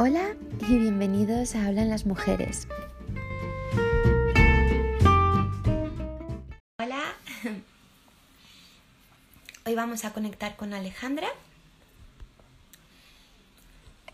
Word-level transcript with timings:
Hola 0.00 0.36
y 0.68 0.78
bienvenidos 0.78 1.56
a 1.56 1.66
Hablan 1.66 1.88
las 1.88 2.06
Mujeres. 2.06 2.68
Hola, 6.78 7.02
hoy 9.66 9.74
vamos 9.74 10.04
a 10.04 10.12
conectar 10.12 10.54
con 10.54 10.72
Alejandra, 10.72 11.26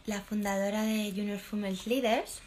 la 0.07 0.23
fundadora 0.23 0.85
de 0.85 1.13
Junior 1.15 1.39
Female 1.39 1.77
Leaders. 1.85 2.41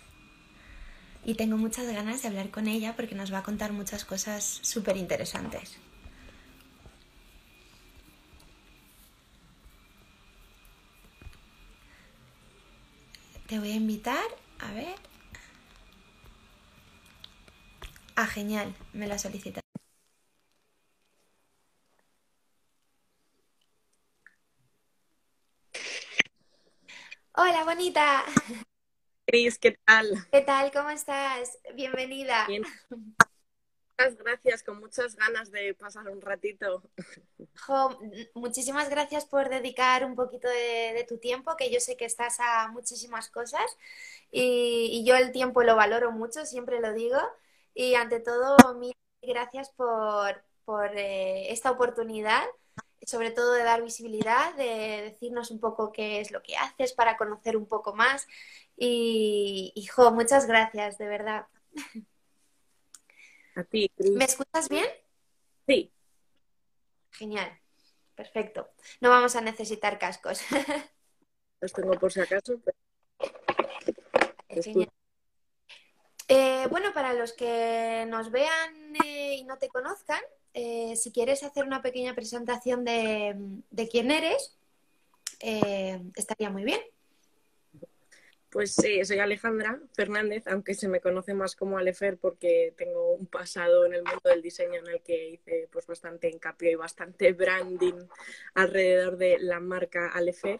Y 1.23 1.35
tengo 1.35 1.57
muchas 1.57 1.85
ganas 1.85 2.23
de 2.23 2.29
hablar 2.29 2.49
con 2.49 2.67
ella 2.67 2.95
porque 2.95 3.13
nos 3.13 3.31
va 3.31 3.37
a 3.37 3.43
contar 3.43 3.71
muchas 3.71 4.03
cosas 4.03 4.57
súper 4.63 4.97
interesantes. 4.97 5.77
Te 13.47 13.59
voy 13.59 13.71
a 13.71 13.75
invitar, 13.75 14.25
a 14.59 14.73
ver. 14.73 14.95
Ah, 18.17 18.27
genial, 18.27 18.75
me 18.91 19.07
la 19.07 19.17
solicita. 19.17 19.61
Hola, 27.35 27.63
bonita. 27.63 28.25
Cris, 29.25 29.57
¿qué 29.59 29.77
tal? 29.85 30.27
¿Qué 30.29 30.41
tal? 30.41 30.71
¿Cómo 30.73 30.89
estás? 30.89 31.57
Bienvenida. 31.73 32.45
Bien. 32.47 32.63
Muchas 33.99 34.15
gracias, 34.17 34.63
con 34.63 34.79
muchas 34.79 35.15
ganas 35.15 35.51
de 35.51 35.73
pasar 35.73 36.07
un 36.09 36.21
ratito. 36.21 36.83
Jo, 37.65 37.99
muchísimas 38.35 38.89
gracias 38.89 39.25
por 39.25 39.49
dedicar 39.49 40.05
un 40.05 40.15
poquito 40.15 40.47
de, 40.47 40.93
de 40.93 41.03
tu 41.07 41.17
tiempo, 41.17 41.55
que 41.57 41.71
yo 41.71 41.79
sé 41.79 41.97
que 41.97 42.05
estás 42.05 42.39
a 42.39 42.67
muchísimas 42.69 43.29
cosas 43.29 43.65
y, 44.31 44.89
y 44.91 45.05
yo 45.05 45.15
el 45.15 45.31
tiempo 45.31 45.63
lo 45.63 45.75
valoro 45.75 46.11
mucho, 46.11 46.45
siempre 46.45 46.79
lo 46.79 46.93
digo. 46.93 47.17
Y 47.73 47.95
ante 47.95 48.19
todo, 48.19 48.55
mil 48.75 48.93
gracias 49.23 49.69
por, 49.71 50.43
por 50.65 50.95
eh, 50.95 51.51
esta 51.51 51.71
oportunidad, 51.71 52.43
sobre 53.03 53.31
todo 53.31 53.53
de 53.53 53.63
dar 53.63 53.81
visibilidad, 53.83 54.53
de 54.55 55.11
decirnos 55.11 55.49
un 55.51 55.59
poco 55.59 55.91
qué 55.91 56.21
es 56.21 56.31
lo 56.31 56.43
que 56.43 56.55
haces 56.57 56.93
para 56.93 57.17
conocer 57.17 57.57
un 57.57 57.67
poco 57.67 57.95
más. 57.95 58.27
Y, 58.77 59.71
y 59.75 59.85
jo, 59.87 60.11
muchas 60.11 60.45
gracias, 60.47 60.97
de 60.99 61.07
verdad. 61.07 61.47
A 63.57 63.63
ti, 63.63 63.89
Cris. 63.95 64.11
¿Me 64.11 64.25
escuchas 64.25 64.69
bien? 64.69 64.85
Sí, 65.65 65.91
Genial, 67.17 67.51
perfecto. 68.13 68.69
No 69.01 69.09
vamos 69.09 69.35
a 69.35 69.41
necesitar 69.41 69.97
cascos. 69.97 70.41
los 71.61 71.73
tengo 71.73 71.93
por 71.93 72.13
si 72.13 72.19
acaso. 72.19 72.61
pero 72.63 74.61
Genial. 74.61 74.91
Eh, 76.27 76.67
bueno, 76.69 76.93
para 76.93 77.13
los 77.13 77.33
que 77.33 78.05
nos 78.07 78.29
vean 78.29 78.95
eh, 79.03 79.37
y 79.37 79.45
no 79.45 79.57
te 79.57 79.69
conozcan, 79.69 80.21
eh, 80.53 80.95
si 80.95 81.11
quieres 81.11 81.41
hacer 81.41 81.63
una 81.63 81.81
pequeña 81.81 82.13
presentación 82.13 82.85
de, 82.85 83.33
de 83.71 83.87
quién 83.87 84.11
eres, 84.11 84.55
estaría 85.39 86.51
muy 86.51 86.65
bien. 86.65 86.81
Pues 88.57 88.73
sí, 88.73 89.05
soy 89.05 89.19
Alejandra 89.19 89.79
Fernández, 89.93 90.47
aunque 90.47 90.73
se 90.73 90.87
me 90.87 90.99
conoce 90.99 91.35
más 91.35 91.55
como 91.55 91.77
Alefer 91.77 92.17
porque 92.17 92.73
tengo 92.75 93.13
un 93.13 93.27
pasado 93.27 93.85
en 93.85 93.93
el 93.93 94.01
mundo 94.01 94.19
del 94.31 94.41
diseño 94.41 94.79
en 94.79 94.87
el 94.87 95.01
que 95.03 95.29
hice 95.29 95.69
pues 95.71 95.85
bastante 95.85 96.27
hincapié 96.27 96.71
y 96.71 96.75
bastante 96.75 97.33
branding 97.33 98.07
alrededor 98.55 99.17
de 99.17 99.37
la 99.37 99.59
marca 99.59 100.09
Alefer. 100.11 100.59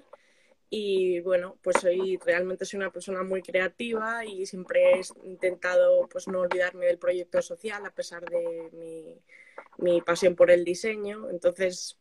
Y 0.70 1.22
bueno, 1.22 1.58
pues 1.64 1.78
soy 1.82 2.20
realmente 2.24 2.66
soy 2.66 2.78
una 2.78 2.92
persona 2.92 3.24
muy 3.24 3.42
creativa 3.42 4.24
y 4.24 4.46
siempre 4.46 4.92
he 4.92 5.02
intentado 5.28 6.08
pues 6.08 6.28
no 6.28 6.42
olvidarme 6.42 6.86
del 6.86 7.00
proyecto 7.00 7.42
social 7.42 7.84
a 7.84 7.96
pesar 7.96 8.24
de 8.30 8.70
mi, 8.74 9.20
mi 9.80 10.02
pasión 10.02 10.36
por 10.36 10.52
el 10.52 10.64
diseño. 10.64 11.32
Entonces, 11.32 11.98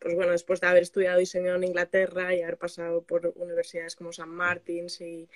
pues 0.00 0.14
bueno, 0.14 0.32
después 0.32 0.60
de 0.60 0.66
haber 0.66 0.82
estudiado 0.82 1.18
diseño 1.18 1.54
en 1.54 1.64
Inglaterra 1.64 2.34
y 2.34 2.42
haber 2.42 2.56
pasado 2.56 3.02
por 3.02 3.32
universidades 3.36 3.94
como 3.94 4.10
St. 4.10 4.26
Martins 4.26 5.00
y 5.02 5.28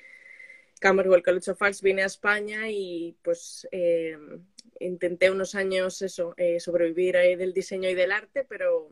Camberwell 0.81 1.23
College 1.23 1.51
of 1.51 1.63
Arts, 1.63 1.83
vine 1.83 2.03
a 2.03 2.07
España 2.07 2.69
y 2.71 3.17
pues 3.23 3.69
eh, 3.73 4.19
intenté 4.81 5.31
unos 5.31 5.55
años 5.55 6.01
eso, 6.03 6.35
eh, 6.37 6.61
sobrevivir 6.61 7.17
eh, 7.17 7.37
del 7.37 7.53
diseño 7.53 7.89
y 7.91 7.95
del 7.95 8.11
arte, 8.13 8.45
pero 8.45 8.91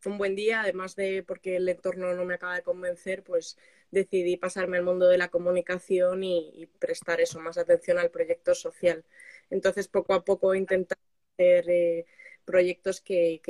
fue 0.00 0.12
un 0.12 0.18
buen 0.18 0.36
día, 0.36 0.60
además 0.62 0.94
de 0.96 1.22
porque 1.22 1.56
el 1.56 1.68
entorno 1.68 2.14
no 2.14 2.24
me 2.24 2.34
acaba 2.34 2.56
de 2.56 2.62
convencer, 2.62 3.22
pues 3.22 3.56
decidí 3.90 4.36
pasarme 4.36 4.76
al 4.78 4.84
mundo 4.84 5.08
de 5.08 5.18
la 5.18 5.28
comunicación 5.28 6.24
y, 6.24 6.50
y 6.54 6.66
prestar 6.66 7.20
eso, 7.20 7.40
más 7.40 7.58
atención 7.58 7.98
al 7.98 8.10
proyecto 8.10 8.54
social. 8.54 9.04
Entonces, 9.50 9.88
poco 9.88 10.14
a 10.14 10.24
poco 10.24 10.54
he 10.54 10.58
intentado 10.58 11.00
hacer 11.34 11.70
eh, 11.70 12.06
proyectos 12.44 13.00
que 13.00 13.40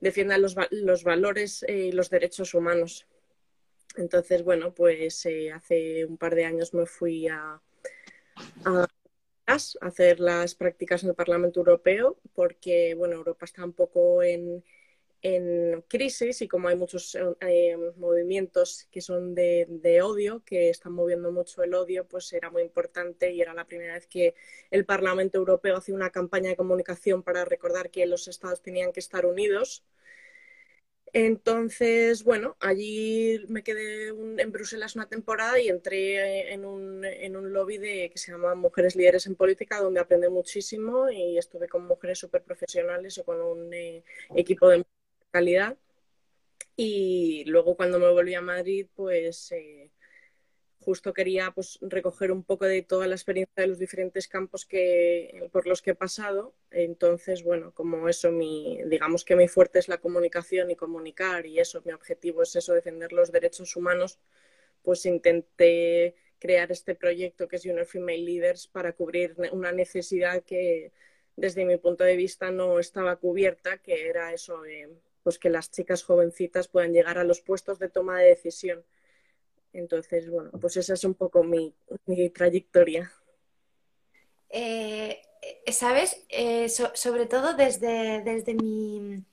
defiendan 0.00 0.42
los, 0.42 0.56
los 0.70 1.04
valores 1.04 1.64
eh, 1.68 1.86
y 1.86 1.92
los 1.92 2.10
derechos 2.10 2.54
humanos. 2.54 3.06
Entonces, 3.96 4.42
bueno, 4.42 4.72
pues 4.74 5.24
eh, 5.26 5.52
hace 5.52 6.04
un 6.04 6.16
par 6.16 6.34
de 6.34 6.44
años 6.44 6.74
me 6.74 6.86
fui 6.86 7.28
a 7.28 7.60
a 8.64 8.86
hacer 9.80 10.20
las 10.20 10.54
prácticas 10.54 11.02
en 11.02 11.10
el 11.10 11.14
Parlamento 11.14 11.60
Europeo 11.60 12.18
porque, 12.34 12.94
bueno, 12.94 13.16
Europa 13.16 13.44
está 13.44 13.64
un 13.64 13.72
poco 13.72 14.22
en, 14.22 14.64
en 15.22 15.82
crisis 15.88 16.40
y 16.42 16.48
como 16.48 16.68
hay 16.68 16.76
muchos 16.76 17.16
eh, 17.40 17.76
movimientos 17.96 18.88
que 18.90 19.00
son 19.00 19.34
de, 19.34 20.00
odio, 20.02 20.42
que 20.44 20.70
están 20.70 20.92
moviendo 20.92 21.30
mucho 21.32 21.62
el 21.62 21.74
odio, 21.74 22.06
pues 22.06 22.32
era 22.32 22.50
muy 22.50 22.62
importante 22.62 23.32
y 23.32 23.40
era 23.40 23.54
la 23.54 23.66
primera 23.66 23.94
vez 23.94 24.06
que 24.06 24.34
el 24.70 24.84
Parlamento 24.84 25.38
Europeo 25.38 25.76
hacía 25.76 25.94
una 25.94 26.10
campaña 26.10 26.50
de 26.50 26.56
comunicación 26.56 27.22
para 27.22 27.44
recordar 27.44 27.90
que 27.90 28.06
los 28.06 28.28
estados 28.28 28.62
tenían 28.62 28.92
que 28.92 29.00
estar 29.00 29.26
unidos. 29.26 29.84
Entonces, 31.12 32.22
bueno, 32.22 32.56
allí 32.60 33.44
me 33.48 33.64
quedé 33.64 34.08
en 34.08 34.52
Bruselas 34.52 34.94
una 34.94 35.08
temporada 35.08 35.58
y 35.58 35.68
entré 35.68 36.52
en 36.52 36.64
un, 36.64 37.04
en 37.04 37.36
un 37.36 37.52
lobby 37.52 37.78
de, 37.78 38.10
que 38.10 38.18
se 38.18 38.30
llama 38.30 38.54
Mujeres 38.54 38.94
Líderes 38.94 39.26
en 39.26 39.34
Política, 39.34 39.80
donde 39.80 39.98
aprendí 39.98 40.28
muchísimo 40.28 41.10
y 41.10 41.36
estuve 41.36 41.68
con 41.68 41.84
mujeres 41.86 42.18
súper 42.18 42.44
profesionales 42.44 43.18
o 43.18 43.24
con 43.24 43.40
un 43.42 43.74
eh, 43.74 44.04
equipo 44.36 44.68
de 44.68 44.84
calidad. 45.30 45.76
Y 46.76 47.44
luego 47.46 47.76
cuando 47.76 47.98
me 47.98 48.10
volví 48.10 48.34
a 48.34 48.40
Madrid, 48.40 48.86
pues 48.94 49.52
eh, 49.52 49.90
justo 50.80 51.12
quería 51.12 51.50
pues, 51.52 51.78
recoger 51.82 52.32
un 52.32 52.42
poco 52.42 52.64
de 52.64 52.82
toda 52.82 53.06
la 53.06 53.14
experiencia 53.14 53.62
de 53.62 53.68
los 53.68 53.78
diferentes 53.78 54.28
campos 54.28 54.64
que, 54.64 55.48
por 55.52 55.66
los 55.66 55.82
que 55.82 55.90
he 55.90 55.94
pasado. 55.94 56.54
Entonces, 56.70 57.44
bueno, 57.44 57.72
como 57.74 58.08
eso, 58.08 58.32
mi, 58.32 58.80
digamos 58.86 59.24
que 59.24 59.36
mi 59.36 59.48
fuerte 59.48 59.78
es 59.78 59.88
la 59.88 59.98
comunicación 59.98 60.70
y 60.70 60.76
comunicar 60.76 61.46
y 61.46 61.58
eso, 61.60 61.82
mi 61.84 61.92
objetivo 61.92 62.42
es 62.42 62.56
eso, 62.56 62.72
defender 62.72 63.12
los 63.12 63.30
derechos 63.30 63.76
humanos, 63.76 64.18
pues 64.82 65.04
intenté 65.06 66.14
crear 66.38 66.72
este 66.72 66.94
proyecto 66.94 67.46
que 67.46 67.56
es 67.56 67.62
Junior 67.62 67.86
Female 67.86 68.24
Leaders 68.24 68.66
para 68.66 68.94
cubrir 68.94 69.36
una 69.52 69.72
necesidad 69.72 70.42
que 70.44 70.92
desde 71.36 71.64
mi 71.66 71.76
punto 71.76 72.04
de 72.04 72.16
vista 72.16 72.50
no 72.50 72.78
estaba 72.78 73.16
cubierta, 73.16 73.78
que 73.78 74.08
era 74.08 74.32
eso, 74.32 74.64
eh, 74.64 74.88
pues 75.22 75.38
que 75.38 75.50
las 75.50 75.70
chicas 75.70 76.02
jovencitas 76.02 76.68
puedan 76.68 76.92
llegar 76.92 77.18
a 77.18 77.24
los 77.24 77.40
puestos 77.40 77.78
de 77.78 77.88
toma 77.88 78.18
de 78.18 78.28
decisión. 78.28 78.84
Entonces, 79.72 80.28
bueno, 80.30 80.50
pues 80.60 80.76
esa 80.76 80.94
es 80.94 81.04
un 81.04 81.14
poco 81.14 81.44
mi, 81.44 81.74
mi 82.06 82.30
trayectoria. 82.30 83.10
Eh, 84.50 85.22
¿sabes? 85.72 86.24
Eh, 86.28 86.68
so- 86.68 86.92
sobre 86.94 87.26
todo 87.26 87.54
desde, 87.54 88.22
desde 88.22 88.54
mi, 88.54 89.24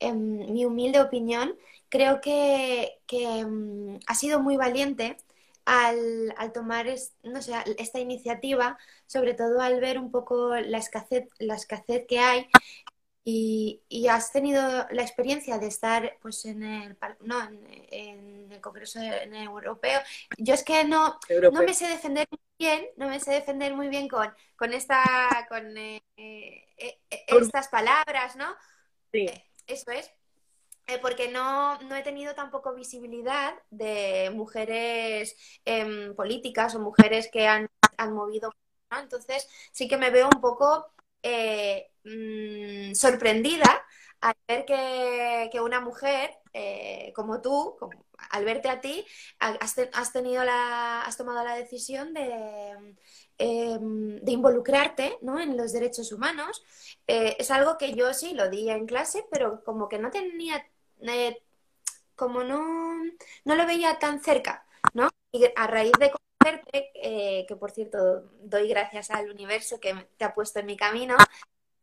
em, 0.00 0.52
mi 0.52 0.64
humilde 0.64 1.00
opinión, 1.00 1.56
creo 1.88 2.20
que, 2.20 3.00
que, 3.06 3.24
em, 3.40 3.98
has 4.06 4.18
sido 4.20 4.40
muy 4.40 4.56
valiente 4.56 5.16
al, 5.64 6.34
al 6.36 6.52
tomar 6.52 6.86
es- 6.86 7.14
no 7.22 7.42
sé, 7.42 7.52
esta 7.78 7.98
iniciativa, 8.00 8.78
sobre 9.06 9.34
todo 9.34 9.60
al 9.60 9.80
ver 9.80 9.98
un 9.98 10.10
poco 10.10 10.54
la 10.56 10.78
escasez, 10.78 11.28
la 11.38 11.54
escasez 11.56 12.06
que 12.06 12.18
hay 12.18 12.46
y, 13.28 13.82
y 13.88 14.06
has 14.06 14.30
tenido 14.30 14.62
la 14.90 15.02
experiencia 15.02 15.58
de 15.58 15.66
estar 15.66 16.16
pues 16.22 16.44
en 16.44 16.62
el, 16.62 16.96
no, 17.22 17.42
en, 17.42 17.66
en 17.90 18.52
el 18.52 18.60
Congreso 18.60 19.00
de- 19.00 19.24
en 19.24 19.34
el 19.34 19.42
Europeo. 19.48 20.00
Yo 20.38 20.54
es 20.54 20.62
que 20.62 20.84
no, 20.84 21.18
no 21.50 21.64
me 21.64 21.74
sé 21.74 21.88
defender 21.88 22.28
muy 22.30 22.38
bien, 22.56 22.86
no 22.96 23.08
me 23.08 23.18
sé 23.18 23.32
defender 23.32 23.74
muy 23.74 23.88
bien 23.88 24.06
con, 24.06 24.32
con 24.54 24.72
esta, 24.72 25.44
con 25.48 25.76
eh, 25.76 26.00
eh, 26.16 26.64
eh, 27.10 27.24
estas 27.26 27.66
palabras, 27.68 28.36
¿no? 28.36 28.46
Sí, 29.12 29.26
Eso 29.66 29.90
es. 29.90 30.10
Eh, 30.86 30.98
porque 31.02 31.28
no, 31.28 31.78
no 31.82 31.96
he 31.96 32.02
tenido 32.02 32.34
tampoco 32.34 32.74
visibilidad 32.74 33.54
de 33.70 34.30
mujeres 34.34 35.36
em, 35.64 36.14
políticas 36.14 36.74
o 36.76 36.80
mujeres 36.80 37.28
que 37.32 37.48
han, 37.48 37.68
han 37.96 38.12
movido, 38.14 38.52
¿no? 38.92 39.00
Entonces 39.00 39.48
sí 39.72 39.88
que 39.88 39.96
me 39.96 40.10
veo 40.10 40.28
un 40.32 40.40
poco 40.40 40.86
eh, 41.22 41.90
mm, 42.06 42.94
sorprendida 42.94 43.86
al 44.20 44.34
ver 44.48 44.64
que, 44.64 45.60
una 45.60 45.80
mujer 45.80 46.30
eh, 46.52 47.12
como 47.14 47.40
tú, 47.40 47.76
al 48.30 48.44
verte 48.44 48.68
a 48.68 48.80
ti, 48.80 49.04
has, 49.38 50.12
tenido 50.12 50.44
la, 50.44 51.02
has 51.02 51.16
tomado 51.16 51.44
la 51.44 51.54
decisión 51.54 52.12
de, 52.14 52.94
em, 53.38 54.20
de 54.20 54.32
involucrarte 54.32 55.18
en 55.20 55.56
los 55.56 55.72
derechos 55.72 56.12
humanos. 56.12 56.64
Eh, 57.06 57.36
es 57.38 57.50
algo 57.50 57.78
que 57.78 57.94
yo 57.94 58.12
sí 58.14 58.34
lo 58.34 58.48
di 58.50 58.70
en 58.70 58.86
clase, 58.86 59.24
pero 59.30 59.62
como 59.64 59.88
que 59.88 59.98
no 59.98 60.10
tenía, 60.10 60.66
eh, 61.02 61.42
como 62.14 62.42
no, 62.44 63.02
no 63.44 63.54
lo 63.54 63.66
veía 63.66 63.98
tan 63.98 64.22
cerca, 64.22 64.66
¿no? 64.94 65.10
Y 65.32 65.44
a 65.56 65.66
raíz 65.66 65.92
de 65.98 66.10
conocerte, 66.10 66.90
que 67.48 67.56
por 67.56 67.70
cierto 67.72 68.22
doy 68.40 68.68
gracias 68.68 69.10
al 69.10 69.30
universo 69.30 69.80
que 69.80 69.94
te 70.16 70.24
ha 70.24 70.34
puesto 70.34 70.60
en 70.60 70.66
mi 70.66 70.76
camino, 70.76 71.16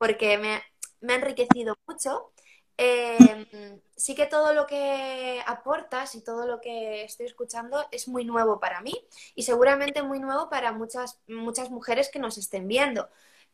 porque 0.04 0.38
me, 0.38 0.62
me 1.00 1.14
ha 1.14 1.16
enriquecido 1.16 1.78
mucho. 1.88 2.34
Em, 2.76 3.80
sí 3.96 4.16
que 4.16 4.26
todo 4.26 4.54
lo 4.54 4.66
que 4.68 5.42
aportas 5.48 6.14
y 6.16 6.22
todo 6.22 6.46
lo 6.46 6.60
que 6.60 7.06
estoy 7.06 7.28
escuchando 7.28 7.86
es 7.90 8.10
muy 8.10 8.26
nuevo 8.26 8.60
para 8.60 8.82
mí 8.82 8.94
y 9.34 9.44
seguramente 9.44 10.04
muy 10.04 10.20
nuevo 10.20 10.50
para 10.50 10.74
muchas, 10.74 11.22
muchas 11.28 11.70
mujeres 11.70 12.10
que 12.12 12.20
nos 12.20 12.38
estén 12.38 12.68
viendo. 12.68 13.10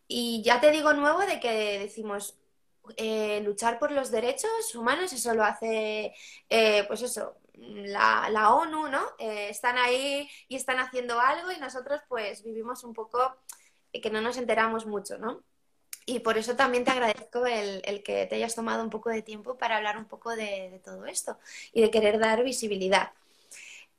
Y 0.07 0.41
ya 0.43 0.59
te 0.59 0.71
digo 0.71 0.91
nuevo 0.93 1.19
de 1.19 1.39
que 1.39 1.77
decimos, 1.77 2.35
eh, 2.97 3.41
luchar 3.41 3.77
por 3.77 3.91
los 3.91 4.09
derechos 4.09 4.73
humanos, 4.73 5.13
eso 5.13 5.35
lo 5.35 5.43
hace, 5.43 6.15
eh, 6.49 6.83
pues 6.87 7.03
eso, 7.03 7.37
la, 7.53 8.27
la 8.31 8.55
ONU, 8.55 8.87
¿no? 8.89 9.03
Eh, 9.19 9.49
están 9.49 9.77
ahí 9.77 10.27
y 10.47 10.55
están 10.55 10.79
haciendo 10.79 11.19
algo 11.19 11.51
y 11.51 11.59
nosotros 11.59 12.01
pues 12.09 12.43
vivimos 12.43 12.83
un 12.83 12.93
poco 12.95 13.37
que 13.93 14.09
no 14.09 14.21
nos 14.21 14.37
enteramos 14.37 14.87
mucho, 14.87 15.19
¿no? 15.19 15.43
Y 16.09 16.19
por 16.19 16.39
eso 16.39 16.55
también 16.55 16.83
te 16.83 16.89
agradezco 16.89 17.45
el, 17.45 18.01
que 18.03 18.25
te 18.25 18.35
hayas 18.35 18.55
tomado 18.55 18.83
un 18.83 18.89
poco 18.89 19.11
de 19.11 19.21
tiempo 19.21 19.57
para 19.57 19.77
hablar 19.77 19.95
un 19.95 20.05
poco 20.05 20.35
de, 20.35 20.81
todo 20.83 21.05
esto 21.05 21.37
y 21.71 21.81
de 21.81 21.91
querer 21.91 22.17
dar 22.17 22.43
visibilidad. 22.43 23.11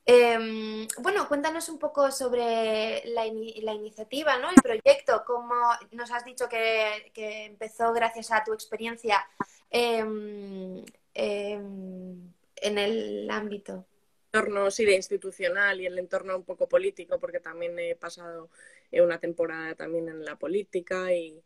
Em, 0.05 0.89
bueno, 0.99 1.29
cuéntanos 1.29 1.69
un 1.69 1.79
poco 1.79 2.11
sobre 2.11 3.03
la, 3.05 3.27
iniciativa, 3.27 4.39
¿no? 4.39 4.51
El 4.51 4.57
proyecto, 4.61 5.23
cómo 5.25 5.55
nos 5.93 6.11
has 6.11 6.25
dicho 6.25 6.49
que, 6.49 7.12
empezó 7.47 7.93
gracias 7.93 8.33
a 8.33 8.43
tu 8.43 8.53
experiencia 8.53 9.25
em, 9.71 10.85
em, 11.15 12.33
en 12.56 12.79
el 12.79 13.31
ámbito. 13.31 13.87
entorno 14.33 14.71
sí, 14.71 14.85
de 14.85 14.95
institucional 14.97 15.81
y 15.81 15.87
el 15.87 15.99
entorno 15.99 16.37
un 16.37 16.45
poco 16.45 16.69
político, 16.69 17.21
porque 17.21 17.39
también 17.39 17.79
he 17.79 17.95
pasado 17.95 18.49
una 18.93 19.19
temporada 19.21 19.77
también 19.77 20.09
en 20.09 20.25
la 20.25 20.37
política 20.37 21.13
y, 21.13 21.41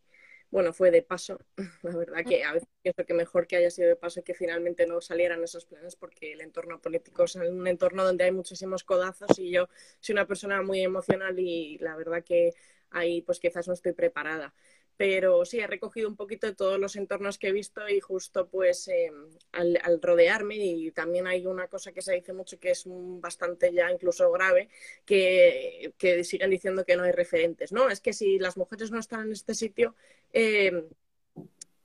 bueno, 0.55 0.73
fue 0.73 0.93
de 0.93 1.03
paso. 1.03 1.41
La 1.83 1.97
verdad 1.97 2.25
que 2.25 2.45
a 2.45 2.53
veces 2.53 2.69
pienso 2.81 3.05
que 3.05 3.13
mejor 3.13 3.49
que 3.49 3.57
haya 3.57 3.71
sido 3.73 3.89
de 3.89 3.97
paso 3.97 4.21
y 4.21 4.23
que 4.23 4.35
finalmente 4.35 4.87
no 4.87 5.01
salieran 5.01 5.43
esos 5.43 5.67
planes 5.67 5.97
porque 5.97 6.33
el 6.33 6.41
entorno 6.43 6.81
político 6.81 7.25
es 7.25 7.35
un 7.35 7.67
entorno 7.67 8.05
donde 8.05 8.23
hay 8.23 8.31
muchísimos 8.31 8.85
codazos 8.85 9.37
y 9.37 9.51
yo 9.51 9.69
soy 9.99 10.13
una 10.13 10.29
persona 10.29 10.63
muy 10.63 10.81
emocional 10.81 11.41
y 11.41 11.79
la 11.79 11.97
verdad 11.97 12.23
que 12.23 12.55
ahí 12.91 13.21
pues 13.23 13.41
quizás 13.41 13.67
no 13.67 13.75
estoy 13.75 13.95
preparada 13.95 14.55
pero 14.97 15.45
sí, 15.45 15.59
he 15.59 15.67
recogido 15.67 16.09
un 16.09 16.17
poquito 16.17 16.47
de 16.47 16.55
todos 16.55 16.79
los 16.79 16.95
entornos 16.97 17.39
que 17.39 17.49
he 17.49 17.53
visto 17.53 17.89
y 17.89 18.01
justo 18.01 18.49
pues 18.49 18.87
eh, 18.89 19.11
al, 19.53 20.01
rodearme 20.01 20.57
y 20.57 20.91
también 20.93 21.27
hay 21.27 21.47
una 21.47 21.67
cosa 21.69 21.93
que 21.93 22.03
se 22.03 22.15
dice 22.15 22.33
mucho 22.33 22.59
que 22.61 22.71
es 22.71 22.85
bastante 22.87 23.73
ya 23.73 23.91
incluso 23.91 24.31
grave, 24.31 24.69
que, 25.05 25.93
siguen 26.25 26.51
diciendo 26.51 26.85
que 26.85 26.97
no 26.97 27.03
hay 27.03 27.13
referentes, 27.13 27.73
¿no? 27.73 27.91
Es 27.91 28.01
que 28.01 28.13
si 28.13 28.39
las 28.39 28.57
mujeres 28.57 28.91
no 28.91 29.01
están 29.01 29.27
en 29.27 29.33
este 29.33 29.55
sitio, 29.55 29.97
eh, 30.33 30.85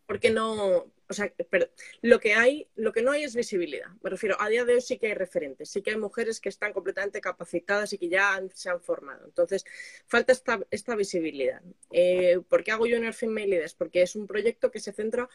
¿por 0.05 0.19
qué 0.19 0.29
no, 0.29 0.91
o 1.09 1.13
sea, 1.13 1.33
pero 1.49 1.67
lo 2.01 2.19
que 2.19 2.35
hay, 2.35 2.67
lo 2.75 2.93
que 2.93 3.01
no 3.01 3.11
hay 3.11 3.23
es 3.23 3.35
visibilidad. 3.35 3.87
Me 4.03 4.11
refiero, 4.11 4.37
a 4.39 4.47
día 4.47 4.63
de 4.63 4.75
hoy 4.75 4.81
sí 4.81 4.99
que 4.99 5.07
hay 5.07 5.15
referentes, 5.15 5.69
sí 5.69 5.81
que 5.81 5.89
hay 5.89 5.97
mujeres 5.97 6.39
que 6.39 6.49
están 6.49 6.71
completamente 6.71 7.19
capacitadas 7.19 7.91
y 7.93 7.97
que 7.97 8.09
ya 8.09 8.39
se 8.53 8.69
han 8.69 8.79
formado. 8.79 9.25
Entonces, 9.25 9.65
falta 10.05 10.33
esta, 10.33 10.59
esta 10.69 10.95
visibilidad. 10.95 11.63
Eh, 11.91 12.39
¿Por 12.47 12.63
qué 12.63 12.71
hago 12.71 12.83
Junior 12.83 13.13
Female 13.13 13.47
Leaders? 13.47 13.73
Porque 13.73 14.03
es 14.03 14.15
un 14.15 14.27
proyecto 14.27 14.69
que 14.69 14.79
se 14.79 14.93
centra 14.93 15.27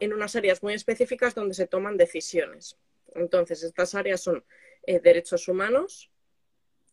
en 0.00 0.12
unas 0.12 0.34
áreas 0.34 0.64
muy 0.64 0.74
específicas 0.74 1.34
donde 1.34 1.54
se 1.54 1.68
toman 1.68 1.96
decisiones. 1.96 2.76
Entonces, 3.14 3.62
estas 3.62 3.94
áreas 3.94 4.20
son 4.20 4.44
eh, 4.84 4.98
derechos 4.98 5.46
humanos, 5.46 6.10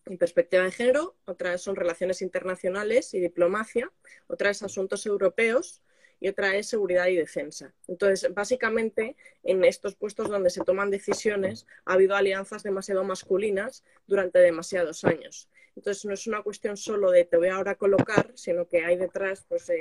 y 0.06 0.16
perspectiva 0.18 0.64
de 0.64 0.72
género, 0.72 1.16
otras 1.26 1.62
son 1.62 1.76
relaciones 1.76 2.22
internacionales 2.22 3.14
y 3.14 3.20
diplomacia, 3.20 3.92
otras 4.28 4.64
asuntos 4.64 5.06
europeos, 5.06 5.82
y 6.20 6.28
otra 6.30 6.56
es 6.56 6.68
seguridad 6.68 7.08
y 7.08 7.16
defensa. 7.16 7.74
Entonces, 7.88 8.34
básicamente, 8.34 9.16
en 9.44 9.64
estos 9.64 9.96
puestos 9.96 10.30
donde 10.30 10.50
se 10.50 10.64
toman 10.64 10.90
decisiones, 10.90 11.68
ha 11.86 11.94
habido 11.94 12.16
alianzas 12.16 12.64
demasiado 12.64 13.04
masculinas 13.04 13.84
durante 14.08 14.40
demasiados 14.40 15.04
años. 15.04 15.50
Entonces, 15.76 16.06
no 16.06 16.14
es 16.14 16.26
una 16.28 16.42
cuestión 16.42 16.76
solo 16.76 17.12
de 17.12 17.26
te 17.26 17.38
voy 17.38 17.50
ahora 17.50 17.72
a 17.72 17.76
colocar, 17.76 18.32
sino 18.36 18.68
que 18.68 18.84
hay 18.84 18.98
detrás, 18.98 19.46
pues, 19.48 19.70
eh, 19.70 19.78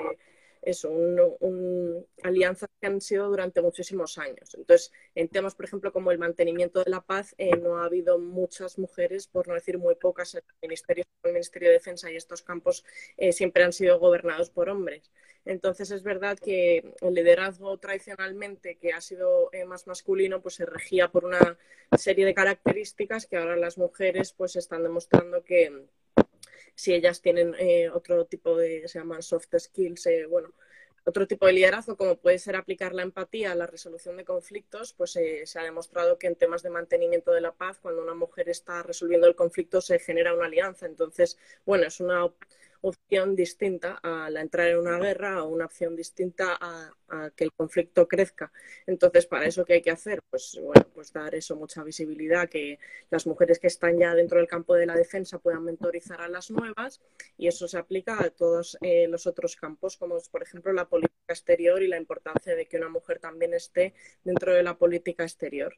un, 0.85 2.05
alianzas 2.23 2.69
que 2.79 2.87
han 2.87 3.01
sido 3.01 3.29
durante 3.29 3.61
muchísimos 3.61 4.17
años. 4.17 4.53
Entonces, 4.55 4.91
en 5.15 5.29
temas, 5.29 5.55
por 5.55 5.65
ejemplo, 5.65 5.91
como 5.91 6.11
el 6.11 6.17
mantenimiento 6.17 6.83
de 6.83 6.91
la 6.91 7.01
paz, 7.01 7.35
eh, 7.37 7.55
no 7.57 7.77
ha 7.77 7.85
habido 7.85 8.19
muchas 8.19 8.77
mujeres, 8.77 9.27
por 9.27 9.47
no 9.47 9.53
decir 9.53 9.77
muy 9.77 9.95
pocas, 9.95 10.35
en 10.35 10.41
el 10.61 10.67
Ministerio, 10.67 11.05
el 11.23 11.33
Ministerio 11.33 11.69
de 11.69 11.73
Defensa 11.73 12.11
y 12.11 12.15
estos 12.15 12.41
campos 12.41 12.83
eh, 13.17 13.31
siempre 13.31 13.63
han 13.63 13.73
sido 13.73 13.99
gobernados 13.99 14.49
por 14.49 14.69
hombres. 14.69 15.11
Entonces, 15.47 15.91
es 15.91 16.03
verdad 16.03 16.37
que 16.37 16.93
el 16.99 17.13
liderazgo 17.13 17.77
tradicionalmente, 17.77 18.75
que 18.75 18.91
ha 18.91 18.99
sido 18.99 19.49
eh, 19.53 19.63
más 19.63 19.87
masculino, 19.87 20.41
pues 20.41 20.55
se 20.55 20.65
regía 20.65 21.07
por 21.09 21.23
una 21.23 21.57
serie 21.97 22.25
de 22.25 22.33
características 22.33 23.27
que 23.27 23.37
ahora 23.37 23.55
las 23.55 23.77
mujeres 23.77 24.33
pues 24.33 24.57
están 24.57 24.83
demostrando 24.83 25.45
que 25.45 25.85
si 26.75 26.93
ellas 26.93 27.21
tienen 27.21 27.55
eh, 27.59 27.89
otro 27.89 28.25
tipo 28.25 28.57
de, 28.57 28.89
se 28.89 28.99
llaman 28.99 29.23
soft 29.23 29.47
skills, 29.57 30.05
eh, 30.07 30.25
bueno, 30.25 30.53
otro 31.05 31.25
tipo 31.25 31.45
de 31.45 31.53
liderazgo, 31.53 31.95
como 31.95 32.17
puede 32.17 32.39
ser 32.39 32.57
aplicar 32.57 32.93
la 32.93 33.03
empatía 33.03 33.53
a 33.53 33.55
la 33.55 33.67
resolución 33.67 34.17
de 34.17 34.25
conflictos, 34.25 34.91
pues 34.91 35.11
se 35.11 35.59
ha 35.59 35.63
demostrado 35.63 36.19
que 36.19 36.27
en 36.27 36.35
temas 36.35 36.61
de 36.61 36.69
mantenimiento 36.69 37.31
de 37.31 37.39
la 37.39 37.53
paz, 37.53 37.79
cuando 37.81 38.03
una 38.03 38.13
mujer 38.13 38.49
está 38.49 38.83
resolviendo 38.83 39.27
el 39.27 39.35
conflicto, 39.35 39.79
se 39.79 39.99
genera 39.99 40.33
una 40.33 40.47
alianza. 40.47 40.85
Entonces, 40.85 41.37
bueno, 41.65 41.87
es 41.87 42.01
una 42.01 42.29
opción 42.81 43.35
distinta 43.35 43.99
a 44.01 44.29
la 44.29 44.41
entrar 44.41 44.67
en 44.69 44.77
una 44.79 44.97
guerra 44.99 45.43
o 45.43 45.49
una 45.49 45.65
opción 45.65 45.95
distinta 45.95 46.57
a, 46.59 46.93
que 47.35 47.45
el 47.45 47.53
conflicto 47.53 48.07
crezca. 48.07 48.51
Entonces, 48.85 49.25
para 49.25 49.45
eso, 49.45 49.63
¿qué 49.63 49.73
hay 49.73 49.81
que 49.81 49.91
hacer? 49.91 50.21
Pues, 50.29 50.59
bueno, 50.61 50.85
pues 50.93 51.13
dar 51.13 51.33
eso 51.35 51.55
mucha 51.55 51.83
visibilidad, 51.83 52.49
que 52.49 52.79
las 53.09 53.25
mujeres 53.25 53.59
que 53.59 53.67
están 53.67 53.97
ya 53.97 54.13
dentro 54.13 54.39
del 54.39 54.47
campo 54.47 54.75
de 54.75 54.85
la 54.85 54.95
defensa 54.95 55.39
puedan 55.39 55.63
mentorizar 55.63 56.21
a 56.21 56.27
las 56.27 56.51
nuevas 56.51 57.01
y 57.37 57.47
eso 57.47 57.67
se 57.67 57.77
aplica 57.77 58.21
a 58.21 58.29
todos 58.29 58.77
eh, 58.81 59.07
los 59.07 59.25
otros 59.25 59.55
campos, 59.55 59.97
como 59.97 60.17
por 60.31 60.43
ejemplo 60.43 60.73
la 60.73 60.89
política 60.89 61.33
exterior 61.33 61.81
y 61.81 61.87
la 61.87 61.97
importancia 61.97 62.55
de 62.55 62.67
que 62.67 62.77
una 62.77 62.89
mujer 62.89 63.19
también 63.19 63.53
esté 63.53 63.93
dentro 64.23 64.53
de 64.53 64.63
la 64.63 64.77
política 64.77 65.23
exterior. 65.23 65.77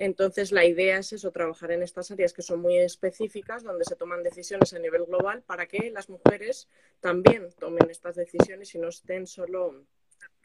Entonces, 0.00 0.50
la 0.50 0.64
idea 0.64 0.96
es 0.96 1.12
eso, 1.12 1.30
trabajar 1.30 1.72
en 1.72 1.82
estas 1.82 2.10
áreas 2.10 2.32
que 2.32 2.40
son 2.40 2.62
muy 2.62 2.78
específicas, 2.78 3.62
donde 3.62 3.84
se 3.84 3.96
toman 3.96 4.22
decisiones 4.22 4.72
a 4.72 4.78
nivel 4.78 5.04
global 5.04 5.42
para 5.42 5.66
que 5.66 5.90
las 5.90 6.08
mujeres 6.08 6.68
también 7.00 7.50
tomen 7.58 7.90
estas 7.90 8.16
decisiones 8.16 8.74
y 8.74 8.78
no 8.78 8.88
estén 8.88 9.26
solo 9.26 9.84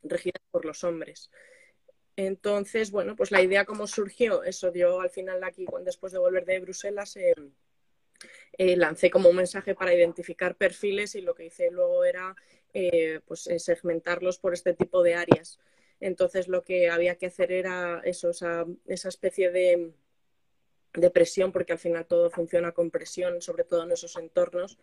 regidas 0.03 0.41
por 0.51 0.65
los 0.65 0.83
hombres. 0.83 1.31
Entonces, 2.17 2.91
bueno, 2.91 3.15
pues 3.15 3.31
la 3.31 3.41
idea 3.41 3.63
cómo 3.63 3.87
surgió, 3.87 4.43
eso 4.43 4.71
dio 4.71 4.99
al 4.99 5.09
final 5.09 5.41
aquí, 5.45 5.65
después 5.85 6.11
de 6.11 6.19
volver 6.19 6.43
de 6.43 6.59
Bruselas, 6.59 7.15
eh, 7.15 7.33
eh, 8.57 8.75
lancé 8.75 9.09
como 9.09 9.29
un 9.29 9.37
mensaje 9.37 9.73
para 9.73 9.93
identificar 9.93 10.55
perfiles 10.55 11.15
y 11.15 11.21
lo 11.21 11.33
que 11.33 11.45
hice 11.45 11.71
luego 11.71 12.03
era 12.03 12.35
eh, 12.73 13.21
pues, 13.25 13.49
segmentarlos 13.59 14.37
por 14.37 14.53
este 14.53 14.73
tipo 14.73 15.01
de 15.01 15.15
áreas. 15.15 15.59
Entonces 16.05 16.47
lo 16.47 16.63
que 16.63 16.87
había 16.91 17.15
que 17.15 17.25
hacer 17.25 17.51
era 17.51 17.99
esa, 18.03 18.67
especie 18.85 19.49
de, 19.49 19.91
presión, 21.11 21.51
porque 21.51 21.73
al 21.73 21.79
final 21.79 22.05
todo 22.05 22.29
funciona 22.29 22.73
con 22.73 22.91
presión, 22.91 23.41
sobre 23.41 23.63
todo 23.63 23.83
en 23.83 23.91
esos 23.91 24.15
entornos, 24.15 24.77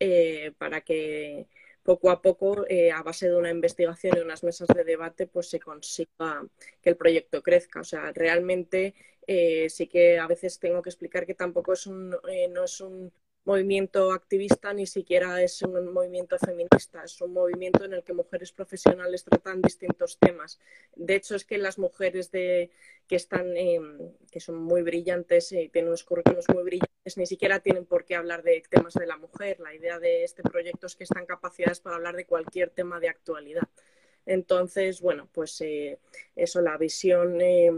eh, 0.00 0.52
para 0.56 0.80
que 0.80 1.48
poco 1.82 2.10
a 2.10 2.22
poco, 2.22 2.64
eh, 2.66 2.90
a 2.90 3.02
base 3.02 3.28
de 3.28 3.36
una 3.36 3.50
investigación 3.50 4.16
y 4.16 4.20
unas 4.20 4.42
mesas 4.42 4.68
de 4.68 4.84
debate, 4.84 5.26
pues 5.26 5.50
se 5.50 5.60
consiga 5.60 6.48
que 6.80 6.88
el 6.90 6.96
proyecto 6.96 7.42
crezca. 7.42 7.80
O 7.80 7.84
sea, 7.84 8.10
realmente 8.12 8.94
eh, 9.26 9.68
sí 9.68 9.86
que 9.86 10.18
a 10.18 10.26
veces 10.26 10.58
tengo 10.58 10.80
que 10.80 10.88
explicar 10.88 11.26
que 11.26 11.34
tampoco 11.34 11.74
es 11.74 11.86
un, 11.86 12.08
no 12.50 12.64
es 12.64 12.80
un 12.80 13.12
movimiento 13.44 14.12
activista 14.12 14.72
ni 14.72 14.86
siquiera 14.86 15.42
es 15.42 15.62
un 15.62 15.92
movimiento 15.92 16.38
feminista, 16.38 17.04
es 17.04 17.20
un 17.20 17.32
movimiento 17.32 17.84
en 17.84 17.92
el 17.92 18.02
que 18.02 18.12
mujeres 18.12 18.52
profesionales 18.52 19.24
tratan 19.24 19.60
distintos 19.60 20.18
temas. 20.18 20.58
De 20.96 21.14
hecho, 21.14 21.34
es 21.34 21.44
que 21.44 21.58
las 21.58 21.78
mujeres 21.78 22.30
de, 22.30 22.70
que 23.06 23.16
están, 23.16 23.54
que 24.30 24.40
son 24.40 24.56
muy 24.56 24.82
brillantes 24.82 25.52
y 25.52 25.68
tienen 25.68 25.88
unos 25.88 26.04
currículos 26.04 26.46
muy 26.52 26.62
brillantes, 26.62 27.16
ni 27.16 27.26
siquiera 27.26 27.60
tienen 27.60 27.84
por 27.84 28.04
qué 28.04 28.14
hablar 28.14 28.42
de 28.42 28.62
temas 28.68 28.94
de 28.94 29.06
la 29.06 29.18
mujer. 29.18 29.60
La 29.60 29.74
idea 29.74 29.98
de 29.98 30.24
este 30.24 30.42
proyecto 30.42 30.86
es 30.86 30.96
que 30.96 31.04
están 31.04 31.26
capacidades 31.26 31.80
para 31.80 31.96
hablar 31.96 32.16
de 32.16 32.26
cualquier 32.26 32.70
tema 32.70 32.98
de 33.00 33.08
actualidad. 33.08 33.68
Entonces, 34.26 35.00
bueno, 35.00 35.28
pues 35.32 35.60
eh, 35.60 35.98
eso, 36.34 36.60
la 36.62 36.78
visión, 36.78 37.40
eh, 37.40 37.70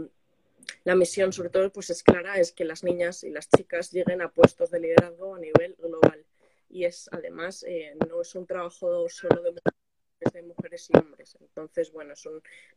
la 0.83 0.95
misión 0.95 1.33
sobre 1.33 1.49
todo 1.49 1.71
pues 1.71 1.89
es 1.89 2.03
clara, 2.03 2.39
es 2.39 2.51
que 2.51 2.65
las 2.65 2.83
niñas 2.83 3.23
y 3.23 3.29
las 3.29 3.49
chicas 3.49 3.91
lleguen 3.91 4.21
a 4.21 4.31
puestos 4.31 4.71
de 4.71 4.79
liderazgo 4.79 5.35
a 5.35 5.39
nivel 5.39 5.75
global. 5.75 6.25
Y 6.69 6.85
es 6.85 7.09
además, 7.11 7.63
eh, 7.67 7.93
no 8.07 8.21
es 8.21 8.35
un 8.35 8.45
trabajo 8.45 9.07
solo 9.09 9.41
de 9.41 9.51
mujeres, 9.51 10.33
de 10.33 10.41
mujeres 10.43 10.89
y 10.89 10.97
hombres. 10.97 11.37
Entonces, 11.39 11.91
bueno, 11.91 12.13
es 12.13 12.23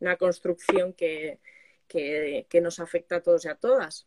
una 0.01 0.17
construcción 0.17 0.93
que, 0.93 1.41
que, 1.87 2.61
nos 2.61 2.79
afecta 2.79 3.17
a 3.17 3.23
todos 3.23 3.45
y 3.45 3.49
a 3.49 3.57
todas. 3.57 4.07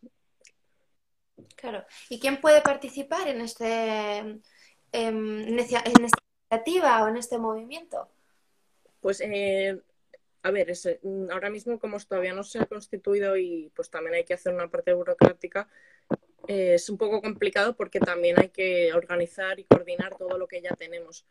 Claro. 1.56 1.86
¿Y 2.10 2.20
quién 2.20 2.40
puede 2.40 2.62
participar 2.62 3.28
en, 3.28 3.42
este, 3.42 4.18
em, 4.18 4.42
en, 4.92 5.60
esta 5.60 5.84
iniciativa 5.90 7.04
o 7.04 7.08
en 7.10 7.18
este 7.18 7.38
movimiento? 7.38 8.10
Pues, 9.02 9.22
eh, 9.22 9.82
a 10.43 10.51
ver, 10.51 10.71
mm, 11.01 11.31
ahora 11.31 11.50
mismo 11.50 11.79
como 11.79 11.97
todavía 12.00 12.33
no 12.33 12.43
se 12.43 12.59
ha 12.59 12.65
constituido 12.65 13.38
y 13.38 13.71
pues 13.75 13.89
también 13.89 14.15
hay 14.15 14.25
que 14.25 14.33
hacer 14.33 14.53
una 14.53 14.69
parte 14.69 14.93
burocrática, 14.93 15.69
eh, 16.47 16.73
es 16.75 16.89
un 16.89 16.97
poco 16.97 17.21
complicado 17.21 17.75
porque 17.75 18.00
también 18.00 18.38
hay 18.38 18.50
que 18.50 18.93
organizar 18.93 19.59
y 19.59 19.63
coordinar 19.63 20.15
todo 20.17 20.38
lo 20.38 20.47
que 20.47 20.62
ya 20.62 20.75
tenemos. 20.75 21.25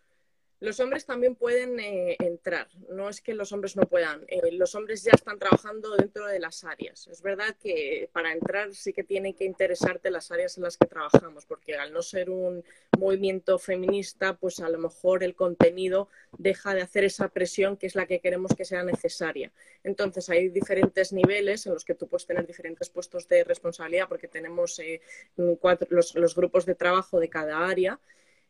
Los 0.62 0.78
hombres 0.78 1.04
también 1.04 1.35
pueden 1.35 1.81
eh, 1.81 2.16
entrar, 2.21 2.69
no 2.88 3.09
es 3.09 3.21
que 3.21 3.35
los 3.35 3.50
hombres 3.50 3.75
no 3.75 3.83
puedan, 3.88 4.25
eh, 4.28 4.52
los 4.52 4.76
hombres 4.76 5.02
ya 5.02 5.11
están 5.12 5.37
trabajando 5.37 5.97
dentro 5.97 6.25
de 6.28 6.38
las 6.38 6.62
áreas. 6.62 7.09
Es 7.09 7.21
verdad 7.21 7.57
que 7.61 8.09
para 8.12 8.31
entrar 8.31 8.73
sí 8.73 8.92
que 8.92 9.02
tiene 9.02 9.35
que 9.35 9.45
interesarte 9.45 10.09
las 10.09 10.31
áreas 10.31 10.57
en 10.57 10.62
las 10.62 10.76
que 10.76 10.87
trabajamos, 10.87 11.47
porque 11.47 11.75
al 11.75 11.92
no 11.92 12.00
ser 12.00 12.31
un 12.31 12.62
movimiento 12.97 13.59
feminista, 13.59 14.37
pues 14.37 14.61
a 14.61 14.69
lo 14.69 14.78
mejor 14.78 15.25
el 15.25 15.35
contenido 15.35 16.09
deja 16.38 16.75
de 16.75 16.83
hacer 16.83 17.02
esa 17.02 17.26
presión 17.26 17.76
que 17.76 17.88
es 17.88 17.97
la 17.97 18.07
que 18.07 18.21
queremos 18.21 18.54
que 18.57 18.64
sea 18.64 18.85
necesaria. 18.85 19.50
Entonces 19.83 20.31
hay 20.31 20.49
diferentes 20.49 21.12
niveles 21.12 21.66
en 21.66 21.75
los 21.75 21.85
que 21.85 21.97
tú 21.97 22.07
puedes 22.07 22.25
tener 22.25 22.47
diferentes 22.47 22.88
puestos 22.88 23.26
de 23.26 23.42
responsabilidad, 23.42 24.07
porque 24.09 24.28
tenemos 24.28 24.78
eh, 24.78 25.00
los 25.37 26.35
grupos 26.37 26.66
de 26.66 26.76
trabajo 26.76 27.19
de 27.19 27.28
cada 27.28 27.66
área. 27.66 27.99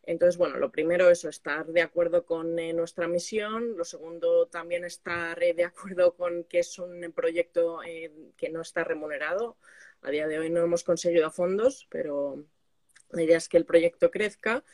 Entonces, 0.04 0.36
bueno, 0.36 0.58
lo 0.58 0.72
primero 0.72 1.10
es 1.10 1.24
estar 1.24 1.66
de 1.66 1.82
acuerdo 1.82 2.24
con 2.26 2.58
eh, 2.58 2.72
nuestra 2.72 3.06
misión. 3.08 3.76
Lo 3.76 3.84
segundo, 3.84 4.46
también 4.46 4.84
estar 4.84 5.40
eh, 5.42 5.54
de 5.54 5.64
acuerdo 5.64 6.14
con 6.16 6.44
que 6.44 6.60
es 6.60 6.78
un 6.78 7.12
proyecto 7.14 7.82
eh, 7.84 8.12
que 8.36 8.50
no 8.50 8.60
está 8.62 8.84
remunerado. 8.84 9.56
A 10.02 10.10
día 10.10 10.26
de 10.26 10.38
hoy 10.38 10.50
no 10.50 10.62
hemos 10.62 10.82
conseguido 10.84 11.30
fondos, 11.30 11.86
pero 11.90 12.44
la 13.10 13.22
idea 13.22 13.38
es 13.38 13.48
que 13.48 13.58
el 13.58 13.66
proyecto 13.66 14.10
crezca. 14.10 14.64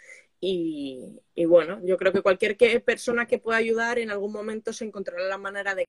Y, 0.40 1.20
bueno, 1.46 1.80
yo 1.84 1.96
creo 1.98 2.12
que 2.12 2.22
cualquier 2.22 2.56
persona 2.84 3.26
que 3.26 3.38
pueda 3.38 3.58
ayudar 3.58 3.98
en 3.98 4.10
algún 4.10 4.32
momento 4.32 4.72
se 4.72 4.84
encontrará 4.84 5.24
la 5.24 5.38
manera 5.38 5.74
de 5.74 5.86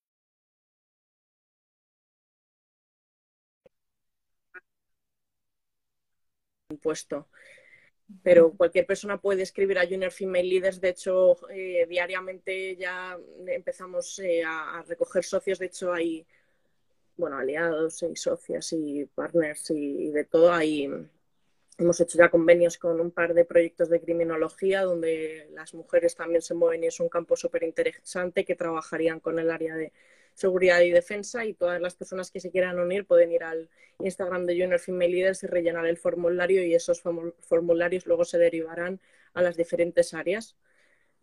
puesto 6.81 7.27
pero 8.23 8.51
cualquier 8.51 8.85
persona 8.85 9.19
puede 9.19 9.43
escribir 9.43 9.77
a 9.77 9.87
Junior 9.87 10.11
Female 10.11 10.43
Leaders. 10.43 10.81
De 10.81 10.89
hecho, 10.89 11.37
eh, 11.49 11.85
diariamente 11.87 12.75
ya 12.75 13.17
empezamos 13.47 14.19
eh, 14.19 14.43
a, 14.45 14.83
recoger 14.87 15.23
socios. 15.23 15.59
De 15.59 15.67
hecho, 15.67 15.93
hay 15.93 16.25
bueno, 17.17 17.37
aliados 17.37 18.01
y 18.03 18.15
socias 18.15 18.73
y 18.73 19.05
partners 19.05 19.71
y, 19.71 20.09
de 20.09 20.25
todo. 20.25 20.51
Ahí 20.51 20.89
hemos 21.77 21.99
hecho 21.99 22.17
ya 22.17 22.29
convenios 22.29 22.77
con 22.77 22.99
un 22.99 23.11
par 23.11 23.33
de 23.33 23.45
proyectos 23.45 23.89
de 23.89 24.01
criminología 24.01 24.83
donde 24.83 25.47
las 25.53 25.73
mujeres 25.73 26.15
también 26.15 26.41
se 26.41 26.53
mueven 26.53 26.83
y 26.83 26.87
es 26.87 26.99
un 26.99 27.09
campo 27.09 27.35
súper 27.35 27.63
interesante 27.63 28.43
que 28.45 28.55
trabajarían 28.55 29.19
con 29.19 29.39
el 29.39 29.51
área 29.51 29.75
de 29.75 29.91
seguridad 30.33 30.81
y 30.81 30.91
defensa 30.91 31.45
y 31.45 31.53
todas 31.53 31.81
las 31.81 31.95
personas 31.95 32.31
que 32.31 32.39
se 32.39 32.51
quieran 32.51 32.79
unir 32.79 33.05
pueden 33.05 33.31
ir 33.31 33.43
al 33.43 33.69
Instagram 33.99 34.45
de 34.45 34.59
Junior 34.59 34.79
Female 34.79 35.09
Leaders 35.11 35.43
y 35.43 35.47
rellenar 35.47 35.85
el 35.85 35.97
formulario 35.97 36.63
y 36.63 36.73
esos 36.73 37.01
formularios 37.39 38.05
luego 38.05 38.25
se 38.25 38.37
derivarán 38.37 38.99
a 39.33 39.41
las 39.41 39.57
diferentes 39.57 40.13
áreas. 40.13 40.55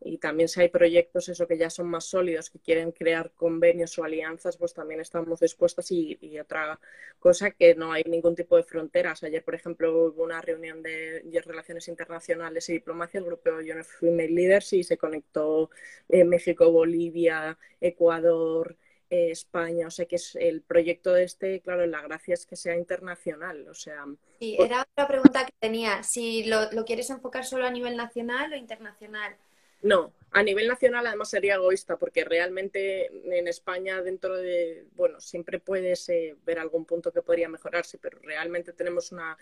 Y 0.00 0.18
también 0.18 0.48
si 0.48 0.60
hay 0.60 0.68
proyectos 0.68 1.28
eso 1.28 1.46
que 1.46 1.56
ya 1.56 1.70
son 1.70 1.88
más 1.88 2.04
sólidos, 2.04 2.50
que 2.50 2.58
quieren 2.58 2.92
crear 2.92 3.32
convenios 3.34 3.98
o 3.98 4.04
alianzas, 4.04 4.56
pues 4.58 4.74
también 4.74 5.00
estamos 5.00 5.40
dispuestos 5.40 5.90
y, 5.90 6.38
otra 6.38 6.78
cosa 7.18 7.50
que 7.50 7.74
no 7.74 7.92
hay 7.92 8.04
ningún 8.04 8.34
tipo 8.34 8.56
de 8.56 8.62
fronteras. 8.62 9.22
Ayer, 9.24 9.42
por 9.42 9.54
ejemplo, 9.54 10.08
hubo 10.08 10.22
una 10.22 10.40
reunión 10.42 10.82
de, 10.82 11.22
Relaciones 11.46 11.88
Internacionales 11.88 12.68
y 12.68 12.74
Diplomacia, 12.74 13.18
el 13.18 13.26
grupo 13.26 13.50
Junior 13.52 13.84
Female 13.84 14.28
Leaders, 14.28 14.72
y 14.74 14.84
se 14.84 14.98
conectó 14.98 15.70
eh, 16.08 16.24
México, 16.24 16.70
Bolivia, 16.70 17.58
Ecuador, 17.80 18.76
eh, 19.08 19.30
España, 19.30 19.86
o 19.86 19.90
sea 19.90 20.06
que 20.06 20.16
es 20.16 20.34
el 20.34 20.62
proyecto 20.62 21.12
de 21.12 21.22
este, 21.22 21.60
claro, 21.60 21.86
la 21.86 22.02
gracia 22.02 22.34
es 22.34 22.44
que 22.44 22.56
sea 22.56 22.76
internacional, 22.76 23.68
o 23.68 23.74
sea... 23.74 24.04
Sí, 24.40 24.56
era 24.58 24.82
otra 24.82 25.06
pregunta 25.06 25.46
que 25.46 25.52
tenía, 25.60 26.02
si 26.02 26.44
lo, 26.44 26.68
quieres 26.84 27.10
enfocar 27.10 27.44
solo 27.44 27.66
a 27.66 27.70
nivel 27.70 27.96
nacional 27.96 28.52
o 28.52 28.56
internacional. 28.56 29.36
No, 29.82 30.12
a 30.32 30.42
nivel 30.42 30.66
nacional 30.66 31.06
además 31.06 31.30
sería 31.30 31.54
egoísta 31.54 31.96
porque 31.96 32.24
realmente 32.24 33.06
en 33.38 33.46
España 33.46 34.02
dentro 34.02 34.34
de, 34.36 34.86
bueno, 34.96 35.20
siempre 35.20 35.60
puedes 35.60 36.08
eh, 36.08 36.34
ver 36.44 36.58
algún 36.58 36.84
punto 36.84 37.12
que 37.12 37.22
podría 37.22 37.48
mejorarse, 37.48 37.98
pero 37.98 38.18
realmente 38.20 38.72
tenemos 38.72 39.12
una 39.12 39.38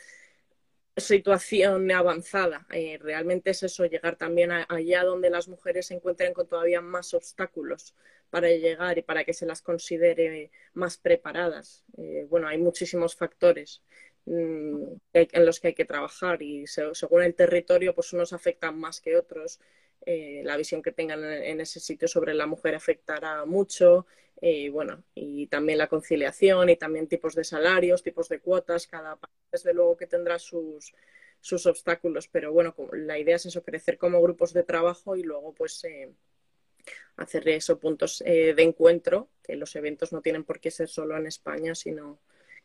situación 0.95 1.91
avanzada. 1.91 2.67
Eh, 2.71 2.99
realmente 3.01 3.51
es 3.51 3.63
eso, 3.63 3.87
llegar 3.87 4.17
también 4.17 4.53
allá 4.53 5.05
donde 5.05 5.31
las 5.31 5.49
mujeres 5.49 5.87
se 5.87 5.95
encuentren 5.95 6.35
con 6.35 6.47
todavía 6.47 6.81
más 6.81 7.15
obstáculos 7.15 7.95
para 8.31 8.49
llegar 8.49 8.99
y 8.99 9.03
para 9.03 9.25
que 9.25 9.33
se 9.33 9.47
las 9.47 9.63
considere 9.63 10.51
más 10.73 10.99
preparadas. 10.99 11.85
Eh, 11.97 12.27
bueno, 12.29 12.49
hay 12.49 12.59
muchísimos 12.59 13.17
factores 13.17 13.83
mm, 14.27 14.83
en 15.13 15.47
los 15.47 15.61
que 15.61 15.69
hay 15.69 15.75
que 15.75 15.85
trabajar 15.85 16.43
y 16.43 16.67
según 16.67 17.23
el 17.23 17.35
territorio, 17.35 17.95
pues 17.95 18.13
unos 18.13 18.33
afectan 18.33 18.79
más 18.79 19.01
que 19.01 19.17
otros. 19.17 19.61
Eh, 20.07 20.43
la 20.45 20.57
visión 20.57 20.83
que 20.83 20.93
tengan 20.93 21.25
en, 21.25 21.61
ese 21.61 21.81
sitio 21.81 22.09
sobre 22.09 22.35
la 22.35 22.47
mujer 22.47 22.75
afectará 22.75 23.45
mucho. 23.45 24.07
Eh, 24.41 24.69
bueno, 24.71 25.03
y 25.15 25.47
también 25.47 25.79
la 25.79 25.89
conciliación 25.89 26.69
y 26.69 26.77
también 26.77 27.09
tipos 27.09 27.35
de 27.35 27.45
salarios, 27.45 28.03
tipos 28.03 28.29
de 28.29 28.41
cuotas. 28.41 28.87
Cada 28.87 29.17
país, 29.17 29.35
desde 29.53 29.73
luego, 29.75 29.97
que 29.97 30.07
tendrá 30.07 30.39
sus, 30.39 30.93
sus 31.41 31.67
obstáculos, 31.67 32.29
pero 32.29 32.53
bueno, 32.53 32.75
la 32.93 33.19
idea 33.19 33.37
es 33.37 33.47
eso, 33.47 33.63
crecer 33.63 33.97
como 33.99 34.21
grupos 34.21 34.53
de 34.53 34.65
trabajo 34.65 35.17
y 35.17 35.23
luego, 35.23 35.55
pues, 35.55 35.85
hacer 37.17 37.49
esos 37.49 37.79
puntos 37.79 38.23
eh, 38.27 38.55
de 38.55 38.63
encuentro, 38.63 39.29
que 39.43 39.57
los 39.57 39.75
eventos 39.77 40.13
no 40.13 40.21
tienen 40.21 40.45
por 40.45 40.61
qué 40.61 40.71
ser 40.71 40.89
solo 40.89 41.17
en 41.17 41.27
España, 41.27 41.75
sino 41.75 42.19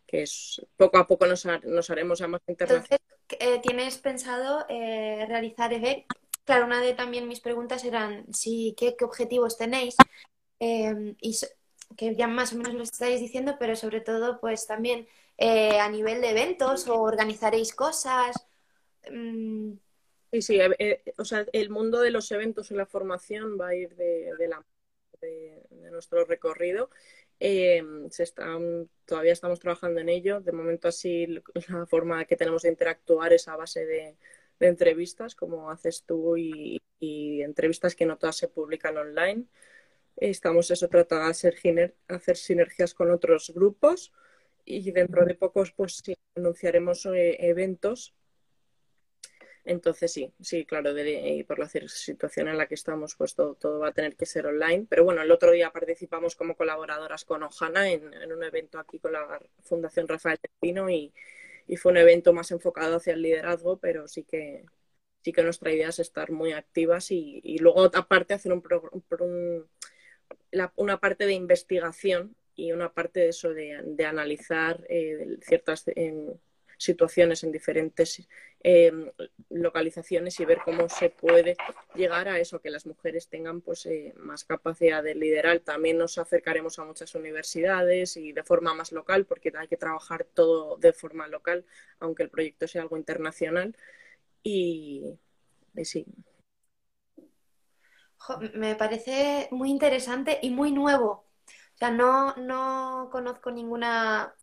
que 0.08 0.24
es 0.24 0.66
poco 0.76 0.98
a 0.98 1.06
poco 1.06 1.28
nos, 1.28 1.46
haremos 1.46 2.22
a 2.22 2.28
más 2.28 2.42
internacionales. 2.48 3.00
Entonces, 3.30 3.38
eh, 3.40 3.60
¿tienes 3.62 3.98
pensado 3.98 4.66
eh, 4.70 5.26
realizar 5.28 5.72
eventos? 5.72 6.06
Claro, 6.46 6.66
una 6.66 6.82
de 6.82 6.94
también 6.94 7.28
mis 7.28 7.42
preguntas 7.42 7.84
eran 7.84 8.26
si 8.34 8.74
qué, 8.76 8.96
objetivos 9.02 9.56
tenéis 9.56 9.96
em, 10.58 11.16
y 11.22 11.38
que 11.96 12.16
ya 12.16 12.28
más 12.28 12.54
o 12.54 12.58
menos 12.58 12.74
lo 12.74 12.82
estáis 12.82 13.20
diciendo, 13.20 13.58
pero 13.60 13.76
sobre 13.76 14.02
todo 14.02 14.40
pues 14.40 14.66
también 14.66 15.08
a 15.38 15.88
nivel 15.90 16.22
de 16.22 16.32
eventos 16.32 16.88
o 16.88 17.02
organizaréis 17.02 17.74
cosas. 17.74 18.36
Mm, 19.10 19.74
Sí, 20.32 20.44
sí, 20.44 20.60
eh, 20.60 20.76
eh, 20.78 21.14
o 21.18 21.26
sea, 21.26 21.46
el 21.54 21.70
mundo 21.72 22.02
de 22.02 22.12
los 22.12 22.32
eventos 22.32 22.70
y 22.70 22.76
la 22.76 22.86
formación 22.86 23.58
va 23.60 23.70
a 23.70 23.76
ir 23.76 23.96
de, 23.96 24.48
la, 24.48 24.64
de, 25.22 25.64
nuestro 25.92 26.24
recorrido. 26.26 26.92
Eh, 27.40 27.84
se 28.12 28.24
están, 28.24 28.90
todavía 29.06 29.34
estamos 29.34 29.60
trabajando 29.60 30.00
en 30.02 30.10
ello. 30.10 30.40
De 30.42 30.52
momento 30.52 30.88
así 30.88 31.26
la 31.70 31.86
forma 31.88 32.26
que 32.26 32.36
tenemos 32.36 32.62
de 32.62 32.70
interactuar 32.70 33.34
es 33.34 33.48
a 33.48 33.56
base 33.56 33.86
de, 33.86 34.18
entrevistas, 34.60 35.36
como 35.36 35.72
haces 35.72 36.04
tú, 36.06 36.38
y, 36.38 36.82
entrevistas 37.00 37.96
que 37.96 38.06
no 38.06 38.18
todas 38.18 38.38
se 38.38 38.50
publican 38.50 38.98
online. 38.98 39.46
Estamos 40.18 40.70
eso 40.70 40.90
tratando 40.90 41.26
de 41.26 41.32
hacer, 41.32 41.96
hacer 42.08 42.38
sinergias 42.38 42.94
con 42.94 43.10
otros 43.12 43.52
grupos 43.56 44.12
y 44.66 44.92
dentro 44.92 45.26
de 45.26 45.36
pocos 45.36 45.72
pues 45.72 46.04
anunciaremos 46.36 47.08
eventos 47.08 48.14
entonces 49.66 50.12
sí, 50.12 50.34
sí, 50.42 50.66
claro, 50.66 50.92
y 50.98 51.44
por 51.44 51.60
la 51.60 51.68
situación 51.68 52.48
en 52.48 52.58
la 52.58 52.68
que 52.68 52.76
estamos, 52.76 53.16
pues 53.16 53.36
todo, 53.36 53.80
va 53.80 53.90
a 53.90 53.94
tener 53.94 54.16
que 54.16 54.26
ser 54.26 54.48
online. 54.48 54.88
Pero 54.90 55.04
bueno, 55.04 55.22
el 55.22 55.32
otro 55.32 55.52
día 55.52 55.72
participamos 55.72 56.36
como 56.36 56.56
colaboradoras 56.56 57.26
con 57.26 57.44
Ojana 57.44 57.90
en, 57.92 58.32
un 58.32 58.44
evento 58.44 58.80
aquí 58.80 59.00
con 59.00 59.14
la 59.14 59.40
Fundación 59.64 60.08
Rafael 60.08 60.40
Pino 60.60 60.90
y, 60.90 61.14
fue 61.78 61.92
un 61.92 61.98
evento 61.98 62.34
más 62.34 62.50
enfocado 62.52 62.96
hacia 62.98 63.14
el 63.14 63.22
liderazgo, 63.22 63.78
pero 63.78 64.08
sí 64.08 64.24
que 64.24 64.66
sí 65.22 65.32
que 65.34 65.44
nuestra 65.44 65.72
idea 65.72 65.90
es 65.90 66.00
estar 66.00 66.32
muy 66.32 66.52
activas 66.54 67.12
y, 67.12 67.58
luego 67.60 67.86
aparte 67.94 68.34
hacer 68.34 68.52
un, 68.54 68.64
una 70.78 71.00
parte 71.00 71.26
de 71.28 71.34
investigación 71.34 72.36
y 72.56 72.72
una 72.72 72.92
parte 72.94 73.22
de 73.22 73.30
eso 73.30 73.54
de, 73.54 74.06
analizar 74.06 74.84
eh, 74.90 75.38
ciertas 75.42 75.86
situaciones, 76.80 77.44
en 77.44 77.52
diferentes 77.52 78.28
em, 78.62 79.12
localizaciones 79.50 80.40
y 80.40 80.46
ver 80.46 80.60
cómo 80.66 80.90
se 80.90 81.10
puede 81.10 81.56
llegar 81.94 82.28
a 82.30 82.40
eso, 82.40 82.62
que 82.62 82.72
las 82.72 82.86
mujeres 82.86 83.28
tengan 83.28 83.62
pues 83.62 83.86
eh, 83.86 84.14
más 84.18 84.46
capacidad 84.46 85.04
de 85.04 85.14
liderar. 85.14 85.60
También 85.60 85.98
nos 85.98 86.18
acercaremos 86.18 86.80
a 86.80 86.86
muchas 86.86 87.14
universidades 87.16 88.18
y 88.18 88.32
de 88.32 88.44
forma 88.44 88.74
más 88.74 88.92
local, 88.92 89.26
porque 89.26 89.52
hay 89.58 89.68
que 89.68 89.78
trabajar 89.78 90.24
todo 90.24 90.78
de 90.78 90.94
forma 90.94 91.28
local, 91.28 91.66
aunque 92.00 92.24
el 92.24 92.30
proyecto 92.30 92.68
sea 92.68 92.82
algo 92.82 92.98
internacional. 92.98 93.76
Y, 94.42 95.04
y 95.76 95.86
sí, 95.86 96.06
me 98.54 98.76
parece 98.76 99.48
muy 99.52 99.70
interesante 99.70 100.40
y 100.42 100.50
muy 100.50 100.72
nuevo. 100.72 101.26
O 101.74 101.78
sea, 101.80 101.92
no, 101.92 102.36
no 102.36 103.10
conozco 103.12 103.52
ninguna, 103.52 104.34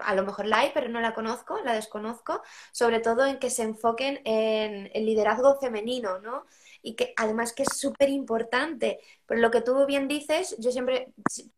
a 0.00 0.14
lo 0.14 0.24
mejor 0.24 0.46
la 0.46 0.60
hay, 0.60 0.70
pero 0.74 0.88
no 0.88 1.00
la 1.00 1.14
conozco, 1.14 1.58
la 1.64 1.74
desconozco, 1.74 2.42
sobre 2.72 3.00
todo 3.00 3.26
en 3.26 3.38
que 3.38 3.50
se 3.50 3.62
enfoquen 3.62 4.20
en 4.24 4.90
el 4.94 5.06
liderazgo 5.06 5.56
femenino, 5.60 6.18
¿no? 6.20 6.44
y 6.86 6.94
que 6.94 7.12
además 7.16 7.52
que 7.52 7.64
es 7.64 7.76
súper 7.76 8.10
importante. 8.10 9.00
Por 9.26 9.40
lo 9.40 9.50
que 9.50 9.60
tú 9.60 9.86
bien 9.86 10.06
dices, 10.06 10.54
yo 10.58 10.70
siempre, 10.70 11.12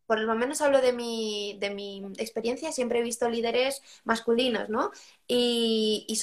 por 0.07 0.19
lo 0.19 0.33
menos 0.33 0.59
hablo 0.61 0.81
de 0.81 0.91
mi, 0.91 1.55
de 1.59 1.69
mi 1.69 2.03
experiencia, 2.17 2.71
siempre 2.71 2.97
he 2.97 3.03
visto 3.03 3.29
líderes 3.29 3.83
masculinos, 4.05 4.69
¿no? 4.69 4.89
Y, 5.27 6.03
y, 6.07 6.19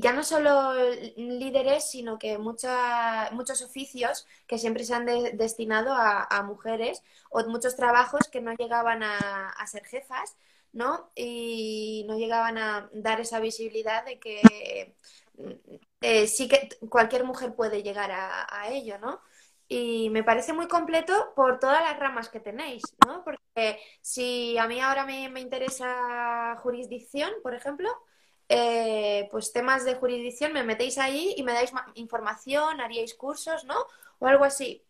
ya 0.00 0.12
no 0.12 0.24
solo 0.24 0.74
líderes, 1.16 1.88
sino 1.88 2.18
que 2.18 2.36
mucha, 2.38 3.30
muchos 3.30 3.62
oficios 3.62 4.26
que 4.48 4.58
siempre 4.58 4.82
se 4.82 4.94
han 4.94 5.06
destinado 5.36 5.92
a, 5.94 6.42
mujeres 6.42 7.04
o 7.30 7.44
muchos 7.44 7.76
trabajos 7.76 8.22
que 8.28 8.40
no 8.40 8.54
llegaban 8.54 9.04
a, 9.04 9.50
a 9.50 9.66
ser 9.68 9.84
jefas. 9.84 10.36
¿No? 10.78 11.10
Y 11.16 12.04
no 12.06 12.16
llegaban 12.16 12.56
a 12.56 12.88
dar 12.94 13.20
esa 13.20 13.40
visibilidad 13.40 14.04
de 14.04 14.20
que 14.20 14.94
eh, 16.00 16.26
sí 16.28 16.48
que 16.48 16.68
cualquier 16.88 17.24
mujer 17.24 17.54
puede 17.56 17.82
llegar 17.82 18.12
a, 18.12 18.68
ello, 18.70 18.98
¿no? 18.98 19.20
Y 19.66 20.08
me 20.10 20.22
parece 20.22 20.52
muy 20.52 20.68
completo 20.68 21.32
por 21.34 21.58
todas 21.58 21.82
las 21.82 21.98
ramas 21.98 22.28
que 22.28 22.40
tenéis, 22.40 22.82
¿no? 23.06 23.24
Porque 23.24 23.80
si 24.00 24.56
a 24.56 24.68
mí 24.68 24.80
ahora 24.80 25.04
me, 25.04 25.40
interesa 25.40 26.56
jurisdicción, 26.62 27.32
por 27.42 27.54
ejemplo, 27.54 27.90
eh, 28.48 29.28
pues 29.32 29.52
temas 29.52 29.84
de 29.84 29.96
jurisdicción, 29.96 30.52
me 30.52 30.62
metéis 30.62 30.98
ahí 30.98 31.34
y 31.36 31.42
me 31.42 31.52
dais 31.52 31.72
información, 31.94 32.80
haríais 32.80 33.14
cursos, 33.14 33.64
¿no? 33.64 33.76
O 34.20 34.26
algo 34.28 34.44
así. 34.44 34.87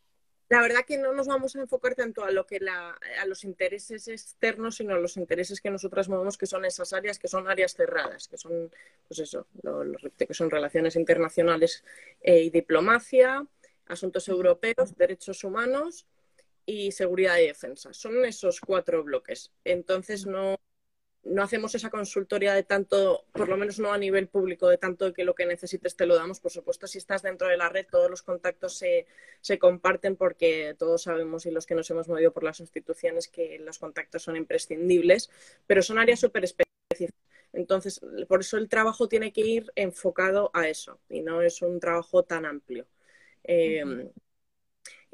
La 0.48 0.62
verdad 0.62 0.84
que 0.86 0.96
no 0.96 1.12
nos 1.12 1.26
vamos 1.26 1.54
a 1.54 1.60
enfocar 1.60 1.94
tanto 1.94 2.24
a 2.24 2.30
lo 2.30 2.46
que 2.46 2.58
a 2.66 3.26
los 3.26 3.44
intereses 3.44 4.08
externos, 4.08 4.76
sino 4.76 4.94
a 4.94 4.98
los 4.98 5.18
intereses 5.18 5.60
que 5.60 5.70
nosotras 5.70 6.08
movemos, 6.08 6.38
que 6.38 6.46
son 6.46 6.64
esas 6.64 6.94
áreas, 6.94 7.18
que 7.18 7.28
son 7.28 7.48
áreas 7.48 7.74
cerradas, 7.74 8.28
que 8.28 8.38
son, 8.38 8.70
pues 9.06 9.20
eso, 9.20 9.46
lo, 9.62 9.84
que 10.16 10.32
son 10.32 10.50
relaciones 10.50 10.96
internacionales 10.96 11.84
eh, 12.22 12.40
y 12.40 12.50
diplomacia, 12.50 13.46
asuntos 13.86 14.26
europeos, 14.28 14.96
derechos 14.96 15.44
humanos 15.44 16.06
y 16.64 16.92
seguridad 16.92 17.38
y 17.38 17.46
defensa. 17.46 17.92
Son 17.92 18.24
esos 18.24 18.60
cuatro 18.60 19.04
bloques. 19.04 19.52
Entonces 19.64 20.24
no, 20.24 20.58
no 21.28 21.42
hacemos 21.42 21.74
esa 21.74 21.90
consultoría 21.90 22.54
de 22.54 22.62
tanto, 22.62 23.24
por 23.32 23.48
lo 23.48 23.56
menos 23.56 23.78
no 23.78 23.92
a 23.92 23.98
nivel 23.98 24.28
público, 24.28 24.68
de 24.68 24.78
tanto 24.78 25.12
que 25.12 25.24
lo 25.24 25.34
que 25.34 25.46
necesites 25.46 25.96
te 25.96 26.06
lo 26.06 26.16
damos. 26.16 26.40
Por 26.40 26.50
supuesto, 26.50 26.86
si 26.86 26.98
estás 26.98 27.22
dentro 27.22 27.48
de 27.48 27.56
la 27.56 27.68
red, 27.68 27.86
todos 27.90 28.10
los 28.10 28.22
contactos 28.22 28.76
se, 28.76 29.06
se 29.40 29.58
comparten 29.58 30.16
porque 30.16 30.74
todos 30.78 31.02
sabemos 31.02 31.46
y 31.46 31.50
los 31.50 31.66
que 31.66 31.74
nos 31.74 31.90
hemos 31.90 32.08
movido 32.08 32.32
por 32.32 32.44
las 32.44 32.60
instituciones 32.60 33.28
que 33.28 33.58
los 33.58 33.78
contactos 33.78 34.22
son 34.22 34.36
imprescindibles, 34.36 35.30
pero 35.66 35.82
son 35.82 35.98
áreas 35.98 36.20
súper 36.20 36.44
específicas. 36.44 37.14
Entonces, 37.52 38.00
por 38.28 38.40
eso 38.40 38.56
el 38.56 38.68
trabajo 38.68 39.08
tiene 39.08 39.32
que 39.32 39.40
ir 39.40 39.72
enfocado 39.74 40.50
a 40.54 40.68
eso 40.68 41.00
y 41.08 41.22
no 41.22 41.42
es 41.42 41.62
un 41.62 41.80
trabajo 41.80 42.22
tan 42.22 42.44
amplio. 42.44 42.86
Eh, 43.44 44.10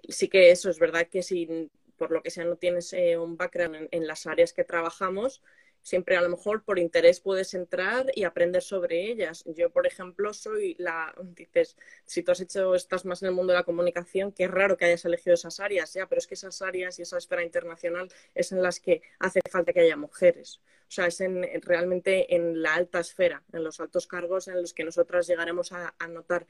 sí 0.08 0.28
que 0.28 0.50
eso 0.50 0.70
es 0.70 0.78
verdad 0.78 1.08
que 1.08 1.22
si 1.22 1.70
por 1.96 2.10
lo 2.10 2.22
que 2.22 2.30
sea 2.30 2.44
no 2.44 2.56
tienes 2.56 2.92
eh, 2.92 3.16
un 3.16 3.36
background 3.36 3.88
en 3.90 4.06
las 4.06 4.26
áreas 4.26 4.52
que 4.52 4.64
trabajamos, 4.64 5.42
siempre 5.84 6.16
a 6.16 6.22
lo 6.22 6.30
mejor 6.30 6.64
por 6.64 6.78
interés 6.80 7.20
puedes 7.20 7.54
entrar 7.54 8.06
y 8.14 8.24
aprender 8.24 8.62
sobre 8.62 9.02
ellas. 9.10 9.44
Yo, 9.46 9.70
por 9.70 9.86
ejemplo, 9.86 10.32
soy 10.32 10.74
la, 10.78 11.14
dices, 11.22 11.76
si 12.06 12.22
tú 12.22 12.32
has 12.32 12.40
hecho, 12.40 12.74
estás 12.74 13.04
más 13.04 13.22
en 13.22 13.28
el 13.28 13.34
mundo 13.34 13.52
de 13.52 13.58
la 13.58 13.64
comunicación, 13.64 14.32
qué 14.32 14.48
raro 14.48 14.76
que 14.76 14.86
hayas 14.86 15.04
elegido 15.04 15.34
esas 15.34 15.60
áreas, 15.60 15.92
ya, 15.92 16.08
pero 16.08 16.18
es 16.18 16.26
que 16.26 16.34
esas 16.34 16.62
áreas 16.62 16.98
y 16.98 17.02
esa 17.02 17.18
esfera 17.18 17.44
internacional 17.44 18.08
es 18.34 18.50
en 18.50 18.62
las 18.62 18.80
que 18.80 19.02
hace 19.20 19.40
falta 19.50 19.72
que 19.72 19.80
haya 19.80 19.96
mujeres. 19.96 20.60
O 20.88 20.92
sea, 20.94 21.06
es 21.06 21.20
en, 21.20 21.44
realmente 21.62 22.34
en 22.34 22.62
la 22.62 22.74
alta 22.74 23.00
esfera, 23.00 23.42
en 23.52 23.62
los 23.62 23.80
altos 23.80 24.06
cargos 24.06 24.48
en 24.48 24.60
los 24.62 24.72
que 24.72 24.84
nosotras 24.84 25.26
llegaremos 25.26 25.72
a, 25.72 25.94
notar 26.08 26.46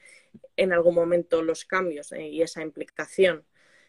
en 0.55 0.71
algún 0.71 0.95
momento 0.95 1.41
los 1.41 1.65
cambios 1.65 2.11
eh, 2.13 2.27
y 2.27 2.41
esa 2.41 2.61
implicación. 2.61 3.45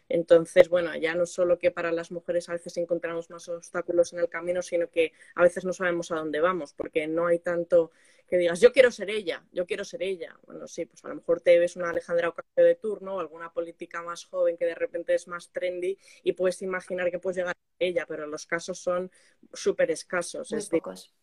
Entonces, 0.09 0.69
bueno, 0.69 0.95
ya 0.95 1.15
no 1.15 1.25
solo 1.25 1.59
que 1.59 1.71
para 1.71 1.91
las 1.91 2.11
mujeres 2.11 2.49
a 2.49 2.53
veces 2.53 2.77
encontramos 2.77 3.29
más 3.29 3.47
obstáculos 3.49 4.13
en 4.13 4.19
el 4.19 4.29
camino, 4.29 4.61
sino 4.61 4.89
que 4.89 5.11
a 5.35 5.43
veces 5.43 5.65
no 5.65 5.73
sabemos 5.73 6.11
a 6.11 6.15
dónde 6.15 6.39
vamos, 6.41 6.73
porque 6.73 7.07
no 7.07 7.27
hay 7.27 7.39
tanto 7.39 7.91
que 8.27 8.37
digas, 8.37 8.59
yo 8.59 8.73
quiero 8.73 8.91
ser 8.91 9.09
ella, 9.09 9.45
yo 9.51 9.65
quiero 9.65 9.85
ser 9.85 10.03
ella. 10.03 10.37
Bueno, 10.45 10.67
sí, 10.67 10.85
pues 10.85 11.03
a 11.05 11.09
lo 11.09 11.15
mejor 11.15 11.41
te 11.41 11.57
ves 11.59 11.75
una 11.77 11.89
Alejandra 11.91 12.29
Ocasio 12.29 12.63
de 12.63 12.75
turno 12.75 13.15
o 13.15 13.19
alguna 13.19 13.51
política 13.53 14.01
más 14.01 14.25
joven 14.25 14.57
que 14.57 14.65
de 14.65 14.75
repente 14.75 15.13
es 15.15 15.27
más 15.27 15.49
trendy 15.51 15.97
y 16.23 16.33
puedes 16.33 16.61
imaginar 16.61 17.09
que 17.09 17.19
puedes 17.19 17.37
llegar 17.37 17.55
a 17.55 17.83
ella, 17.83 18.05
pero 18.07 18.27
los 18.27 18.45
casos 18.45 18.79
son 18.79 19.11
súper 19.53 19.91
escasos. 19.91 20.51
es 20.51 20.67
pocos. 20.69 21.13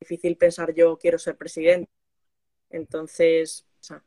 difícil 0.00 0.36
pensar 0.36 0.74
yo 0.74 0.98
quiero 0.98 1.18
ser 1.18 1.36
presidente. 1.36 1.90
Entonces, 2.70 3.66
o 3.80 3.84
sea, 3.84 4.04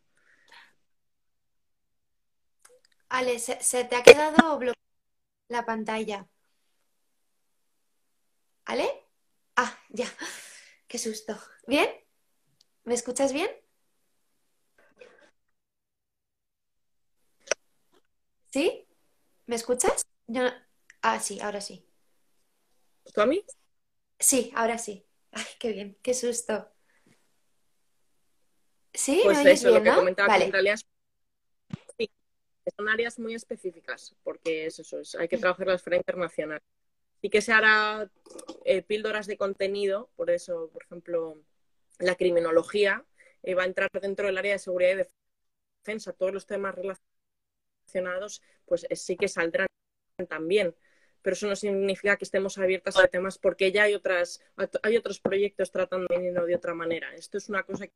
Ale, 3.16 3.40
se, 3.40 3.86
te 3.86 3.96
ha 3.96 4.04
quedado 4.04 4.58
bloqueada 4.58 4.76
la 5.48 5.66
pantalla. 5.66 6.28
¿Ale? 8.66 8.90
Ah, 9.56 9.74
ya. 9.88 10.06
Qué 10.90 10.98
susto. 10.98 11.40
¿Bien? 11.66 11.90
¿Me 12.84 12.94
escuchas 12.94 13.32
bien? 13.32 13.50
¿Sí? 18.52 18.86
¿Me 19.46 19.56
escuchas? 19.56 20.06
Ah, 21.02 21.22
sí, 21.22 21.40
ahora 21.40 21.62
sí. 21.62 21.88
¿Tú 23.14 23.22
a 23.22 23.26
mí? 23.26 23.46
Sí, 24.20 24.52
ahora 24.56 24.78
sí. 24.78 25.08
Ay, 25.32 25.46
qué 25.58 25.72
bien, 25.72 25.98
qué 26.04 26.14
susto. 26.14 26.70
¿Sí? 28.94 29.22
Pues 29.24 29.38
¿Me 29.38 29.44
oyes 29.44 29.64
bien, 29.64 29.74
lo 29.74 29.84
que 29.84 29.90
¿no? 29.90 30.28
vale. 30.28 30.46
en 30.48 30.52
realidad 30.52 30.80
son 32.76 32.90
áreas 32.90 33.20
muy 33.20 33.36
específicas, 33.36 34.16
porque 34.24 34.66
es 34.66 34.80
eso, 34.80 35.02
hay 35.20 35.28
que 35.28 35.38
trabajar 35.38 35.68
la 35.68 35.76
esfera 35.76 35.98
internacional. 35.98 36.62
Y 37.22 37.30
que 37.30 37.42
se 37.42 37.54
hará 37.54 38.10
eh, 38.66 38.82
píldoras 38.84 39.28
de 39.28 39.38
contenido, 39.38 40.10
por 40.16 40.30
eso, 40.30 40.70
por 40.72 40.84
ejemplo, 40.84 41.38
la 42.00 42.16
criminología 42.16 43.04
eh, 43.44 43.56
va 43.56 43.64
a 43.64 43.66
entrar 43.66 43.90
dentro 44.02 44.28
del 44.28 44.38
área 44.38 44.54
de 44.54 44.60
seguridad 44.60 44.92
y 44.92 45.08
defensa. 45.84 46.14
Todos 46.14 46.34
los 46.34 46.46
temas 46.46 46.76
relacionados, 47.88 48.42
pues 48.66 48.86
eh, 48.90 48.96
sí 48.96 49.18
que 49.18 49.28
saldrán 49.28 49.68
también. 50.30 50.76
Pero 51.22 51.34
eso 51.34 51.48
no 51.48 51.56
significa 51.56 52.18
que 52.18 52.26
estemos 52.26 52.58
abiertas 52.58 52.98
a 52.98 53.08
temas 53.08 53.40
porque 53.40 53.72
ya 53.72 53.84
hay 53.84 53.96
otras, 53.96 54.42
hay 54.84 54.98
otros 54.98 55.20
proyectos 55.20 55.72
tratando 55.72 56.08
de 56.08 56.56
otra 56.56 56.76
manera. 56.76 57.16
Esto 57.16 57.38
es 57.40 57.50
una 57.50 57.64
cosa 57.64 57.88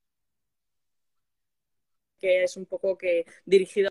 que 2.19 2.43
es 2.43 2.57
un 2.57 2.65
poco 2.65 2.97
que 2.97 3.25
dirigido 3.45 3.89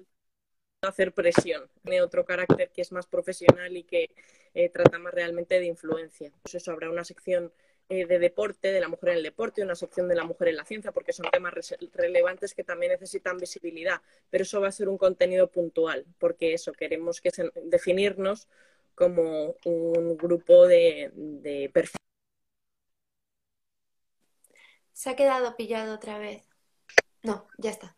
hacer 0.87 1.13
presión, 1.13 1.69
tiene 1.83 2.03
otro 2.03 2.25
carácter 2.25 2.71
que 2.71 2.83
es 2.83 2.93
más 2.93 3.07
profesional 3.07 3.77
y 3.77 3.83
que 3.83 4.11
eh, 4.55 4.69
trata 4.69 4.99
más 4.99 5.13
realmente 5.13 5.59
de 5.59 5.67
influencia. 5.67 6.33
Pues 6.43 6.55
eso, 6.55 6.71
habrá 6.71 6.91
una 6.91 7.05
sección 7.05 7.53
eh, 7.89 8.07
de 8.07 8.19
deporte, 8.19 8.71
de 8.71 8.81
la 8.81 8.89
mujer 8.89 9.11
en 9.11 9.17
el 9.17 9.23
deporte, 9.25 9.63
una 9.63 9.75
sección 9.75 10.09
de 10.09 10.15
la 10.15 10.25
mujer 10.25 10.49
en 10.49 10.57
la 10.57 10.65
ciencia, 10.65 10.93
porque 10.93 11.13
son 11.13 11.27
temas 11.31 11.53
relevantes 11.95 12.55
que 12.55 12.65
también 12.65 12.93
necesitan 12.93 13.39
visibilidad, 13.39 14.01
pero 14.31 14.43
eso 14.43 14.61
va 14.61 14.69
a 14.69 14.73
ser 14.73 14.89
un 14.89 14.99
contenido 14.99 15.51
puntual, 15.51 16.07
porque 16.19 16.55
eso, 16.55 16.73
queremos 16.73 17.21
que 17.21 17.31
definirnos 17.65 18.47
como 18.95 19.57
un 19.65 20.17
grupo 20.17 20.67
de, 20.67 21.11
de. 21.15 21.73
Se 24.93 25.11
ha 25.11 25.17
quedado 25.17 25.57
pillado 25.57 25.95
otra 25.95 26.19
vez. 26.19 26.45
No, 27.23 27.47
ya 27.59 27.71
está. 27.71 27.98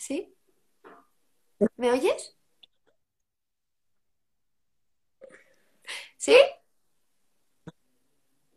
¿Sí? 0.00 0.34
¿Me 1.76 1.90
oyes? 1.90 2.34
¿Sí? 6.16 6.34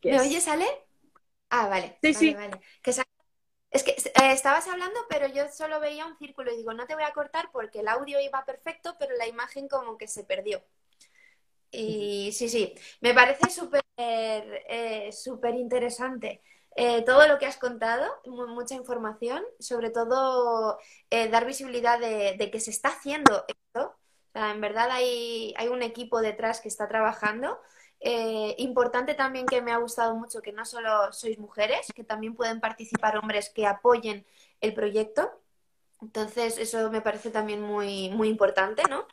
¿Me 0.05 0.21
oyes, 0.21 0.47
Ale? 0.47 0.65
Ah, 1.49 1.67
vale. 1.67 1.97
Sí, 2.01 2.13
sí. 2.13 2.35
Es 3.71 3.83
que 3.83 3.91
eh, 3.91 4.31
estabas 4.31 4.69
hablando, 4.69 4.97
pero 5.09 5.27
yo 5.27 5.49
solo 5.49 5.81
veía 5.81 6.05
un 6.05 6.17
círculo 6.17 6.53
y 6.53 6.57
digo, 6.57 6.73
no 6.73 6.87
te 6.87 6.95
voy 6.95 7.03
a 7.03 7.11
cortar 7.11 7.49
porque 7.51 7.81
el 7.81 7.89
audio 7.89 8.21
iba 8.21 8.45
perfecto, 8.45 8.95
pero 8.97 9.13
la 9.17 9.27
imagen 9.27 9.67
como 9.67 9.97
que 9.97 10.07
se 10.07 10.23
perdió. 10.23 10.63
Y 11.71 12.31
sí, 12.31 12.47
sí, 12.47 12.73
me 13.01 13.13
parece 13.13 13.49
súper 13.49 13.83
eh, 13.97 15.11
súper 15.11 15.55
interesante. 15.55 16.41
Eh, 16.75 17.03
todo 17.03 17.27
lo 17.27 17.37
que 17.37 17.45
has 17.45 17.57
contado, 17.57 18.05
mucha 18.25 18.75
información, 18.75 19.43
sobre 19.59 19.91
todo 19.91 20.79
eh, 21.09 21.29
dar 21.29 21.45
visibilidad 21.45 21.99
de, 21.99 22.49
que 22.51 22.59
se 22.59 22.71
está 22.71 22.89
haciendo 22.89 23.45
esto. 23.47 23.95
en 24.33 24.59
verdad 24.61 24.89
hay, 24.91 25.53
hay, 25.57 25.67
un 25.67 25.83
equipo 25.83 26.21
detrás 26.21 26.61
que 26.61 26.69
está 26.69 26.87
trabajando. 26.87 27.59
Eh, 27.99 28.55
importante 28.57 29.13
también 29.13 29.45
que 29.45 29.61
me 29.61 29.71
ha 29.71 29.77
gustado 29.77 30.15
mucho 30.15 30.41
que 30.41 30.51
no 30.51 30.65
solo 30.65 31.13
sois 31.13 31.37
mujeres, 31.39 31.87
que 31.95 32.03
también 32.03 32.35
pueden 32.35 32.59
participar 32.59 33.17
hombres 33.17 33.49
que 33.49 33.65
apoyen 33.67 34.25
el 34.59 34.73
proyecto. 34.73 35.31
Entonces, 36.01 36.57
eso 36.57 36.91
me 36.91 37.01
parece 37.01 37.29
también 37.29 37.61
muy, 37.61 38.09
muy 38.09 38.27
importante, 38.29 38.83
¿no? 38.89 39.07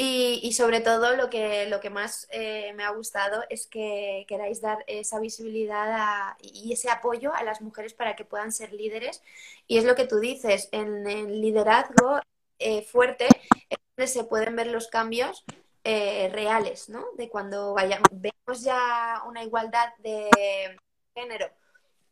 Y, 0.00 0.52
sobre 0.52 0.80
todo 0.80 1.16
lo 1.16 1.28
que, 1.28 1.66
lo 1.66 1.80
que 1.80 1.90
más 1.90 2.28
eh, 2.30 2.72
me 2.74 2.84
ha 2.84 2.90
gustado 2.90 3.42
es 3.50 3.66
que 3.66 4.24
queráis 4.28 4.60
dar 4.60 4.84
esa 4.86 5.18
visibilidad 5.18 6.36
y 6.40 6.72
ese 6.72 6.88
apoyo 6.88 7.34
a 7.34 7.42
las 7.42 7.60
mujeres 7.60 7.94
para 7.94 8.14
que 8.14 8.24
puedan 8.24 8.52
ser 8.52 8.72
líderes. 8.72 9.24
Y 9.66 9.76
es 9.76 9.84
lo 9.84 9.96
que 9.96 10.06
tú 10.06 10.20
dices, 10.20 10.68
en 10.70 11.04
el 11.08 11.40
liderazgo 11.40 12.20
eh, 12.60 12.82
fuerte 12.82 13.26
es 13.68 13.78
donde 13.96 14.06
se 14.06 14.22
pueden 14.22 14.54
ver 14.54 14.68
los 14.68 14.86
cambios 14.86 15.44
eh, 15.82 16.28
reales, 16.32 16.88
¿no? 16.88 17.04
De 17.16 17.28
cuando 17.28 17.74
vayamos, 17.74 18.08
vemos 18.12 18.62
ya 18.62 19.24
una 19.26 19.42
igualdad 19.42 19.92
de 19.98 20.30
género 21.12 21.50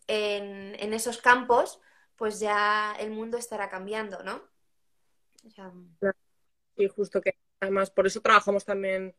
en, 0.08 0.74
en 0.80 0.92
esos 0.92 1.18
campos, 1.18 1.80
pues 2.16 2.40
ya 2.40 2.96
el 2.98 3.12
mundo 3.12 3.38
estará 3.38 3.68
cambiando, 3.68 4.24
¿no? 4.24 4.42
y 6.76 6.88
justo 6.88 7.20
que 7.20 7.34
Además, 7.60 7.90
por 7.90 8.06
eso 8.06 8.20
trabajamos 8.20 8.64
también, 8.64 9.14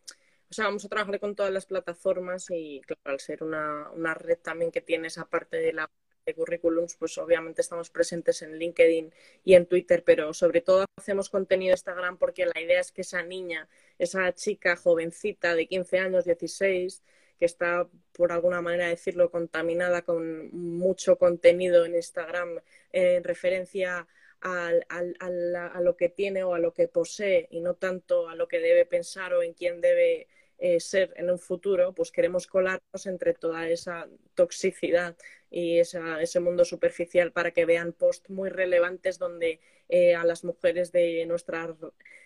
o 0.49 0.53
sea, 0.53 0.65
vamos 0.65 0.85
a 0.85 0.89
trabajar 0.89 1.19
con 1.19 1.35
todas 1.35 1.51
las 1.51 1.65
plataformas 1.65 2.47
y, 2.49 2.81
claro, 2.85 3.01
al 3.05 3.19
ser 3.19 3.43
una, 3.43 3.89
una 3.91 4.13
red 4.13 4.37
también 4.39 4.71
que 4.71 4.81
tiene 4.81 5.07
esa 5.07 5.25
parte 5.25 5.57
de 5.57 5.73
la 5.73 5.89
de 6.27 6.35
currículums, 6.35 6.95
pues 6.95 7.17
obviamente 7.17 7.61
estamos 7.61 7.89
presentes 7.89 8.41
en 8.41 8.59
LinkedIn 8.59 9.13
y 9.43 9.55
en 9.55 9.65
Twitter, 9.65 10.03
pero 10.03 10.33
sobre 10.33 10.61
todo 10.61 10.85
hacemos 10.97 11.29
contenido 11.29 11.69
en 11.69 11.75
Instagram 11.75 12.17
porque 12.17 12.45
la 12.45 12.61
idea 12.61 12.81
es 12.81 12.91
que 12.91 13.01
esa 13.01 13.23
niña, 13.23 13.67
esa 13.97 14.33
chica 14.33 14.75
jovencita 14.75 15.55
de 15.55 15.67
15 15.67 15.99
años, 15.99 16.25
16, 16.25 17.01
que 17.39 17.45
está, 17.45 17.87
por 18.11 18.31
alguna 18.31 18.61
manera 18.61 18.89
decirlo, 18.89 19.31
contaminada 19.31 20.01
con 20.01 20.51
mucho 20.51 21.17
contenido 21.17 21.85
en 21.85 21.95
Instagram 21.95 22.59
en 22.91 23.23
referencia 23.23 24.07
a 24.41 25.79
lo 25.81 25.97
que 25.97 26.09
tiene 26.09 26.43
o 26.43 26.53
a 26.53 26.59
lo 26.59 26.73
que 26.73 26.87
posee 26.87 27.47
y 27.51 27.61
no 27.61 27.75
tanto 27.75 28.29
a 28.29 28.35
lo 28.35 28.47
que 28.47 28.59
debe 28.59 28.85
pensar 28.85 29.33
o 29.33 29.43
en 29.43 29.53
quién 29.53 29.81
debe 29.81 30.27
eh, 30.59 30.79
ser 30.79 31.13
en 31.17 31.29
un 31.29 31.37
futuro, 31.37 31.93
pues 31.93 32.11
queremos 32.11 32.47
colarnos 32.47 33.05
entre 33.05 33.35
toda 33.35 33.69
esa 33.69 34.09
toxicidad 34.33 35.15
y 35.51 35.77
ese 35.79 36.39
mundo 36.39 36.65
superficial 36.65 37.31
para 37.31 37.51
que 37.51 37.65
vean 37.65 37.93
posts 37.93 38.29
muy 38.31 38.49
relevantes 38.49 39.19
donde 39.19 39.59
eh, 39.87 40.15
a 40.15 40.23
las 40.23 40.43
mujeres 40.43 40.91
de 40.91 41.23
nuestra 41.27 41.75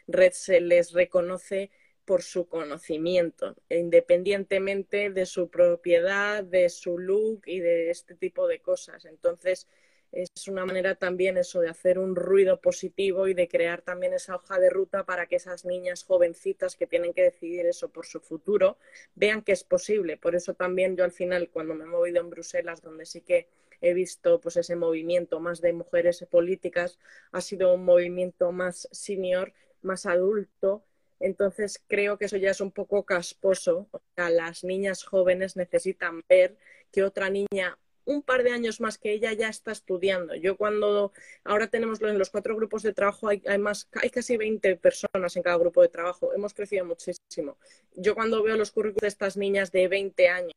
red 0.08 0.32
se 0.32 0.62
les 0.62 0.94
reconoce 0.94 1.72
por 2.06 2.24
su 2.24 2.48
conocimiento, 2.48 3.56
independientemente 3.70 5.10
de 5.10 5.26
su 5.26 5.50
propiedad, 5.50 6.44
de 6.44 6.70
su 6.70 6.98
look 6.98 7.42
y 7.46 7.60
de 7.60 7.90
este 7.90 8.16
tipo 8.16 8.48
de 8.48 8.62
cosas. 8.62 9.06
Entonces, 9.06 9.68
es 10.12 10.48
una 10.48 10.66
manera 10.66 10.96
también 10.96 11.38
eso 11.38 11.62
de 11.62 11.70
hacer 11.70 11.98
un 11.98 12.16
ruido 12.16 12.60
positivo 12.60 13.28
y 13.28 13.34
de 13.34 13.48
crear 13.48 13.82
también 13.82 14.14
esa 14.14 14.36
hoja 14.36 14.60
de 14.60 14.70
ruta 14.70 15.06
para 15.06 15.28
que 15.28 15.38
esas 15.38 15.64
niñas 15.64 16.04
jovencitas 16.04 16.76
que 16.76 16.88
tienen 16.88 17.14
que 17.14 17.24
decidir 17.24 17.66
eso 17.66 17.90
por 17.90 18.06
su 18.06 18.20
futuro 18.20 18.78
vean 19.16 19.42
que 19.42 19.54
es 19.54 19.64
posible. 19.64 20.18
Por 20.18 20.36
eso 20.36 20.54
también 20.54 20.98
yo 20.98 21.06
al 21.06 21.12
final 21.12 21.50
cuando 21.50 21.76
me 21.76 21.86
he 21.86 21.88
movido 21.88 22.20
en 22.20 22.30
Bruselas, 22.30 22.82
donde 22.82 23.06
sí 23.06 23.22
que 23.22 23.48
he 23.80 23.94
visto 23.94 24.40
pues 24.42 24.58
ese 24.58 24.76
movimiento 24.76 25.40
más 25.40 25.62
de 25.62 25.74
mujeres 25.74 26.26
políticas, 26.30 27.00
ha 27.32 27.42
sido 27.42 27.74
un 27.74 27.86
movimiento 27.86 28.52
más 28.52 28.88
senior, 28.92 29.54
más 29.82 30.06
adulto. 30.06 30.84
Entonces 31.20 31.82
creo 31.88 32.18
que 32.18 32.26
eso 32.26 32.38
ya 32.38 32.52
es 32.52 32.62
un 32.62 32.72
poco 32.72 33.06
casposo. 33.06 33.88
O 33.92 34.02
sea, 34.16 34.30
las 34.30 34.64
niñas 34.64 35.04
jóvenes 35.04 35.56
necesitan 35.56 36.22
ver 36.28 36.58
que 36.92 37.04
otra 37.04 37.30
niña 37.30 37.78
un 38.06 38.22
par 38.22 38.44
de 38.44 38.52
años 38.52 38.82
más 38.82 38.98
que 38.98 39.14
ella 39.14 39.34
ya 39.34 39.50
está 39.50 39.72
estudiando. 39.72 40.36
Yo 40.36 40.58
cuando 40.58 41.14
ahora 41.44 41.68
tenemos 41.68 42.02
en 42.02 42.18
los 42.18 42.30
cuatro 42.30 42.56
grupos 42.56 42.84
de 42.84 42.94
trabajo 42.94 43.28
hay, 43.28 43.42
hay, 43.48 43.58
más, 43.58 43.88
hay 43.94 44.10
casi 44.10 44.38
20 44.38 44.76
personas 44.78 45.36
en 45.36 45.44
cada 45.44 45.58
grupo 45.58 45.82
de 45.82 45.90
trabajo. 45.90 46.34
Hemos 46.34 46.54
crecido 46.54 46.86
muchísimo. 46.86 47.58
Yo 47.96 48.16
cuando 48.16 48.44
veo 48.44 48.58
los 48.58 48.72
currículos 48.72 49.02
de 49.02 49.08
estas 49.08 49.38
niñas 49.38 49.72
de 49.72 49.88
20 49.88 50.30
años 50.30 50.54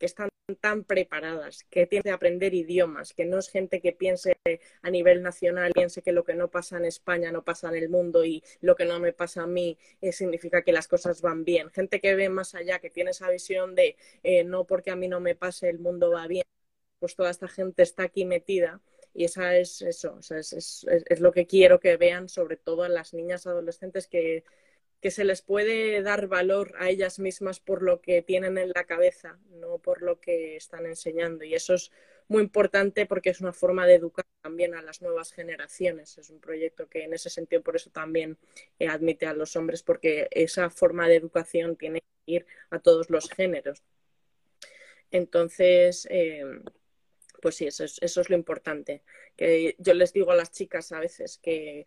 que 0.00 0.06
están 0.06 0.30
tan 0.60 0.82
preparadas, 0.82 1.64
que 1.70 1.86
tienen 1.86 2.04
que 2.04 2.10
aprender 2.10 2.54
idiomas, 2.54 3.12
que 3.12 3.26
no 3.26 3.38
es 3.38 3.50
gente 3.50 3.80
que 3.80 3.92
piense 3.92 4.32
a 4.82 4.90
nivel 4.90 5.22
nacional, 5.22 5.72
piense 5.72 6.02
que 6.02 6.12
lo 6.12 6.24
que 6.24 6.34
no 6.34 6.50
pasa 6.50 6.78
en 6.78 6.86
España 6.86 7.30
no 7.30 7.44
pasa 7.44 7.68
en 7.68 7.76
el 7.76 7.90
mundo 7.90 8.24
y 8.24 8.42
lo 8.60 8.74
que 8.74 8.86
no 8.86 8.98
me 8.98 9.12
pasa 9.12 9.42
a 9.42 9.46
mí 9.46 9.78
eh, 10.00 10.10
significa 10.12 10.62
que 10.62 10.72
las 10.72 10.88
cosas 10.88 11.20
van 11.20 11.44
bien. 11.44 11.70
Gente 11.70 12.00
que 12.00 12.14
ve 12.14 12.30
más 12.30 12.54
allá, 12.54 12.80
que 12.80 12.90
tiene 12.90 13.10
esa 13.10 13.30
visión 13.30 13.74
de 13.74 13.96
eh, 14.22 14.42
no 14.42 14.64
porque 14.64 14.90
a 14.90 14.96
mí 14.96 15.06
no 15.06 15.20
me 15.20 15.34
pase 15.34 15.68
el 15.68 15.78
mundo 15.78 16.10
va 16.10 16.26
bien. 16.26 16.44
Pues 16.98 17.14
toda 17.14 17.30
esta 17.30 17.48
gente 17.48 17.82
está 17.82 18.04
aquí 18.04 18.24
metida 18.24 18.80
y 19.14 19.24
esa 19.24 19.56
es 19.56 19.82
eso, 19.82 20.18
es, 20.30 20.86
es 20.88 21.20
lo 21.20 21.32
que 21.32 21.46
quiero 21.46 21.80
que 21.80 21.96
vean 21.96 22.28
sobre 22.28 22.56
todo 22.56 22.84
a 22.84 22.88
las 22.88 23.12
niñas 23.14 23.46
adolescentes 23.46 24.06
que 24.06 24.44
que 25.00 25.10
se 25.10 25.24
les 25.24 25.42
puede 25.42 26.02
dar 26.02 26.26
valor 26.26 26.74
a 26.78 26.90
ellas 26.90 27.18
mismas 27.18 27.58
por 27.58 27.82
lo 27.82 28.00
que 28.00 28.22
tienen 28.22 28.58
en 28.58 28.70
la 28.74 28.84
cabeza, 28.84 29.38
no 29.50 29.78
por 29.78 30.02
lo 30.02 30.20
que 30.20 30.56
están 30.56 30.86
enseñando. 30.86 31.44
Y 31.44 31.54
eso 31.54 31.74
es 31.74 31.90
muy 32.28 32.42
importante 32.42 33.06
porque 33.06 33.30
es 33.30 33.40
una 33.40 33.52
forma 33.52 33.86
de 33.86 33.94
educar 33.94 34.26
también 34.42 34.74
a 34.74 34.82
las 34.82 35.00
nuevas 35.00 35.32
generaciones. 35.32 36.18
Es 36.18 36.28
un 36.30 36.38
proyecto 36.38 36.88
que 36.88 37.04
en 37.04 37.14
ese 37.14 37.30
sentido 37.30 37.62
por 37.62 37.76
eso 37.76 37.90
también 37.90 38.36
eh, 38.78 38.88
admite 38.88 39.26
a 39.26 39.34
los 39.34 39.56
hombres 39.56 39.82
porque 39.82 40.28
esa 40.30 40.68
forma 40.70 41.08
de 41.08 41.16
educación 41.16 41.76
tiene 41.76 42.00
que 42.00 42.32
ir 42.32 42.46
a 42.70 42.78
todos 42.78 43.08
los 43.08 43.30
géneros. 43.30 43.82
Entonces, 45.10 46.06
eh, 46.10 46.44
pues 47.40 47.56
sí, 47.56 47.66
eso 47.66 47.84
es, 47.84 47.98
eso 48.02 48.20
es 48.20 48.30
lo 48.30 48.36
importante. 48.36 49.02
Que 49.36 49.76
yo 49.78 49.94
les 49.94 50.12
digo 50.12 50.30
a 50.30 50.36
las 50.36 50.52
chicas 50.52 50.92
a 50.92 51.00
veces 51.00 51.38
que 51.38 51.86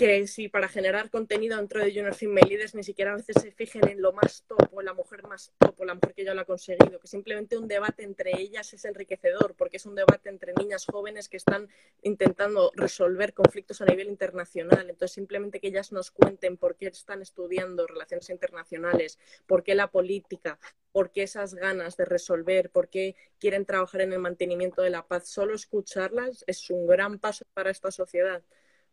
que 0.00 0.26
si 0.26 0.48
para 0.48 0.66
generar 0.66 1.10
contenido 1.10 1.58
dentro 1.58 1.78
de 1.78 1.90
Junior 1.90 2.14
Female 2.14 2.48
Leaders 2.48 2.74
ni 2.74 2.82
siquiera 2.82 3.12
a 3.12 3.16
veces 3.16 3.36
se 3.38 3.50
fijen 3.52 3.86
en 3.86 4.00
lo 4.00 4.14
más 4.14 4.44
top 4.48 4.72
o 4.72 4.80
la 4.80 4.94
mujer 4.94 5.24
más 5.24 5.52
top 5.58 5.78
o 5.78 5.84
la 5.84 5.92
mujer 5.92 6.14
que 6.14 6.24
ya 6.24 6.32
lo 6.32 6.40
ha 6.40 6.46
conseguido, 6.46 6.98
que 6.98 7.06
simplemente 7.06 7.58
un 7.58 7.68
debate 7.68 8.02
entre 8.04 8.30
ellas 8.40 8.72
es 8.72 8.86
enriquecedor 8.86 9.54
porque 9.56 9.76
es 9.76 9.84
un 9.84 9.94
debate 9.94 10.30
entre 10.30 10.54
niñas 10.54 10.86
jóvenes 10.86 11.28
que 11.28 11.36
están 11.36 11.68
intentando 12.00 12.72
resolver 12.76 13.34
conflictos 13.34 13.82
a 13.82 13.84
nivel 13.84 14.08
internacional. 14.08 14.88
Entonces, 14.88 15.12
simplemente 15.12 15.60
que 15.60 15.68
ellas 15.68 15.92
nos 15.92 16.10
cuenten 16.10 16.56
por 16.56 16.76
qué 16.76 16.86
están 16.86 17.20
estudiando 17.20 17.86
relaciones 17.86 18.30
internacionales, 18.30 19.18
por 19.46 19.62
qué 19.62 19.74
la 19.74 19.90
política, 19.90 20.58
por 20.92 21.10
qué 21.10 21.24
esas 21.24 21.52
ganas 21.54 21.98
de 21.98 22.06
resolver, 22.06 22.70
por 22.70 22.88
qué 22.88 23.16
quieren 23.38 23.66
trabajar 23.66 24.00
en 24.00 24.14
el 24.14 24.18
mantenimiento 24.18 24.80
de 24.80 24.88
la 24.88 25.06
paz. 25.06 25.28
Solo 25.28 25.54
escucharlas 25.54 26.42
es 26.46 26.70
un 26.70 26.86
gran 26.86 27.18
paso 27.18 27.44
para 27.52 27.70
esta 27.70 27.90
sociedad. 27.90 28.42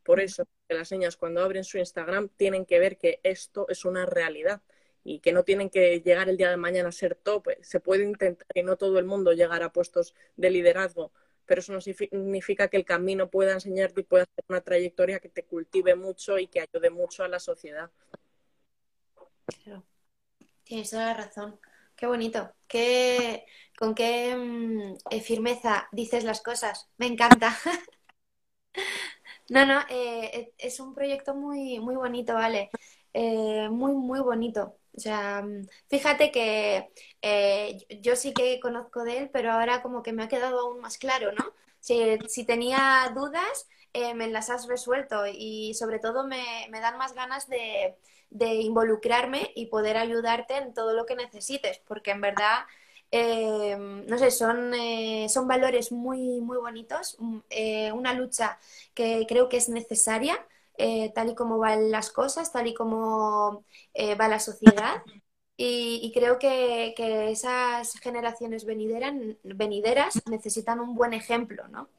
Por 0.07 0.21
eso, 0.21 0.47
que 0.69 0.73
las 0.73 0.89
niñas 0.93 1.17
cuando 1.17 1.43
abren 1.43 1.65
su 1.65 1.77
Instagram 1.77 2.29
tienen 2.29 2.65
que 2.65 2.79
ver 2.79 2.97
que 2.97 3.19
esto 3.23 3.65
es 3.67 3.83
una 3.83 4.05
realidad 4.05 4.61
y 5.03 5.19
que 5.19 5.33
no 5.33 5.43
tienen 5.43 5.69
que 5.69 5.99
llegar 5.99 6.29
el 6.29 6.37
día 6.37 6.49
de 6.49 6.55
mañana 6.55 6.87
a 6.87 6.93
ser 6.93 7.15
top. 7.15 7.49
Se 7.59 7.81
puede 7.81 8.05
intentar 8.05 8.47
y 8.53 8.63
no 8.63 8.77
todo 8.77 8.99
el 8.99 9.05
mundo 9.05 9.33
llegar 9.33 9.63
a 9.63 9.73
puestos 9.73 10.15
de 10.37 10.49
liderazgo, 10.49 11.11
pero 11.45 11.59
eso 11.59 11.73
no 11.73 11.81
significa 11.81 12.69
que 12.69 12.77
el 12.77 12.85
camino 12.85 13.29
pueda 13.29 13.51
enseñarte 13.51 13.99
y 13.99 14.03
pueda 14.05 14.23
ser 14.33 14.45
una 14.47 14.61
trayectoria 14.61 15.19
que 15.19 15.27
te 15.27 15.43
cultive 15.43 15.95
mucho 15.95 16.39
y 16.39 16.47
que 16.47 16.61
ayude 16.61 16.89
mucho 16.89 17.25
a 17.25 17.27
la 17.27 17.41
sociedad. 17.41 17.91
Tienes 20.63 20.89
toda 20.89 21.07
la 21.07 21.15
razón. 21.15 21.59
Qué 21.97 22.07
bonito. 22.07 22.49
Qué, 22.65 23.45
con 23.77 23.93
qué 23.93 24.33
mm, 24.37 24.97
eh, 25.11 25.19
firmeza 25.19 25.89
dices 25.91 26.23
las 26.23 26.39
cosas. 26.39 26.87
Me 26.95 27.07
encanta. 27.07 27.53
No, 29.49 29.65
no, 29.65 29.79
eh, 29.89 30.53
es 30.57 30.79
un 30.79 30.93
proyecto 30.93 31.33
muy, 31.33 31.79
muy 31.79 31.95
bonito, 31.95 32.33
¿vale? 32.33 32.69
Eh, 33.13 33.69
muy, 33.69 33.93
muy 33.93 34.19
bonito. 34.19 34.77
O 34.95 34.99
sea, 34.99 35.41
mm, 35.41 35.67
fíjate 35.89 36.31
que 36.31 36.89
eh, 37.21 37.77
yo 38.01 38.15
sí 38.17 38.33
que 38.33 38.59
conozco 38.59 39.03
de 39.03 39.17
él, 39.19 39.29
pero 39.31 39.51
ahora 39.51 39.81
como 39.81 40.03
que 40.03 40.11
me 40.13 40.23
ha 40.23 40.27
quedado 40.27 40.59
aún 40.59 40.81
más 40.81 40.97
claro, 40.97 41.31
¿no? 41.31 41.45
Si, 41.79 42.17
si 42.27 42.45
tenía 42.45 43.09
dudas, 43.15 43.67
me 44.15 44.27
las 44.27 44.49
has 44.51 44.67
resuelto 44.67 45.23
y 45.27 45.73
sobre 45.73 45.97
todo 45.99 46.27
me, 46.27 46.67
me 46.69 46.79
dan 46.81 46.97
más 46.99 47.13
ganas 47.13 47.47
de, 47.49 47.95
de 48.29 48.53
involucrarme 48.55 49.51
y 49.55 49.67
poder 49.67 49.97
ayudarte 49.97 50.55
en 50.57 50.73
todo 50.75 50.93
lo 50.93 51.05
que 51.07 51.15
necesites, 51.15 51.79
porque 51.87 52.11
en 52.11 52.21
verdad 52.21 52.59
eh, 53.11 53.77
no 53.77 54.17
sé, 54.17 54.31
son, 54.31 54.73
eh, 54.73 55.27
son 55.29 55.47
valores 55.47 55.91
muy, 55.91 56.41
muy 56.41 56.57
bonitos, 56.57 57.15
mm, 57.19 57.37
eh, 57.49 57.91
una 57.93 58.13
lucha 58.13 58.59
que 58.93 59.25
creo 59.27 59.49
que 59.49 59.57
es 59.57 59.69
necesaria 59.69 60.45
eh, 60.77 61.11
tal 61.13 61.29
y 61.31 61.35
como 61.35 61.57
van 61.57 61.91
las 61.91 62.11
cosas, 62.11 62.51
tal 62.51 62.67
y 62.67 62.73
como 62.73 63.65
eh, 63.93 64.15
va 64.15 64.27
la 64.27 64.39
sociedad. 64.39 65.01
Y, 65.59 66.11
creo 66.13 66.37
que, 66.37 66.93
esas 67.31 67.93
generaciones 67.99 68.63
venideras 68.65 70.21
necesitan 70.29 70.79
un 70.79 70.93
buen 70.95 71.13
ejemplo, 71.13 71.67
¿no? 71.67 71.89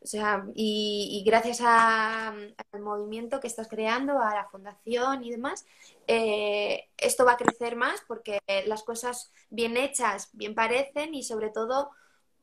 O 0.00 0.06
sea, 0.06 0.46
y, 0.54 1.22
gracias 1.26 1.60
al 1.60 2.80
movimiento 2.80 3.40
que 3.40 3.48
estás 3.48 3.68
creando, 3.68 4.20
a 4.20 4.34
la 4.34 4.48
fundación 4.48 5.24
y 5.24 5.30
demás, 5.30 5.66
eh, 6.06 6.88
esto 6.96 7.24
va 7.24 7.32
a 7.32 7.36
crecer 7.36 7.74
más 7.74 8.00
porque 8.06 8.38
las 8.66 8.84
cosas 8.84 9.32
bien 9.50 9.76
hechas 9.76 10.30
bien 10.32 10.54
parecen 10.54 11.14
y 11.14 11.24
sobre 11.24 11.50
todo 11.50 11.90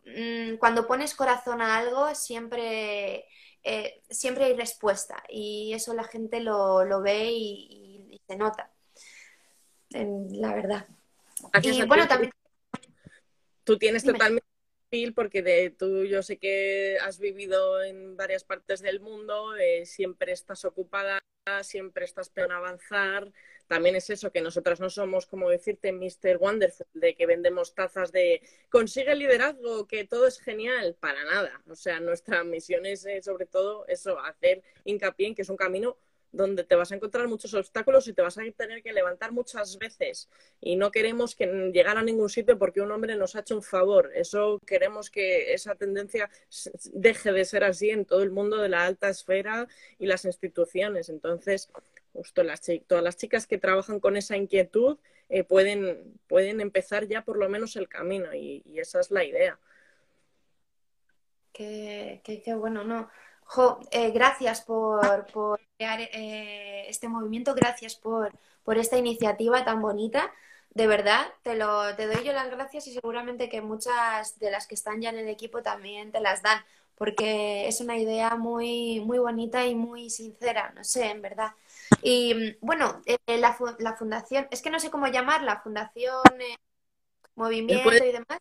mm, 0.05 0.57
cuando 0.57 0.85
pones 0.85 1.15
corazón 1.15 1.61
a 1.61 1.77
algo 1.77 2.13
siempre, 2.13 3.25
eh, 3.63 4.01
siempre 4.09 4.45
hay 4.45 4.53
respuesta 4.53 5.23
y 5.29 5.73
eso 5.73 5.93
la 5.93 6.03
gente 6.03 6.41
lo, 6.41 7.01
ve 7.01 7.31
y, 7.31 8.21
se 8.27 8.35
nota, 8.35 8.71
la 9.91 10.53
verdad. 10.53 10.87
y 11.61 11.83
bueno, 11.83 12.07
también... 12.07 12.31
Tú 13.63 13.77
tienes 13.77 14.03
totalmente 14.03 14.44
porque 15.13 15.41
de, 15.41 15.69
tú 15.69 16.03
yo 16.05 16.23
sé 16.23 16.37
que 16.37 16.97
has 17.01 17.19
vivido 17.19 17.83
en 17.83 18.15
varias 18.15 18.43
partes 18.43 18.81
del 18.81 18.99
mundo, 18.99 19.55
eh, 19.55 19.85
siempre 19.85 20.31
estás 20.31 20.65
ocupada, 20.65 21.19
siempre 21.63 22.05
estás 22.05 22.31
en 22.35 22.51
avanzar. 22.51 23.31
También 23.67 23.95
es 23.95 24.09
eso, 24.09 24.31
que 24.31 24.41
nosotras 24.41 24.79
no 24.79 24.89
somos, 24.89 25.25
como 25.25 25.49
decirte, 25.49 25.91
Mr. 25.91 26.37
Wonderful, 26.39 26.85
de 26.93 27.15
que 27.15 27.25
vendemos 27.25 27.73
tazas 27.73 28.11
de 28.11 28.41
consigue 28.69 29.15
liderazgo, 29.15 29.87
que 29.87 30.05
todo 30.05 30.27
es 30.27 30.39
genial, 30.39 30.95
para 30.99 31.23
nada. 31.25 31.61
O 31.67 31.75
sea, 31.75 31.99
nuestra 31.99 32.43
misión 32.43 32.85
es 32.85 33.05
eh, 33.05 33.21
sobre 33.23 33.47
todo 33.47 33.85
eso, 33.87 34.19
hacer 34.19 34.61
hincapié 34.83 35.27
en 35.27 35.35
que 35.35 35.41
es 35.41 35.49
un 35.49 35.57
camino 35.57 35.97
donde 36.35 36.63
te 36.63 36.75
vas 36.75 36.91
a 36.91 36.95
encontrar 36.95 37.27
muchos 37.27 37.53
obstáculos 37.53 38.07
y 38.07 38.13
te 38.13 38.21
vas 38.21 38.37
a 38.37 38.41
tener 38.55 38.83
que 38.83 38.93
levantar 38.93 39.31
muchas 39.31 39.77
veces. 39.77 40.29
Y 40.61 40.75
no 40.75 40.91
queremos 40.91 41.35
que 41.35 41.47
llegar 41.73 41.97
a 41.97 42.03
ningún 42.03 42.29
sitio 42.29 42.57
porque 42.57 42.81
un 42.81 42.91
hombre 42.91 43.15
nos 43.15 43.35
ha 43.35 43.39
hecho 43.39 43.55
un 43.55 43.63
favor. 43.63 44.11
Eso 44.15 44.59
queremos 44.65 45.09
que 45.09 45.53
esa 45.53 45.75
tendencia 45.75 46.29
deje 46.93 47.31
de 47.31 47.45
ser 47.45 47.63
así 47.63 47.89
en 47.89 48.05
todo 48.05 48.23
el 48.23 48.31
mundo 48.31 48.57
de 48.57 48.69
la 48.69 48.85
alta 48.85 49.09
esfera 49.09 49.67
y 49.97 50.05
las 50.07 50.25
instituciones. 50.25 51.09
Entonces, 51.09 51.69
justo 52.13 52.43
las, 52.43 52.61
todas 52.87 53.03
las 53.03 53.17
chicas 53.17 53.47
que 53.47 53.57
trabajan 53.57 53.99
con 53.99 54.17
esa 54.17 54.37
inquietud 54.37 54.97
eh, 55.29 55.43
pueden, 55.43 56.19
pueden 56.27 56.61
empezar 56.61 57.07
ya 57.07 57.23
por 57.23 57.37
lo 57.37 57.49
menos 57.49 57.75
el 57.75 57.89
camino 57.89 58.33
y, 58.33 58.63
esa 58.75 58.99
es 58.99 59.11
la 59.11 59.23
idea. 59.23 59.59
Qué, 61.51 62.21
bueno, 62.57 62.83
¿no? 62.83 63.09
Jo, 63.45 63.79
eh, 63.91 64.11
gracias 64.11 64.61
por, 64.61 65.27
crear 65.77 66.01
eh, 66.01 66.89
este 66.89 67.07
movimiento, 67.07 67.53
gracias 67.53 67.95
por, 67.95 68.31
esta 68.75 68.97
iniciativa 68.97 69.63
tan 69.63 69.81
bonita. 69.81 70.31
De 70.71 70.87
verdad, 70.87 71.25
te, 71.43 71.55
lo, 71.55 71.95
te 71.95 72.07
doy 72.07 72.23
yo 72.25 72.33
las 72.33 72.49
gracias 72.49 72.87
y 72.87 72.93
seguramente 72.93 73.47
que 73.47 73.61
muchas 73.61 74.37
de 74.39 74.51
las 74.51 74.67
que 74.67 74.75
están 74.75 74.99
ya 75.01 75.09
en 75.09 75.19
el 75.19 75.29
equipo 75.29 75.61
también 75.61 76.11
te 76.11 76.19
las 76.19 76.41
dan, 76.41 76.59
porque 76.95 77.67
es 77.67 77.79
una 77.79 77.97
idea 77.97 78.35
muy, 78.35 78.99
muy 79.01 79.19
bonita 79.19 79.65
y 79.65 79.75
muy 79.75 80.09
sincera, 80.09 80.73
no 80.75 80.83
sé, 80.83 81.11
en 81.11 81.21
verdad. 81.21 81.51
Y 82.01 82.57
bueno, 82.61 83.01
eh, 83.05 83.17
la, 83.37 83.55
la, 83.79 83.95
fundación, 83.95 84.47
es 84.51 84.61
que 84.61 84.69
no 84.69 84.79
sé 84.79 84.89
cómo 84.89 85.07
llamarla, 85.07 85.61
fundación, 85.61 86.23
movimiento 87.35 87.93
y 87.93 88.11
demás. 88.11 88.39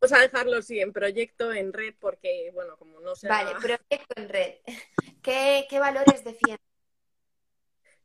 Vamos 0.00 0.18
a 0.18 0.22
dejarlo, 0.22 0.62
sí, 0.62 0.78
en 0.80 0.92
proyecto, 0.92 1.52
en 1.52 1.72
red, 1.72 1.94
porque, 1.98 2.50
bueno, 2.52 2.76
como 2.76 3.00
no 3.00 3.16
sé. 3.16 3.28
Vale, 3.28 3.52
proyecto 3.60 4.14
en 4.16 4.28
red. 4.28 4.54
¿Qué, 5.22 5.66
valores 5.78 6.22
defiende? 6.22 6.62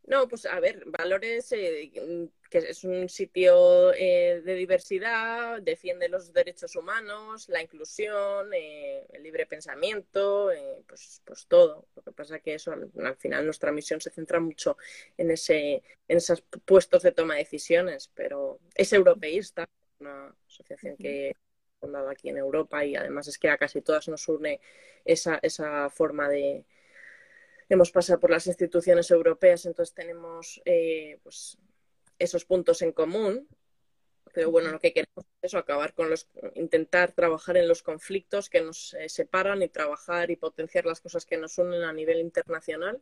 No, 0.08 0.27
pues 0.27 0.45
a 0.45 0.60
ver, 0.60 0.84
valores 0.88 1.51
eh, 1.51 1.91
que 2.49 2.58
es 2.58 2.84
un 2.84 3.08
sitio 3.08 3.93
eh, 3.93 4.41
de 4.43 4.56
diversidad, 4.56 5.62
defiende 5.62 6.10
los 6.10 6.34
derechos 6.34 6.75
humanos, 6.75 7.47
la 7.49 7.62
inclusión, 7.62 8.51
eh, 8.54 9.06
el 9.13 9.23
libre 9.23 9.45
pensamiento, 9.45 10.49
pues, 10.88 11.21
pues 11.23 11.45
todo. 11.45 11.86
Lo 11.95 12.01
que 12.01 12.12
pasa 12.12 12.38
es 12.38 12.41
que 12.41 12.56
eso, 12.56 12.71
al, 12.73 13.15
final, 13.17 13.45
nuestra 13.45 13.71
misión 13.71 14.01
se 14.01 14.10
centra 14.10 14.39
mucho 14.39 14.75
en, 15.17 15.32
ese, 15.32 15.84
en 16.08 16.17
esos 16.17 16.41
puestos 16.41 17.04
de 17.04 17.12
toma 17.12 17.36
de 17.36 17.41
decisiones, 17.41 18.10
pero 18.13 18.60
es 18.73 18.91
europeísta, 18.91 19.69
una 19.99 20.36
asociación 20.47 20.97
que 20.97 21.36
fundado 21.81 22.09
aquí 22.09 22.29
en 22.29 22.37
Europa 22.37 22.85
y 22.85 22.95
además 22.95 23.27
es 23.27 23.37
que 23.37 23.49
a 23.49 23.57
casi 23.57 23.81
todas 23.81 24.07
nos 24.07 24.27
une 24.29 24.61
esa, 25.03 25.39
esa 25.41 25.89
forma 25.89 26.29
de... 26.29 26.65
Hemos 27.67 27.91
pasado 27.91 28.19
por 28.19 28.29
las 28.29 28.47
instituciones 28.47 29.09
europeas, 29.11 29.65
entonces 29.65 29.95
tenemos 29.95 30.61
eh, 30.65 31.19
pues, 31.23 31.57
esos 32.19 32.45
puntos 32.45 32.81
en 32.81 32.91
común, 32.91 33.47
pero 34.33 34.51
bueno, 34.51 34.71
lo 34.71 34.79
que 34.79 34.93
queremos 34.93 35.25
es 35.25 35.49
eso, 35.49 35.57
acabar 35.57 35.93
con 35.93 36.09
los, 36.09 36.27
intentar 36.55 37.13
trabajar 37.13 37.57
en 37.57 37.67
los 37.67 37.81
conflictos 37.81 38.49
que 38.49 38.61
nos 38.61 38.93
eh, 38.93 39.09
separan 39.09 39.61
y 39.61 39.69
trabajar 39.69 40.31
y 40.31 40.35
potenciar 40.35 40.85
las 40.85 41.01
cosas 41.01 41.25
que 41.25 41.37
nos 41.37 41.57
unen 41.57 41.83
a 41.83 41.93
nivel 41.93 42.19
internacional. 42.19 43.01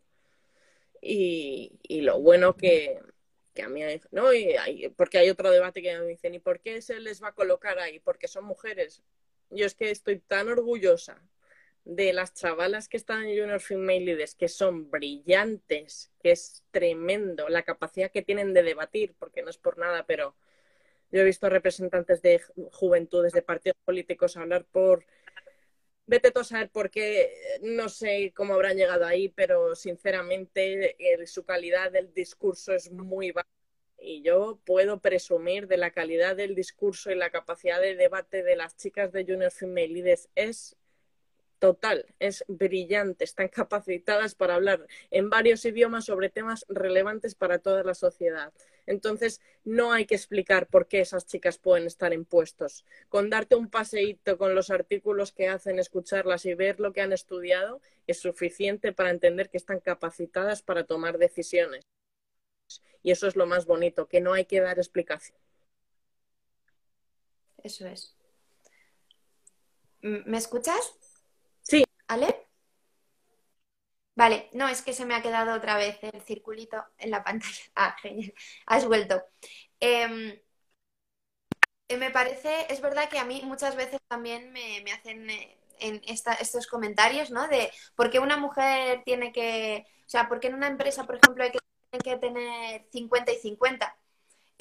Y, 1.01 1.79
y 1.81 2.01
lo 2.01 2.19
bueno 2.19 2.55
que, 2.55 2.99
¿no? 4.11 4.33
Y 4.33 4.55
porque 4.95 5.17
hay 5.17 5.29
otro 5.29 5.51
debate 5.51 5.81
que 5.81 5.97
me 5.97 6.05
dicen, 6.05 6.33
¿y 6.35 6.39
por 6.39 6.59
qué 6.59 6.81
se 6.81 6.99
les 6.99 7.21
va 7.21 7.29
a 7.29 7.35
colocar 7.35 7.79
ahí? 7.79 7.99
Porque 7.99 8.27
son 8.27 8.45
mujeres. 8.45 9.03
Yo 9.49 9.65
es 9.65 9.75
que 9.75 9.89
estoy 9.91 10.19
tan 10.19 10.47
orgullosa 10.47 11.21
de 11.85 12.13
las 12.13 12.33
chavalas 12.33 12.87
que 12.87 12.97
están 12.97 13.23
en 13.23 13.39
Junior 13.39 13.59
Female 13.59 14.01
Leaders, 14.01 14.35
que 14.35 14.47
son 14.47 14.91
brillantes, 14.91 16.11
que 16.21 16.31
es 16.31 16.63
tremendo 16.71 17.49
la 17.49 17.63
capacidad 17.63 18.11
que 18.11 18.21
tienen 18.21 18.53
de 18.53 18.63
debatir, 18.63 19.15
porque 19.17 19.41
no 19.41 19.49
es 19.49 19.57
por 19.57 19.77
nada, 19.77 20.05
pero 20.05 20.35
yo 21.11 21.21
he 21.21 21.23
visto 21.23 21.49
representantes 21.49 22.21
de 22.21 22.41
juventudes, 22.71 23.33
de 23.33 23.41
partidos 23.41 23.77
políticos 23.83 24.37
hablar 24.37 24.65
por 24.65 25.05
vete 26.09 26.31
tú 26.31 26.39
a 26.39 26.43
saber 26.43 26.71
por 26.71 26.89
qué, 26.89 27.31
no 27.61 27.87
sé 27.87 28.33
cómo 28.35 28.55
habrán 28.55 28.77
llegado 28.77 29.05
ahí, 29.05 29.29
pero 29.29 29.75
sinceramente 29.75 30.97
su 31.27 31.45
calidad 31.45 31.91
del 31.91 32.11
discurso 32.13 32.73
es 32.73 32.91
muy 32.91 33.31
baja. 33.31 33.47
Y 34.01 34.23
yo 34.23 34.59
puedo 34.65 35.01
presumir 35.01 35.67
de 35.67 35.77
la 35.77 35.91
calidad 35.91 36.35
del 36.35 36.55
discurso 36.55 37.11
y 37.11 37.15
la 37.15 37.29
capacidad 37.29 37.79
de 37.79 37.95
debate 37.95 38.41
de 38.41 38.55
las 38.55 38.75
chicas 38.75 39.11
de 39.11 39.23
Junior 39.23 39.51
Female 39.51 39.89
Leaders. 39.89 40.29
Es 40.33 40.77
total, 41.59 42.05
es 42.19 42.43
brillante, 42.47 43.23
están 43.25 43.49
capacitadas 43.49 44.33
para 44.33 44.55
hablar 44.55 44.87
en 45.11 45.29
varios 45.29 45.63
idiomas 45.65 46.05
sobre 46.05 46.29
temas 46.29 46.65
relevantes 46.69 47.35
para 47.35 47.59
toda 47.59 47.83
la 47.83 47.93
sociedad. 47.93 48.51
Entonces, 48.85 49.39
no 49.65 49.91
hay 49.91 50.05
que 50.05 50.15
explicar 50.15 50.67
por 50.67 50.87
qué 50.87 51.01
esas 51.01 51.27
chicas 51.27 51.59
pueden 51.59 51.85
estar 51.85 52.11
en 52.13 52.25
puestos. 52.25 52.85
Con 53.07 53.29
darte 53.29 53.55
un 53.55 53.69
paseíto 53.69 54.37
con 54.37 54.55
los 54.55 54.71
artículos 54.71 55.31
que 55.31 55.47
hacen, 55.47 55.77
escucharlas 55.77 56.45
y 56.45 56.55
ver 56.55 56.79
lo 56.79 56.91
que 56.91 57.01
han 57.01 57.13
estudiado 57.13 57.81
es 58.07 58.19
suficiente 58.19 58.91
para 58.91 59.11
entender 59.11 59.49
que 59.49 59.57
están 59.57 59.79
capacitadas 59.79 60.63
para 60.63 60.85
tomar 60.85 61.19
decisiones. 61.19 61.85
Y 63.03 63.11
eso 63.11 63.27
es 63.27 63.35
lo 63.35 63.45
más 63.45 63.65
bonito, 63.65 64.07
que 64.07 64.21
no 64.21 64.33
hay 64.33 64.45
que 64.45 64.59
dar 64.59 64.79
explicación. 64.79 65.37
Eso 67.63 67.85
es. 67.85 68.15
¿Me 70.01 70.37
escuchas? 70.37 70.98
¿Ale? 72.09 72.29
Vale, 74.15 74.49
no, 74.53 74.67
es 74.67 74.81
que 74.81 74.93
se 74.93 75.05
me 75.05 75.15
ha 75.15 75.21
quedado 75.21 75.53
otra 75.55 75.77
vez 75.77 75.97
el 76.03 76.21
circulito 76.23 76.83
en 76.97 77.11
la 77.11 77.23
pantalla. 77.23 77.61
Ah, 77.75 77.95
genial, 78.01 78.33
has 78.67 78.85
vuelto. 78.85 79.23
Em, 79.79 80.39
eh, 81.87 81.97
me 81.97 82.11
parece, 82.11 82.71
es 82.71 82.81
verdad 82.81 83.09
que 83.09 83.19
a 83.19 83.25
mí 83.25 83.41
muchas 83.45 83.75
veces 83.75 83.99
también 84.07 84.51
me, 84.51 84.83
hacen 84.91 85.29
eh, 85.29 85.57
en 85.79 86.01
estos 86.05 86.67
comentarios, 86.67 87.31
¿no? 87.31 87.47
De 87.47 87.71
por 87.95 88.09
qué 88.11 88.19
una 88.19 88.37
mujer 88.37 89.03
tiene 89.05 89.31
que, 89.31 89.85
o 90.05 90.09
sea, 90.09 90.27
por 90.27 90.39
qué 90.39 90.47
en 90.47 90.55
una 90.55 90.67
empresa, 90.67 91.05
por 91.05 91.15
ejemplo, 91.15 91.43
hay 91.43 91.51
que, 91.51 91.59
que 92.03 92.17
tener 92.17 92.87
50 92.91 93.31
y 93.31 93.37
50. 93.39 93.97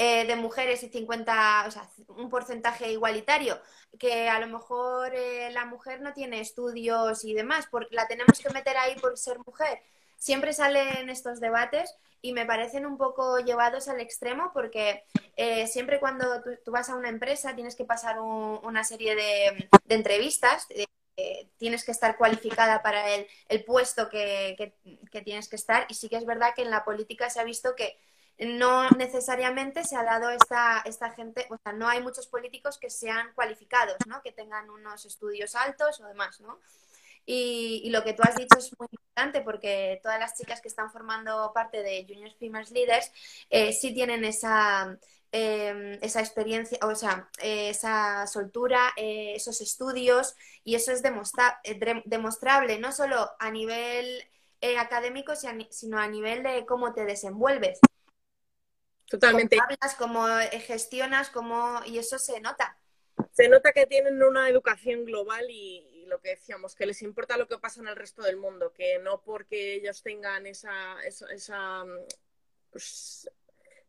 Eh, 0.01 0.27
de 0.27 0.37
mujeres 0.37 0.85
y 0.85 0.89
50, 0.91 1.65
o 1.67 1.71
sea, 1.73 1.91
un 2.07 2.31
porcentaje 2.31 2.93
igualitario, 2.93 3.61
que 3.99 4.29
a 4.29 4.39
lo 4.39 4.47
mejor 4.47 5.13
eh, 5.13 5.51
la 5.51 5.65
mujer 5.65 6.01
no 6.01 6.13
tiene 6.13 6.39
estudios 6.39 7.25
y 7.25 7.35
demás, 7.35 7.67
porque 7.69 7.97
la 7.97 8.07
tenemos 8.07 8.39
que 8.39 8.49
meter 8.51 8.77
ahí 8.77 8.95
por 9.01 9.19
ser 9.19 9.41
mujer. 9.45 9.83
Siempre 10.17 10.53
salen 10.53 11.11
estos 11.11 11.41
debates 11.41 11.97
y 12.23 12.33
me 12.33 12.47
parecen 12.47 12.87
un 12.87 12.97
poco 12.97 13.41
llevados 13.41 13.89
al 13.89 14.01
extremo 14.01 14.53
porque 14.55 15.03
eh, 15.35 15.67
siempre 15.67 15.99
cuando 15.99 16.45
tú, 16.65 16.71
vas 16.71 16.91
a 16.91 16.95
una 16.95 17.09
empresa 17.09 17.57
tienes 17.57 17.75
que 17.75 17.85
pasar 17.85 18.21
una 18.21 18.85
serie 18.85 19.17
de, 19.17 19.69
entrevistas, 19.89 20.69
tienes 21.57 21.85
que 21.85 21.91
estar 21.91 22.17
cualificada 22.17 22.83
para 22.85 23.05
el, 23.49 23.65
puesto 23.65 24.09
que, 24.09 24.77
que 25.11 25.23
tienes 25.23 25.49
que 25.49 25.57
estar 25.57 25.87
y 25.89 25.95
sí 25.95 26.09
que 26.09 26.17
es 26.17 26.25
verdad 26.25 26.55
que 26.55 26.63
en 26.63 26.71
la 26.71 26.85
política 26.85 27.31
se 27.31 27.41
ha 27.41 27.45
visto 27.45 27.75
que 27.75 27.99
no 28.38 28.88
necesariamente 28.90 29.85
se 29.85 29.96
ha 29.96 30.05
dado 30.05 30.31
esta, 30.31 30.83
esta 30.85 31.11
gente, 31.11 31.46
o 31.51 31.57
sea, 31.59 31.72
no 31.72 31.88
hay 31.88 32.03
muchos 32.03 32.29
políticos 32.29 32.79
que 32.79 32.90
sean 32.90 33.33
cualificados, 33.35 33.96
¿no? 34.07 34.22
Que 34.22 34.33
tengan 34.33 34.70
unos 34.70 35.05
estudios 35.07 35.55
altos 35.55 36.01
o 36.01 36.07
demás, 36.07 36.40
¿no? 36.40 36.59
Y, 37.31 37.90
lo 37.90 38.03
que 38.05 38.14
tú 38.14 38.22
has 38.22 38.37
dicho 38.37 38.59
es 38.59 38.72
muy 38.79 38.88
importante 38.90 39.42
porque 39.42 40.01
todas 40.03 40.18
las 40.18 40.35
chicas 40.35 40.62
que 40.62 40.68
están 40.68 40.90
formando 40.90 41.53
parte 41.55 41.83
de 41.83 42.07
Junior 42.09 42.33
Females 42.38 42.70
Leaders 42.70 43.12
eh, 43.51 43.74
sí 43.74 43.92
tienen 43.92 44.24
esa, 44.24 44.98
em, 45.31 45.98
esa 46.01 46.20
experiencia, 46.20 46.79
o 46.83 46.94
sea, 46.94 47.29
esa 47.42 48.27
soltura, 48.27 48.94
eh, 48.96 49.35
esos 49.35 49.61
estudios 49.61 50.37
y 50.64 50.74
eso 50.74 50.90
es 50.90 51.03
eh, 51.05 52.03
demostrable 52.07 52.79
no 52.79 52.92
solo 52.92 53.31
a 53.38 53.51
nivel 53.51 54.24
académico, 54.79 55.35
sino 55.37 55.98
a 55.98 56.09
nivel 56.09 56.42
de 56.42 56.64
cómo 56.66 56.94
te 56.94 57.05
desenvuelves. 57.05 57.79
Totalmente. 59.09 59.57
Cómo 59.57 59.68
hablas, 59.71 59.94
cómo 59.97 60.27
gestionas, 60.61 61.31
cómo... 61.31 61.81
y 61.87 61.99
eso 61.99 62.18
se 62.18 62.40
nota. 62.40 62.79
Se 63.33 63.49
nota 63.49 63.73
que 63.73 63.87
tienen 63.87 64.23
una 64.23 64.49
educación 64.49 65.05
global 65.05 65.47
y, 65.51 66.05
lo 66.07 66.21
que 66.21 66.31
decíamos, 66.31 66.75
que 66.75 66.87
les 66.87 67.03
importa 67.03 67.37
lo 67.37 67.47
que 67.47 67.59
pasa 67.59 67.81
en 67.81 67.88
el 67.88 67.97
resto 67.97 68.23
del 68.23 68.37
mundo, 68.37 68.73
que 68.73 68.99
no 68.99 69.21
porque 69.21 69.75
ellos 69.75 70.03
tengan 70.03 70.47
esa, 70.47 70.97
esa, 71.05 71.85
pues, 72.71 73.31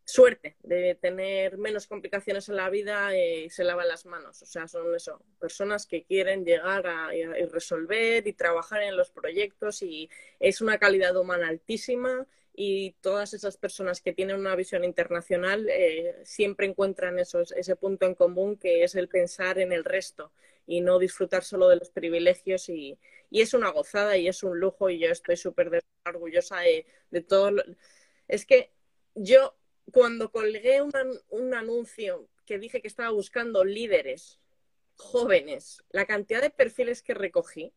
suerte 0.09 0.57
de 0.63 0.95
tener 0.95 1.57
menos 1.57 1.87
complicaciones 1.87 2.49
en 2.49 2.55
la 2.55 2.69
vida 2.69 3.15
y 3.15 3.45
eh, 3.45 3.49
se 3.49 3.63
lavan 3.63 3.87
las 3.87 4.05
manos. 4.05 4.41
O 4.41 4.45
sea, 4.45 4.67
son 4.67 4.93
eso, 4.95 5.23
personas 5.39 5.85
que 5.85 6.03
quieren 6.03 6.43
llegar 6.43 6.87
a, 6.87 7.09
resolver 7.51 8.27
y 8.27 8.33
trabajar 8.33 8.81
en 8.81 8.97
los 8.97 9.11
proyectos 9.11 9.81
y 9.83 10.09
es 10.39 10.61
una 10.61 10.77
calidad 10.77 11.15
humana 11.15 11.47
altísima 11.47 12.25
y 12.61 12.91
todas 12.99 13.33
esas 13.33 13.55
personas 13.55 14.01
que 14.01 14.11
tienen 14.11 14.37
una 14.37 14.53
visión 14.53 14.83
internacional 14.83 15.69
eh, 15.69 16.13
siempre 16.25 16.67
encuentran 16.67 17.17
esos, 17.17 17.53
ese 17.53 17.77
punto 17.77 18.05
en 18.05 18.15
común 18.15 18.57
que 18.57 18.83
es 18.83 18.95
el 18.95 19.07
pensar 19.07 19.59
en 19.59 19.71
el 19.71 19.85
resto 19.85 20.33
y 20.67 20.81
no 20.81 20.99
disfrutar 20.99 21.45
solo 21.45 21.69
de 21.69 21.77
los 21.77 21.89
privilegios 21.89 22.67
y, 22.67 22.99
es 23.31 23.53
una 23.53 23.69
gozada 23.69 24.17
y 24.17 24.27
es 24.27 24.43
un 24.43 24.59
lujo 24.59 24.89
y 24.89 24.99
yo 24.99 25.07
estoy 25.07 25.37
súper 25.37 25.81
orgullosa 26.05 26.57
de, 26.59 27.21
todo. 27.21 27.63
Es 28.27 28.45
que 28.45 28.73
yo 29.15 29.55
cuando 29.93 30.29
colgué 30.29 30.81
un, 30.81 31.53
anuncio 31.53 32.27
que 32.45 32.59
dije 32.59 32.81
que 32.81 32.89
estaba 32.89 33.11
buscando 33.11 33.63
líderes 33.63 34.37
jóvenes, 34.97 35.81
la 35.91 36.05
cantidad 36.05 36.41
de 36.41 36.49
perfiles 36.49 37.03
que 37.03 37.13
recogí, 37.13 37.71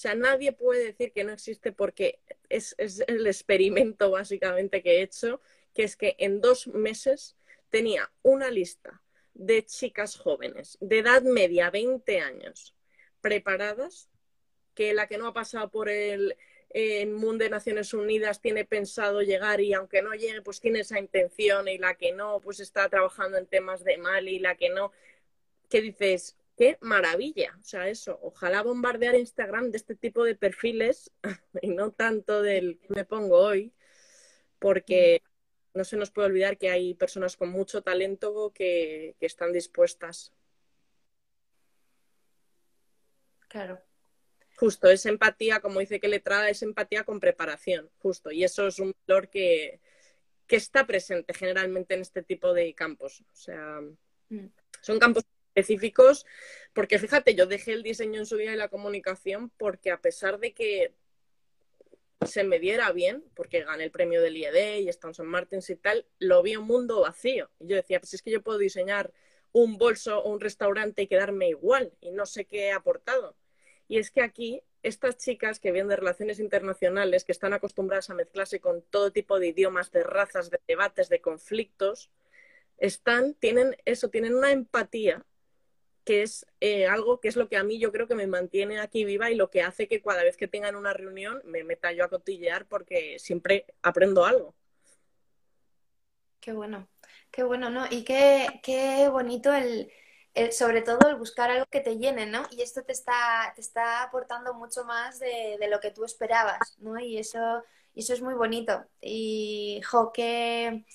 sea, 0.00 0.14
nadie 0.14 0.52
puede 0.52 0.86
decir 0.86 1.12
que 1.12 1.24
no 1.24 1.32
existe 1.32 1.72
porque 1.72 2.20
es, 2.48 2.74
el 2.78 3.26
experimento 3.26 4.10
básicamente 4.10 4.82
que 4.82 4.98
he 4.98 5.02
hecho, 5.02 5.42
que 5.74 5.82
es 5.82 5.94
que 5.94 6.16
en 6.18 6.40
dos 6.40 6.68
meses 6.68 7.36
tenía 7.68 8.10
una 8.22 8.50
lista 8.50 9.02
de 9.34 9.62
chicas 9.66 10.16
jóvenes 10.16 10.78
de 10.80 11.00
edad 11.00 11.20
media, 11.20 11.70
20 11.70 12.18
años, 12.18 12.74
preparadas, 13.20 14.08
que 14.74 14.94
la 14.94 15.06
que 15.06 15.18
no 15.18 15.26
ha 15.26 15.34
pasado 15.34 15.70
por 15.70 15.90
el, 15.90 16.34
mundo 17.08 17.44
de 17.44 17.50
Naciones 17.50 17.92
Unidas 17.92 18.40
tiene 18.40 18.64
pensado 18.64 19.20
llegar 19.20 19.60
y 19.60 19.74
aunque 19.74 20.00
no 20.00 20.14
llegue, 20.14 20.40
pues 20.40 20.60
tiene 20.60 20.80
esa 20.80 20.98
intención 20.98 21.68
y 21.68 21.76
la 21.76 21.94
que 21.96 22.12
no, 22.12 22.40
pues 22.40 22.60
está 22.60 22.88
trabajando 22.88 23.36
en 23.36 23.46
temas 23.46 23.84
de 23.84 23.98
Mali 23.98 24.36
y 24.36 24.38
la 24.38 24.54
que 24.54 24.70
no, 24.70 24.92
que 25.68 25.82
dices, 25.82 26.38
qué 26.60 26.76
maravilla, 26.82 27.56
o 27.58 27.64
sea, 27.64 27.88
eso, 27.88 28.18
ojalá 28.20 28.62
bombardear 28.62 29.14
Instagram 29.14 29.70
de 29.70 29.78
este 29.78 29.96
tipo 29.96 30.24
de 30.24 30.34
perfiles 30.34 31.10
y 31.62 31.68
no 31.68 31.90
tanto 31.90 32.42
del 32.42 32.78
que 32.80 32.92
me 32.92 33.06
pongo 33.06 33.38
hoy, 33.38 33.72
porque 34.58 35.22
no 35.72 35.84
se 35.84 35.96
nos 35.96 36.10
puede 36.10 36.28
olvidar 36.28 36.58
que 36.58 36.68
hay 36.68 36.92
personas 36.92 37.38
con 37.38 37.48
mucho 37.48 37.80
talento 37.80 38.52
que, 38.54 39.16
están 39.20 39.54
dispuestas. 39.54 40.34
Claro. 43.48 43.80
Justo, 44.56 44.90
es 44.90 45.06
empatía, 45.06 45.60
como 45.60 45.80
dice 45.80 45.98
que 45.98 46.08
letrada, 46.08 46.50
es 46.50 46.62
empatía 46.62 47.04
con 47.04 47.20
preparación, 47.20 47.88
justo. 48.00 48.32
Y 48.32 48.44
eso 48.44 48.66
es 48.66 48.78
un 48.78 48.94
valor 49.06 49.30
que, 49.30 49.80
está 50.46 50.86
presente 50.86 51.32
generalmente 51.32 51.94
en 51.94 52.02
este 52.02 52.22
tipo 52.22 52.52
de 52.52 52.74
campos. 52.74 53.22
O 53.32 53.36
sea, 53.36 53.80
mm. 54.28 54.46
son 54.82 54.98
campos 54.98 55.24
específicos, 55.54 56.26
porque 56.72 56.98
fíjate, 56.98 57.34
yo 57.34 57.46
dejé 57.46 57.72
el 57.72 57.82
diseño 57.82 58.20
en 58.20 58.26
su 58.26 58.36
día 58.36 58.52
y 58.52 58.56
la 58.56 58.68
comunicación 58.68 59.50
porque 59.56 59.90
a 59.90 60.00
pesar 60.00 60.38
de 60.38 60.52
que 60.52 60.94
se 62.26 62.44
me 62.44 62.58
diera 62.58 62.92
bien, 62.92 63.24
porque 63.34 63.64
gané 63.64 63.84
el 63.84 63.90
premio 63.90 64.20
del 64.20 64.36
IED 64.36 64.80
y 64.80 64.88
Stanson 64.88 65.26
Martins 65.26 65.70
y 65.70 65.76
tal, 65.76 66.06
lo 66.18 66.42
vi 66.42 66.56
un 66.56 66.66
mundo 66.66 67.00
vacío. 67.00 67.50
Y 67.58 67.68
yo 67.68 67.76
decía, 67.76 67.98
pues 67.98 68.12
es 68.14 68.22
que 68.22 68.30
yo 68.30 68.42
puedo 68.42 68.58
diseñar 68.58 69.10
un 69.52 69.78
bolso 69.78 70.18
o 70.22 70.30
un 70.30 70.40
restaurante 70.40 71.02
y 71.02 71.06
quedarme 71.06 71.48
igual 71.48 71.92
y 72.00 72.10
no 72.10 72.26
sé 72.26 72.44
qué 72.44 72.66
he 72.66 72.72
aportado. 72.72 73.36
Y 73.88 73.98
es 73.98 74.10
que 74.10 74.22
aquí 74.22 74.62
estas 74.82 75.16
chicas 75.16 75.60
que 75.60 75.72
vienen 75.72 75.88
de 75.88 75.96
relaciones 75.96 76.40
internacionales, 76.40 77.24
que 77.24 77.32
están 77.32 77.52
acostumbradas 77.52 78.10
a 78.10 78.14
mezclarse 78.14 78.60
con 78.60 78.82
todo 78.82 79.12
tipo 79.12 79.38
de 79.38 79.48
idiomas, 79.48 79.90
de 79.90 80.04
razas, 80.04 80.50
de 80.50 80.60
debates, 80.68 81.08
de 81.08 81.20
conflictos, 81.20 82.10
están, 82.78 83.34
tienen 83.34 83.76
eso, 83.84 84.08
tienen 84.08 84.34
una 84.34 84.52
empatía 84.52 85.24
que 86.04 86.22
es 86.22 86.46
eh, 86.60 86.86
algo 86.86 87.20
que 87.20 87.28
es 87.28 87.36
lo 87.36 87.48
que 87.48 87.56
a 87.56 87.64
mí 87.64 87.78
yo 87.78 87.92
creo 87.92 88.06
que 88.06 88.14
me 88.14 88.26
mantiene 88.26 88.80
aquí 88.80 89.04
viva 89.04 89.30
y 89.30 89.34
lo 89.34 89.50
que 89.50 89.62
hace 89.62 89.88
que 89.88 90.02
cada 90.02 90.22
vez 90.22 90.36
que 90.36 90.48
tengan 90.48 90.76
una 90.76 90.92
reunión 90.92 91.42
me 91.44 91.64
meta 91.64 91.92
yo 91.92 92.04
a 92.04 92.08
cotillear 92.08 92.66
porque 92.66 93.18
siempre 93.18 93.66
aprendo 93.82 94.24
algo. 94.24 94.54
Qué 96.40 96.52
bueno, 96.52 96.88
qué 97.30 97.42
bueno, 97.42 97.68
¿no? 97.70 97.86
Y 97.90 98.02
qué, 98.02 98.60
qué 98.62 99.08
bonito 99.10 99.52
el, 99.52 99.92
sobre 100.52 100.80
todo 100.80 101.10
el 101.10 101.16
buscar 101.16 101.50
algo 101.50 101.66
que 101.66 101.80
te 101.80 101.98
llene, 101.98 102.26
¿no? 102.26 102.46
Y 102.50 102.62
esto 102.62 102.82
te 102.82 102.92
está, 102.92 103.52
te 103.54 103.60
está 103.60 104.02
aportando 104.02 104.54
mucho 104.54 104.84
más 104.84 105.18
de, 105.18 105.58
lo 105.70 105.80
que 105.80 105.90
tú 105.90 106.04
esperabas, 106.04 106.78
¿no? 106.78 106.98
Y 106.98 107.18
eso, 107.18 107.62
eso 107.94 108.14
es 108.14 108.22
muy 108.22 108.34
bonito. 108.34 108.86
Y, 109.02 109.82
jo, 109.82 110.12
qué 110.12 110.86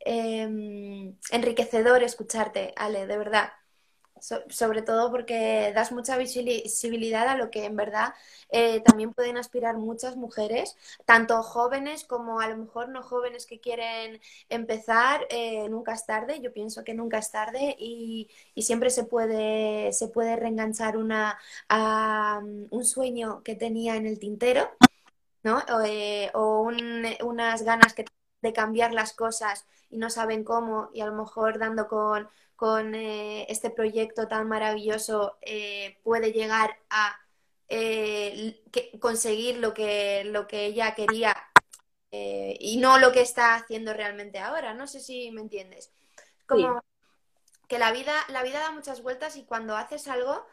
em, 0.00 1.18
enriquecedor 1.30 2.02
escucharte, 2.02 2.72
Ale, 2.76 3.06
de 3.06 3.18
verdad 3.18 3.52
sobre 4.48 4.82
todo 4.82 5.10
porque 5.10 5.72
das 5.74 5.92
mucha 5.92 6.16
visibilidad 6.16 7.28
a 7.28 7.36
lo 7.36 7.50
que 7.50 7.64
en 7.64 7.76
verdad 7.76 8.14
eh, 8.50 8.80
también 8.80 9.12
pueden 9.12 9.36
aspirar 9.36 9.76
muchas 9.76 10.16
mujeres, 10.16 10.76
tanto 11.04 11.42
jóvenes 11.42 12.04
como 12.04 12.40
a 12.40 12.48
lo 12.48 12.56
mejor 12.56 12.88
no 12.88 13.02
jóvenes 13.02 13.46
que 13.46 13.60
quieren 13.60 14.20
empezar, 14.48 15.26
eh, 15.30 15.68
nunca 15.68 15.92
es 15.94 16.06
tarde, 16.06 16.40
yo 16.40 16.52
pienso 16.52 16.84
que 16.84 16.94
nunca 16.94 17.18
es 17.18 17.30
tarde 17.30 17.76
y, 17.78 18.30
siempre 18.56 18.90
se 18.90 19.04
puede, 19.04 19.92
se 19.92 20.08
puede 20.08 20.36
reenganchar 20.36 20.96
una, 20.96 21.38
a, 21.68 22.40
un 22.42 22.84
sueño 22.84 23.42
que 23.42 23.54
tenía 23.56 23.96
en 23.96 24.06
el 24.06 24.18
tintero. 24.18 24.70
¿no? 25.42 25.58
o, 25.58 25.82
eh, 25.84 26.30
unas 27.22 27.62
ganas 27.62 27.94
de 28.40 28.52
cambiar 28.52 28.92
las 28.94 29.12
cosas 29.12 29.66
y 29.94 29.98
no 29.98 30.10
saben 30.10 30.42
cómo 30.42 30.90
y 30.92 31.00
a 31.02 31.06
lo 31.06 31.14
mejor 31.14 31.58
dando 31.58 31.86
con, 31.86 32.28
con 32.56 32.96
eh, 32.96 33.46
este 33.48 33.70
proyecto 33.70 34.26
tan 34.26 34.48
maravilloso 34.48 35.38
eh, 35.40 35.98
puede 36.02 36.32
llegar 36.32 36.76
a 36.90 37.16
eh, 37.68 38.60
conseguir 38.98 39.58
lo 39.58 39.72
que, 39.72 40.24
lo 40.24 40.48
que 40.48 40.66
ella 40.66 40.94
quería 40.94 41.34
y 42.16 42.76
no 42.76 42.98
lo 42.98 43.10
que 43.10 43.22
está 43.22 43.56
haciendo 43.56 43.92
realmente 43.92 44.38
ahora. 44.38 44.72
No 44.72 44.86
sé 44.86 45.00
si 45.00 45.32
me 45.32 45.40
entiendes. 45.40 45.92
Como 46.46 46.80
que 47.66 47.80
la 47.80 47.90
vida, 47.90 48.14
la 48.28 48.44
vida 48.44 48.60
da 48.60 48.70
muchas 48.70 49.02
vueltas 49.02 49.36
y 49.36 49.44
cuando 49.44 49.76
haces 49.76 50.06
algo 50.06 50.46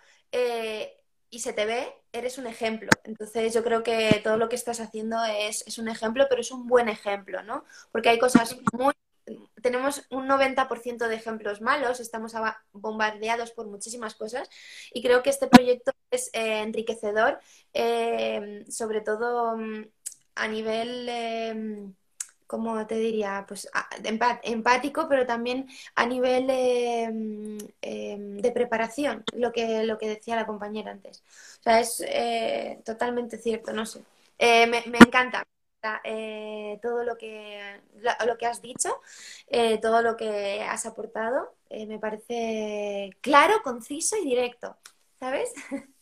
y 1.29 1.39
se 1.39 1.53
te 1.53 1.65
ve, 1.65 1.95
eres 2.11 2.39
un 2.39 2.47
ejemplo. 2.47 2.89
Entonces 3.03 3.53
yo 3.53 3.63
creo 3.63 3.83
que 3.83 4.21
todo 4.23 4.37
lo 4.37 4.49
que 4.49 4.55
estás 4.55 4.79
haciendo 4.79 5.23
es, 5.23 5.63
es 5.67 5.77
un 5.77 5.87
ejemplo, 5.87 6.25
pero 6.29 6.41
es 6.41 6.51
un 6.51 6.67
buen 6.67 6.89
ejemplo, 6.89 7.43
¿no? 7.43 7.63
Porque 7.91 8.09
hay 8.09 8.17
cosas 8.17 8.57
muy 8.73 8.93
tenemos 9.61 10.05
un 10.09 10.27
90% 10.27 11.07
de 11.07 11.15
ejemplos 11.15 11.61
malos, 11.61 11.99
estamos 11.99 12.33
bombardeados 12.73 13.51
por 13.51 13.67
muchísimas 13.67 14.15
cosas 14.15 14.49
y 14.93 15.01
creo 15.01 15.23
que 15.23 15.29
este 15.29 15.47
proyecto 15.47 15.91
es 16.11 16.29
eh, 16.33 16.61
enriquecedor, 16.61 17.39
eh, 17.73 18.65
sobre 18.69 19.01
todo 19.01 19.57
mm, 19.57 19.85
a 20.35 20.47
nivel, 20.47 21.07
eh, 21.09 21.87
¿cómo 22.47 22.85
te 22.87 22.95
diría? 22.95 23.45
Pues 23.47 23.69
empático, 24.43 25.07
pero 25.09 25.25
también 25.25 25.67
a 25.95 26.05
nivel 26.05 26.47
de 26.47 28.51
preparación, 28.53 29.23
lo 29.33 29.51
que, 29.51 29.83
lo 29.83 29.97
que 29.97 30.09
decía 30.09 30.35
la 30.35 30.47
compañera 30.47 30.91
antes. 30.91 31.23
O 31.59 31.63
sea, 31.63 31.79
es 31.79 32.03
totalmente 32.83 33.37
cierto, 33.37 33.73
no 33.73 33.85
sé. 33.85 34.03
me, 34.39 34.83
me 34.87 34.97
encanta. 34.97 35.45
Eh, 36.03 36.79
todo 36.81 37.03
lo 37.03 37.17
que, 37.17 37.81
lo 38.25 38.37
que 38.37 38.45
has 38.45 38.61
dicho, 38.61 39.01
eh, 39.47 39.79
todo 39.79 40.01
lo 40.01 40.15
que 40.15 40.61
has 40.61 40.85
aportado. 40.85 41.55
Eh, 41.69 41.85
me 41.87 41.99
parece 41.99 43.11
claro, 43.21 43.61
conciso 43.63 44.17
y 44.17 44.25
directo, 44.25 44.77
¿sabes? 45.19 45.51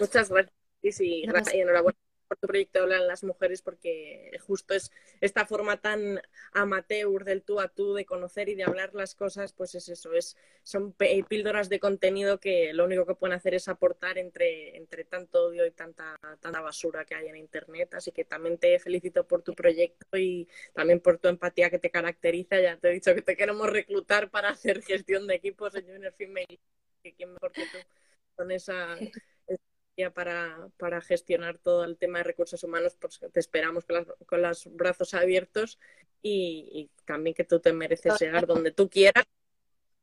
Muchas 0.00 0.30
gracias 0.30 1.00
y, 1.00 1.24
enhorabuena 1.24 1.98
por 2.26 2.38
tu 2.38 2.46
proyecto 2.46 2.78
de 2.78 2.82
hablar 2.84 3.00
en 3.02 3.08
las 3.08 3.24
mujeres 3.24 3.62
porque 3.62 4.30
justo 4.46 4.74
es 4.74 4.90
esta 5.20 5.46
forma 5.46 5.80
tan 5.80 6.20
amateur 6.52 7.24
del 7.24 7.42
tú 7.42 7.60
a 7.60 7.68
tú 7.68 7.94
de 7.94 8.04
conocer 8.04 8.48
y 8.48 8.54
de 8.54 8.64
hablar 8.64 8.94
las 8.94 9.14
cosas, 9.14 9.52
pues 9.52 9.74
es 9.74 9.88
eso, 9.88 10.12
es, 10.12 10.36
son 10.62 10.94
píldoras 11.28 11.68
de 11.68 11.80
contenido 11.80 12.40
que 12.40 12.72
lo 12.72 12.84
único 12.84 13.06
que 13.06 13.14
pueden 13.14 13.36
hacer 13.36 13.54
es 13.54 13.68
aportar 13.68 14.18
entre, 14.18 14.76
entre 14.76 15.04
tanto 15.04 15.46
odio 15.46 15.66
y 15.66 15.70
tanta, 15.70 16.18
tanta 16.40 16.60
basura 16.60 17.04
que 17.04 17.14
hay 17.14 17.28
en 17.28 17.36
Internet. 17.36 17.94
Así 17.94 18.12
que 18.12 18.24
también 18.24 18.58
te 18.58 18.78
felicito 18.78 19.26
por 19.26 19.42
tu 19.42 19.54
proyecto 19.54 20.16
y 20.16 20.48
también 20.72 21.00
por 21.00 21.18
tu 21.18 21.28
empatía 21.28 21.70
que 21.70 21.78
te 21.78 21.90
caracteriza. 21.90 22.60
Ya 22.60 22.76
te 22.76 22.88
he 22.88 22.92
dicho 22.92 23.14
que 23.14 23.22
te 23.22 23.36
queremos 23.36 23.70
reclutar 23.70 24.30
para 24.30 24.48
hacer 24.50 24.82
gestión 24.82 25.26
de 25.26 25.34
equipos 25.36 25.74
en 25.74 25.86
Junior 25.86 26.12
Female, 26.12 26.60
que 27.02 27.14
quién 27.14 27.32
mejor 27.32 27.52
que 27.52 27.62
tú 27.62 27.78
con 28.36 28.50
esa 28.50 28.96
para, 30.12 30.68
para 30.76 31.00
gestionar 31.00 31.58
todo 31.58 31.84
el 31.84 31.96
tema 31.96 32.18
de 32.18 32.24
recursos 32.24 32.62
humanos, 32.64 32.96
pues 33.00 33.20
te 33.32 33.40
esperamos 33.40 33.84
con, 33.84 34.06
con 34.26 34.42
los 34.42 34.68
brazos 34.74 35.14
abiertos 35.14 35.78
y, 36.22 36.90
también 37.04 37.34
que 37.34 37.44
tú 37.44 37.60
te 37.60 37.72
mereces 37.72 38.18
llegar 38.18 38.46
donde 38.46 38.72
tú 38.72 38.88
quieras. 38.88 39.24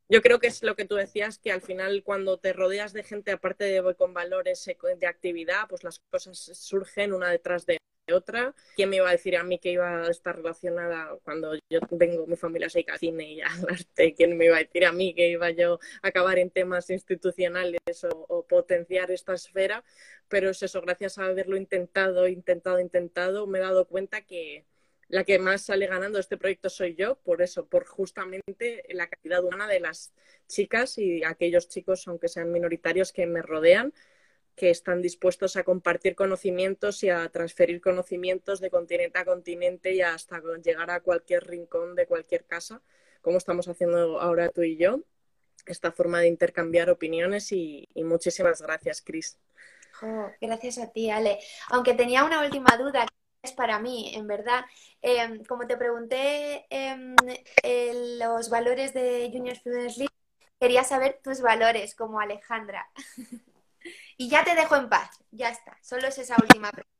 Yo 0.08 0.22
creo 0.22 0.40
que 0.40 0.48
es 0.48 0.62
lo 0.62 0.76
que 0.76 0.86
tú 0.86 0.96
decías, 0.96 1.40
que 1.40 1.52
al 1.52 1.62
final 1.62 2.04
cuando 2.04 2.38
te 2.38 2.54
rodeas 2.54 2.94
de 2.94 3.04
gente, 3.04 3.32
aparte 3.32 3.64
de 3.64 3.96
con 3.96 4.14
valores 4.14 4.70
de 5.00 5.08
actividad, 5.08 5.68
pues 5.70 5.84
las 5.84 6.00
cosas 6.10 6.38
surgen 6.38 7.14
una 7.14 7.30
detrás 7.30 7.66
de 7.66 7.78
otra. 8.14 8.54
¿Quién 8.76 8.90
me 8.90 8.98
iba 8.98 9.10
a 9.10 9.12
decir 9.12 9.38
a 9.38 9.44
mí 9.44 9.60
que 9.60 9.72
iba 9.72 10.04
a 10.06 10.10
estar 10.10 10.36
relacionada 10.36 11.18
cuando 11.24 11.56
yo 11.70 11.80
vengo, 11.92 12.28
mi 12.28 12.36
familia 12.36 12.70
se 12.70 12.80
dedica 12.80 12.94
al 12.94 13.00
cine 13.00 13.34
y 13.34 13.42
al 13.42 13.68
arte? 13.70 14.14
¿Quién 14.16 14.38
me 14.38 14.46
iba 14.46 14.58
a 14.58 14.60
decir 14.60 14.86
a 14.86 14.92
mí 14.92 15.14
que 15.14 15.30
iba 15.30 15.50
yo 15.52 15.80
a 16.02 16.08
acabar 16.08 16.40
en 16.40 16.50
temas 16.50 16.90
institucionales 16.90 17.80
o, 18.10 18.46
potenciar 18.48 19.12
esta 19.12 19.34
esfera? 19.34 19.84
Pero 20.28 20.50
es 20.50 20.64
eso, 20.64 20.82
gracias 20.82 21.18
a 21.18 21.26
haberlo 21.26 21.58
intentado, 21.58 22.28
intentado, 22.28 22.80
intentado, 22.80 23.48
me 23.48 23.60
he 23.60 23.62
dado 23.62 23.88
cuenta 23.88 24.22
que 24.22 24.66
la 25.12 25.26
que 25.26 25.40
más 25.40 25.64
sale 25.64 25.88
ganando 25.88 26.20
este 26.20 26.38
proyecto 26.38 26.70
soy 26.70 26.96
yo, 26.96 27.16
por 27.16 27.42
eso, 27.42 27.68
por 27.68 27.86
justamente 27.86 28.86
la 28.90 29.10
calidad 29.10 29.44
humana 29.44 29.68
de 29.68 29.82
las 29.82 30.14
chicas 30.48 30.98
y 30.98 31.24
aquellos 31.26 31.68
chicos, 31.68 32.08
aunque 32.08 32.30
sean 32.30 32.52
minoritarios, 32.52 33.12
que 33.12 33.26
me 33.26 33.42
rodean 33.42 33.94
que 34.56 34.70
están 34.70 35.02
dispuestos 35.02 35.56
a 35.56 35.64
compartir 35.64 36.16
conocimientos 36.16 37.04
y 37.04 37.10
a 37.10 37.28
transferir 37.30 37.82
conocimientos 37.82 38.60
de 38.60 38.70
continente 38.70 39.20
a 39.20 39.26
continente 39.26 39.94
y 39.94 40.02
hasta 40.02 40.42
llegar 40.64 40.92
a 40.92 41.02
cualquier 41.02 41.48
rincón 41.48 41.96
de 41.96 42.06
cualquier 42.06 42.46
casa, 42.46 42.82
como 43.22 43.38
estamos 43.38 43.68
haciendo 43.68 44.20
ahora 44.20 44.50
tú 44.50 44.62
y 44.64 44.78
yo. 44.78 45.02
Esta 45.66 45.92
forma 45.92 46.20
de 46.20 46.28
intercambiar 46.28 46.90
opiniones 46.90 47.52
y, 47.52 47.88
muchísimas 47.96 48.62
gracias, 48.62 49.02
Cris. 49.02 49.38
gracias 50.40 50.80
a 50.80 50.92
ti, 50.92 51.10
Ale. 51.10 51.40
Aunque 51.70 51.94
tenía 51.94 52.24
una 52.24 52.44
última 52.44 52.76
duda 52.78 53.06
es 53.44 53.54
para 53.54 53.80
mí, 53.80 54.14
en 54.16 54.28
verdad. 54.28 54.66
Em, 55.02 55.44
como 55.46 55.66
te 55.66 55.78
pregunté 55.78 56.66
em, 56.70 57.16
los 58.20 58.50
valores 58.50 58.94
de 58.94 59.30
Junior 59.34 59.56
Students 59.56 59.98
League, 59.98 60.14
quería 60.60 60.84
saber 60.84 61.20
tus 61.24 61.42
valores 61.42 61.96
como 61.96 62.20
Alejandra. 62.20 62.88
Y 64.18 64.30
ya 64.30 64.44
te 64.44 64.56
dejo 64.56 64.76
en 64.76 64.90
paz, 64.90 65.20
ya 65.32 65.50
está. 65.50 65.78
Solo 65.82 66.08
es 66.08 66.18
esa 66.18 66.36
última 66.42 66.72
pregunta. 66.72 66.92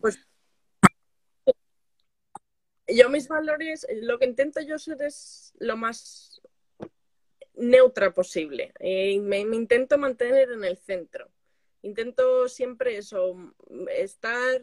Pues 0.00 0.18
yo 2.86 3.08
mis 3.08 3.28
valores, 3.28 3.86
lo 4.02 4.18
que 4.18 4.26
intento 4.26 4.60
yo 4.60 4.78
ser 4.78 5.00
es 5.02 5.52
lo 5.58 5.76
más 5.76 6.40
neutra 7.54 8.12
posible. 8.12 8.72
Eh, 8.78 9.20
me, 9.20 9.40
intento 9.40 9.98
mantener 9.98 10.50
en 10.52 10.64
el 10.64 10.76
centro. 10.76 11.30
Intento 11.82 12.48
siempre 12.48 12.96
eso, 12.96 13.36
estar, 13.90 14.62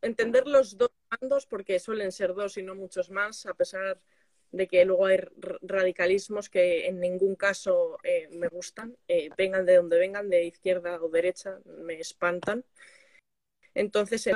entender 0.00 0.46
los 0.46 0.76
dos 0.76 0.90
bandos, 1.10 1.46
porque 1.46 1.78
suelen 1.78 2.12
ser 2.12 2.34
dos 2.34 2.56
y 2.56 2.62
no 2.62 2.74
muchos 2.74 3.10
más, 3.10 3.46
a 3.46 3.54
pesar 3.54 3.82
de 3.84 4.00
que 4.68 4.84
luego 4.84 5.06
hay 5.06 5.18
radicalismos 5.62 6.48
que 6.48 6.86
en 6.86 7.00
ningún 7.00 7.34
caso 7.34 7.98
eh, 8.02 8.28
me 8.30 8.48
gustan, 8.48 8.96
eh, 9.08 9.30
vengan 9.36 9.66
de 9.66 9.76
donde 9.76 9.98
vengan, 9.98 10.30
de 10.30 10.44
izquierda 10.44 11.02
o 11.02 11.08
derecha, 11.08 11.58
me 11.64 11.94
espantan. 11.94 12.64
Entonces, 13.74 14.28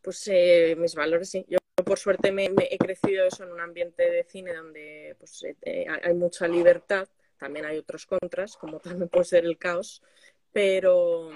pues 0.00 0.28
eh, 0.28 0.74
mis 0.78 0.94
valores, 0.94 1.30
sí. 1.30 1.44
Yo 1.48 1.58
por 1.84 1.98
suerte 1.98 2.32
me, 2.32 2.50
he 2.70 2.78
crecido 2.78 3.26
eso 3.26 3.44
en 3.44 3.52
un 3.52 3.60
ambiente 3.60 4.10
de 4.10 4.24
cine 4.24 4.54
donde 4.54 5.16
pues, 5.18 5.44
hay 6.02 6.14
mucha 6.14 6.48
libertad, 6.48 7.08
también 7.38 7.66
hay 7.66 7.78
otros 7.78 8.06
contras, 8.06 8.56
como 8.56 8.80
también 8.80 9.08
puede 9.08 9.24
ser 9.24 9.44
el 9.44 9.58
caos, 9.58 10.02
pero, 10.52 11.30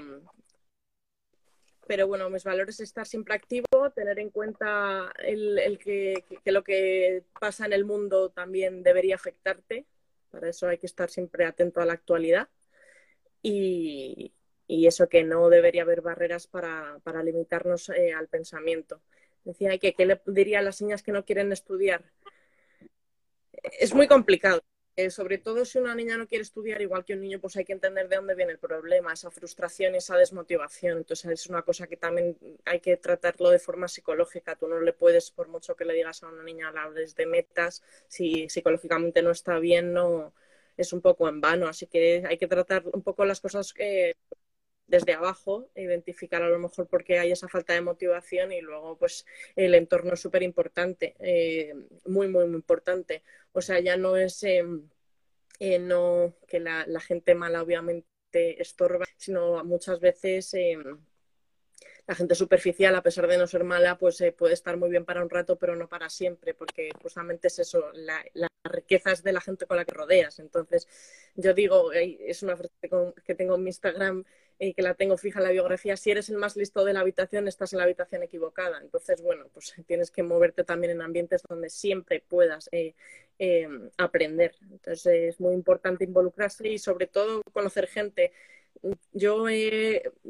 pero 1.87 2.07
bueno, 2.07 2.31
mis 2.31 2.45
valores 2.45 2.77
es 2.77 2.89
estar 2.89 3.07
siempre 3.07 3.35
activo, 3.35 3.91
tener 3.95 4.19
en 4.19 4.31
cuenta 4.31 5.13
el, 5.19 5.79
que, 5.79 6.25
lo 6.45 6.65
que 6.65 7.25
pasa 7.39 7.67
en 7.67 7.73
el 7.73 7.85
mundo 7.85 8.31
también 8.31 8.83
debería 8.83 9.15
afectarte. 9.17 9.87
Para 10.31 10.49
eso 10.49 10.69
hay 10.69 10.79
que 10.79 10.87
estar 10.87 11.11
siempre 11.11 11.45
atento 11.45 11.81
a 11.81 11.87
la 11.87 11.93
actualidad. 11.93 12.49
Y, 13.43 14.33
eso 14.67 15.09
que 15.09 15.23
no 15.25 15.49
debería 15.51 15.83
haber 15.83 16.01
barreras 16.01 16.47
para, 16.47 17.01
limitarnos 17.23 17.91
eh, 17.91 18.13
al 18.13 18.29
pensamiento. 18.29 19.01
Decía 19.45 19.79
que 19.79 19.95
¿qué 19.95 20.07
le 20.07 20.21
diría 20.27 20.59
a 20.61 20.63
las 20.63 20.81
niñas 20.83 21.03
que 21.03 21.13
no 21.13 21.25
quieren 21.25 21.53
estudiar? 21.53 22.05
Es 23.63 23.95
muy 23.95 24.09
complicado 24.09 24.63
eh, 24.97 25.11
sobre 25.11 25.39
todo 25.39 25.65
si 25.65 25.79
una 25.79 25.95
niña 25.95 26.17
no 26.17 26.29
quiere 26.29 26.43
estudiar 26.43 26.81
igual 26.81 27.05
que 27.05 27.15
un 27.15 27.21
niño, 27.21 27.41
pues 27.41 27.57
hay 27.57 27.65
que 27.65 27.73
entender 27.73 28.09
de 28.09 28.17
dónde 28.17 28.35
viene 28.37 28.53
el 28.53 28.59
problema, 28.59 29.13
esa 29.13 29.31
frustración, 29.31 29.95
esa 29.97 30.17
desmotivación. 30.17 30.99
Entonces 30.99 31.31
es 31.33 31.47
una 31.49 31.63
cosa 31.63 31.87
que 31.89 31.97
también 31.97 32.37
hay 32.65 32.81
que 32.81 32.97
tratarlo 32.97 33.51
de 33.51 33.59
forma 33.59 33.89
psicológica. 33.89 34.57
Tú 34.57 34.69
no 34.69 34.81
le 34.81 34.93
puedes, 34.93 35.31
por 35.33 35.49
mucho 35.49 35.75
que 35.75 35.85
le 35.85 35.95
digas 35.95 36.23
a 36.23 36.29
una 36.29 36.45
niña, 36.45 36.69
hables 36.77 37.17
de 37.17 37.27
metas, 37.27 37.83
si 38.09 38.49
psicológicamente 38.49 39.23
no 39.23 39.33
está 39.33 39.59
bien, 39.59 39.93
no 39.93 40.33
es 40.77 40.93
un 40.93 41.01
poco 41.01 41.29
en 41.29 41.41
vano. 41.41 41.67
Así 41.67 41.87
que 41.87 42.25
hay 42.27 42.39
que 42.39 42.47
tratar 42.47 42.85
un 42.93 43.03
poco 43.03 43.25
las 43.25 43.41
cosas 43.41 43.75
eh, 43.79 44.15
desde 44.87 45.15
abajo, 45.15 45.71
identificar 45.75 46.43
a 46.43 46.49
lo 46.49 46.59
mejor 46.59 46.87
por 46.89 47.05
qué 47.05 47.19
hay 47.19 47.33
esa 47.33 47.49
falta 47.49 47.73
de 47.73 47.81
motivación 47.81 48.53
y 48.53 48.61
luego 48.61 48.99
pues 48.99 49.25
el 49.57 49.75
entorno 49.75 50.15
es 50.15 50.21
súper 50.21 50.43
importante, 50.43 51.17
eh, 51.21 51.75
muy, 52.07 52.29
muy, 52.29 52.47
muy 52.47 52.57
importante. 52.57 53.23
O 53.53 53.63
sea, 53.63 53.81
ya 53.81 53.97
no 53.97 54.17
es 54.17 54.43
em, 54.43 54.89
eh, 55.61 55.79
no 55.79 56.35
que 56.49 56.61
la, 56.61 56.85
gente 57.01 57.35
mala 57.35 57.63
obviamente 57.63 58.61
estorba, 58.61 59.07
sino 59.17 59.65
muchas 59.65 60.01
veces 60.01 60.53
em, 60.55 60.99
la 62.07 62.15
gente 62.15 62.35
superficial, 62.35 62.95
a 62.95 63.03
pesar 63.03 63.27
de 63.27 63.39
no 63.39 63.47
ser 63.47 63.65
mala, 63.65 63.97
pues 63.99 64.21
eh, 64.21 64.33
puede 64.33 64.55
estar 64.55 64.77
muy 64.77 64.91
bien 64.91 65.05
para 65.05 65.23
un 65.23 65.31
rato, 65.31 65.57
pero 65.59 65.77
no 65.77 65.89
para 65.89 66.11
siempre, 66.11 66.53
porque 66.55 66.91
justamente 67.01 67.49
es 67.49 67.59
eso, 67.61 67.91
la, 67.95 68.23
la 68.35 68.49
riqueza 68.65 69.13
es 69.13 69.23
de 69.23 69.33
la 69.33 69.41
gente 69.41 69.67
con 69.67 69.77
la 69.77 69.85
que 69.85 69.95
rodeas. 69.95 70.39
Entonces, 70.39 70.87
yo 71.35 71.55
digo, 71.55 71.93
es 71.93 72.43
una 72.43 72.57
frase 72.57 72.75
que 73.25 73.35
tengo 73.35 73.55
en 73.55 73.63
mi 73.63 73.71
Instagram, 73.71 74.25
y 74.59 74.75
que 74.75 74.83
la 74.83 74.95
tengo 74.95 75.17
fija 75.17 75.41
en 75.41 75.45
la 75.45 75.51
biografía, 75.51 75.97
si 75.97 76.11
eres 76.11 76.29
el 76.29 76.37
más 76.37 76.57
listo 76.57 76.85
de 76.85 76.93
la 76.93 77.01
habitación, 77.01 77.49
estás 77.49 77.73
en 77.73 77.79
la 77.79 77.85
habitación 77.85 78.23
equivocada. 78.23 78.79
Entonces, 78.81 79.21
bueno, 79.23 79.47
pues 79.53 79.75
tienes 79.87 80.11
que 80.11 80.23
moverte 80.23 80.65
también 80.65 80.93
en 80.93 81.03
ambientes 81.03 81.43
donde 81.49 81.71
siempre 81.71 82.23
puedas 82.27 82.69
eh, 82.73 82.95
eh, 83.39 83.69
aprender. 83.99 84.55
Entonces, 84.71 85.07
es 85.07 85.41
muy 85.41 85.55
importante 85.55 86.05
involucrarse 86.05 86.69
y 86.69 86.79
sobre 86.79 87.07
todo 87.07 87.43
conocer 87.53 87.89
gente 87.89 88.33
yo, 89.13 89.47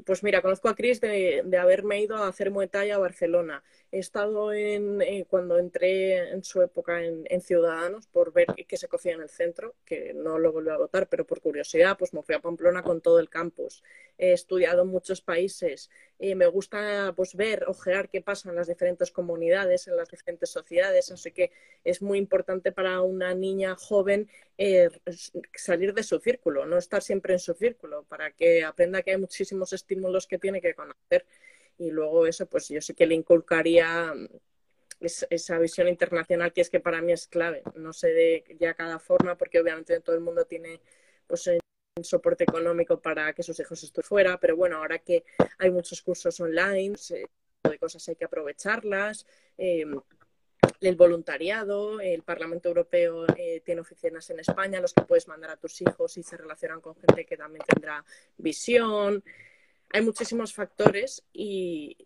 pues 0.05 0.23
mira, 0.23 0.43
conozco 0.43 0.69
a 0.69 0.77
Chris 0.77 1.01
de, 1.01 1.43
haberme 1.59 2.01
ido 2.01 2.17
a 2.17 2.29
hacer 2.29 2.51
Muay 2.51 2.69
Thai 2.69 2.91
a 2.91 2.99
Barcelona. 2.99 3.65
He 3.91 3.99
estado 3.99 4.53
en, 4.53 5.01
eh, 5.03 5.25
cuando 5.29 5.59
entré 5.59 6.31
en 6.31 6.45
su 6.45 6.63
época 6.63 7.03
en, 7.03 7.41
Ciudadanos 7.41 8.07
por 8.07 8.33
ver 8.33 8.47
qué 8.69 8.77
se 8.77 8.89
cocía 8.89 9.13
en 9.15 9.23
el 9.23 9.29
centro, 9.29 9.75
que 9.85 10.15
no 10.15 10.39
lo 10.39 10.53
volví 10.53 10.71
a 10.71 10.77
votar, 10.77 11.09
pero 11.09 11.27
por 11.27 11.41
curiosidad, 11.41 11.97
pues 11.99 12.15
me 12.15 12.23
fui 12.23 12.35
a 12.35 12.41
Pamplona 12.41 12.83
con 12.83 13.01
todo 13.01 13.19
el 13.19 13.29
campus. 13.29 13.83
He 14.19 14.33
estudiado 14.33 14.83
en 14.83 14.89
muchos 14.89 15.21
países. 15.21 15.91
y 16.19 16.35
me 16.35 16.47
gusta 16.47 17.13
pues 17.17 17.35
ver, 17.35 17.65
ojear 17.67 18.09
qué 18.09 18.21
pasa 18.23 18.49
en 18.49 18.57
las 18.57 18.69
diferentes 18.69 19.11
comunidades, 19.11 19.89
en 19.89 19.97
las 19.97 20.09
diferentes 20.09 20.51
sociedades. 20.51 21.11
Así 21.11 21.33
que 21.33 21.51
es 21.83 22.03
muy 22.03 22.19
importante 22.19 22.73
para 22.73 23.01
una 23.03 23.35
niña 23.35 23.75
joven 23.77 24.29
eh, 24.57 24.89
salir 25.55 25.95
de 25.95 26.05
su 26.05 26.19
círculo, 26.21 26.65
no 26.67 26.79
estar 26.79 27.03
siempre 27.03 27.33
en 27.33 27.41
su 27.41 27.55
círculo, 27.55 28.05
para 28.05 28.31
que 28.37 28.64
aprenda 28.64 29.03
que 29.03 29.12
hay 29.12 29.18
muchísimos 29.18 29.72
estímulos 29.72 30.26
que 30.26 30.39
tiene 30.39 30.61
que 30.61 30.74
conocer. 30.74 31.26
Y 31.78 31.91
luego 31.91 32.26
eso, 32.26 32.47
pues 32.47 32.68
yo 32.68 32.80
sí 32.80 32.95
que 32.95 33.07
le 33.07 33.14
inculcaría 33.14 34.14
mm, 34.14 34.28
esa 35.01 35.59
visión 35.59 35.89
internacional 35.89 36.53
que 36.53 36.61
es 36.61 36.70
que 36.70 36.80
para 36.80 37.03
mí 37.03 37.12
es 37.12 37.26
clave. 37.26 37.62
No 37.74 37.93
sé 37.93 38.09
de 38.09 38.57
ya 38.59 38.74
cada 38.74 38.99
forma, 38.99 39.37
porque 39.37 39.61
obviamente 39.61 40.01
todo 40.01 40.16
el 40.16 40.22
mundo 40.22 40.45
tiene 40.45 40.80
pues 41.26 41.47
un 41.97 42.05
soporte 42.05 42.45
económico 42.45 43.01
para 43.01 43.32
que 43.32 43.43
sus 43.43 43.59
hijos 43.61 43.82
estén 43.82 44.05
fuera, 44.05 44.39
pero 44.41 44.57
bueno, 44.57 44.78
ahora 44.78 44.99
que 44.99 45.24
hay 45.59 45.70
muchos 45.70 46.03
cursos 46.03 46.39
online, 46.41 46.97
de 47.70 47.78
cosas 47.78 48.09
hay 48.09 48.16
que 48.16 48.24
aprovecharlas. 48.24 49.26
Eh, 49.57 49.85
el 50.89 50.97
voluntariado, 50.97 52.01
el 52.01 52.22
Parlamento 52.22 52.68
Europeo 52.68 53.26
eh, 53.37 53.62
tiene 53.64 53.80
oficinas 53.80 54.28
en 54.30 54.41
España, 54.41 54.80
los 54.80 54.93
que 54.93 55.03
puedes 55.03 55.28
mandar 55.28 55.51
a 55.51 55.57
tus 55.57 55.80
hijos 55.80 56.16
y 56.16 56.22
se 56.22 56.37
relacionan 56.37 56.80
con 56.80 56.97
gente 56.97 57.24
que 57.24 57.37
también 57.37 57.64
tendrá 57.66 58.05
visión. 58.37 59.22
hay 59.91 60.03
muchísimos 60.03 60.53
factores 60.53 61.24
y, 61.32 61.97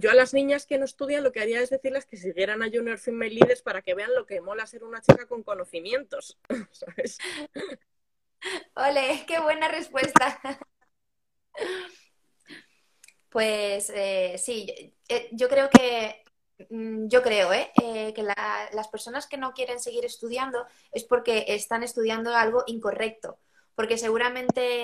yo 0.00 0.10
a 0.10 0.14
las 0.14 0.32
niñas 0.32 0.66
que 0.66 0.78
no 0.78 0.84
estudian 0.84 1.24
lo 1.24 1.32
que 1.32 1.40
haría 1.40 1.60
es 1.60 1.70
decirles 1.70 2.06
que 2.06 2.16
siguieran 2.16 2.62
a 2.62 2.70
Junior 2.70 2.98
Female 2.98 3.34
Leaders 3.34 3.62
para 3.62 3.82
que 3.82 3.94
vean 3.94 4.14
lo 4.14 4.26
que 4.26 4.40
mola 4.40 4.66
ser 4.66 4.84
una 4.84 5.00
chica 5.00 5.26
con 5.26 5.42
conocimientos, 5.42 6.38
¿sabes? 6.72 7.18
Ole, 8.74 9.24
qué 9.26 9.40
buena 9.40 9.68
respuesta. 9.68 10.40
Pues 13.28 13.90
eh, 13.94 14.36
sí, 14.36 14.94
eh, 15.08 15.28
yo 15.32 15.48
creo 15.48 15.70
que 15.70 16.22
yo 16.70 17.22
creo 17.22 17.52
¿eh? 17.52 17.70
eh 17.82 18.12
que 18.14 18.22
las 18.22 18.88
personas 18.88 19.26
que 19.26 19.36
no 19.36 19.52
quieren 19.52 19.80
seguir 19.80 20.04
estudiando 20.04 20.66
es 20.92 21.04
porque 21.04 21.44
están 21.48 21.82
estudiando 21.82 22.34
algo 22.34 22.64
incorrecto, 22.66 23.38
porque 23.74 23.98
seguramente 23.98 24.82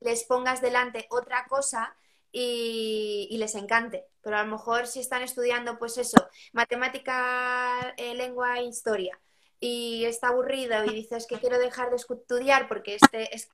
les 0.00 0.24
pongas 0.24 0.60
delante 0.60 1.06
otra 1.10 1.46
cosa 1.46 1.96
y, 2.30 3.36
les 3.38 3.54
encante. 3.54 4.06
Pero 4.22 4.36
a 4.38 4.44
lo 4.44 4.50
mejor 4.50 4.86
si 4.86 5.00
están 5.00 5.22
estudiando, 5.22 5.78
pues 5.78 5.98
eso, 5.98 6.28
matemática, 6.52 7.94
eh, 7.96 8.14
lengua 8.14 8.58
e 8.58 8.64
historia, 8.64 9.18
y 9.60 10.04
está 10.04 10.28
aburrido 10.28 10.84
y 10.84 10.94
dices 10.94 11.26
que 11.26 11.38
quiero 11.38 11.58
dejar 11.58 11.90
de 11.90 11.96
estudiar 11.96 12.68
porque 12.68 12.96
este 12.96 13.34
es 13.34 13.48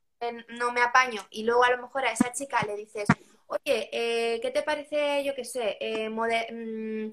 no 0.49 0.71
me 0.71 0.81
apaño, 0.81 1.25
y 1.31 1.43
luego 1.43 1.63
a 1.63 1.71
lo 1.71 1.81
mejor 1.81 2.05
a 2.05 2.11
esa 2.11 2.31
chica 2.31 2.61
le 2.67 2.75
dices, 2.75 3.07
oye, 3.47 3.89
eh, 3.91 4.39
¿qué 4.39 4.51
te 4.51 4.61
parece, 4.61 5.23
yo 5.23 5.33
qué 5.33 5.43
sé, 5.43 5.77
eh, 5.79 6.09
mm, 6.09 7.11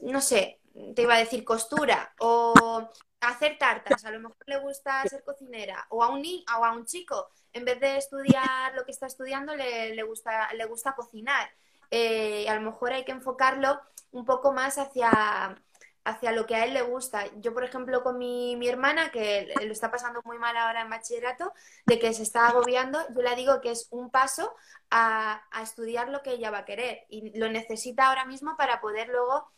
no 0.00 0.20
sé, 0.20 0.60
te 0.94 1.02
iba 1.02 1.14
a 1.14 1.18
decir 1.18 1.44
costura 1.44 2.14
o 2.18 2.88
hacer 3.20 3.58
tartas, 3.58 4.04
a 4.04 4.10
lo 4.10 4.20
mejor 4.20 4.36
le 4.46 4.58
gusta 4.58 5.02
ser 5.04 5.22
cocinera, 5.22 5.86
o 5.90 6.02
a 6.02 6.08
un, 6.08 6.24
o 6.24 6.64
a 6.64 6.72
un 6.72 6.86
chico, 6.86 7.28
en 7.52 7.64
vez 7.64 7.80
de 7.80 7.96
estudiar 7.96 8.74
lo 8.74 8.84
que 8.84 8.92
está 8.92 9.06
estudiando, 9.06 9.54
le, 9.54 10.02
gusta, 10.02 10.52
le 10.54 10.64
gusta 10.64 10.94
cocinar. 10.94 11.50
Eh, 11.90 12.48
a 12.48 12.54
lo 12.54 12.62
mejor 12.62 12.92
hay 12.92 13.04
que 13.04 13.12
enfocarlo 13.12 13.80
un 14.12 14.24
poco 14.24 14.52
más 14.52 14.78
hacia, 14.78 15.60
hacia 16.04 16.32
lo 16.32 16.46
que 16.46 16.54
a 16.54 16.64
él 16.64 16.72
le 16.72 16.82
gusta. 16.82 17.24
Yo, 17.40 17.52
por 17.52 17.64
ejemplo, 17.64 18.02
con 18.02 18.16
mi, 18.16 18.56
mi, 18.56 18.68
hermana, 18.68 19.10
que 19.10 19.52
lo 19.60 19.72
está 19.72 19.90
pasando 19.90 20.20
muy 20.24 20.38
mal 20.38 20.56
ahora 20.56 20.82
en 20.82 20.90
bachillerato, 20.90 21.52
de 21.86 21.98
que 21.98 22.14
se 22.14 22.22
está 22.22 22.48
agobiando, 22.48 23.00
yo 23.14 23.22
le 23.22 23.34
digo 23.34 23.60
que 23.60 23.72
es 23.72 23.88
un 23.90 24.10
paso 24.10 24.54
a, 24.90 25.42
a 25.50 25.62
estudiar 25.62 26.08
lo 26.08 26.22
que 26.22 26.32
ella 26.32 26.50
va 26.50 26.58
a 26.58 26.64
querer. 26.64 27.04
Y 27.08 27.36
lo 27.38 27.50
necesita 27.50 28.06
ahora 28.06 28.24
mismo 28.24 28.56
para 28.56 28.80
poder 28.80 29.08
luego 29.08 29.50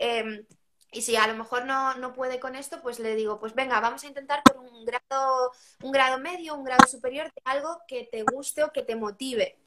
em, 0.00 0.46
y 0.92 1.02
si 1.02 1.16
a 1.16 1.26
lo 1.28 1.34
mejor 1.36 1.66
no, 1.66 1.94
no, 1.96 2.12
puede 2.12 2.40
con 2.40 2.56
esto, 2.56 2.82
pues 2.82 2.98
le 2.98 3.14
digo, 3.14 3.38
pues 3.38 3.54
venga, 3.54 3.80
vamos 3.80 4.02
a 4.04 4.08
intentar 4.08 4.42
por 4.42 4.58
un 4.58 4.84
grado, 4.84 5.52
un 5.82 5.92
grado 5.92 6.18
medio, 6.18 6.56
un 6.56 6.64
grado 6.64 6.86
superior 6.88 7.26
de 7.32 7.42
algo 7.44 7.80
que 7.86 8.08
te 8.10 8.24
guste 8.24 8.64
o 8.64 8.72
que 8.72 8.82
te 8.82 8.96
motive, 8.96 9.58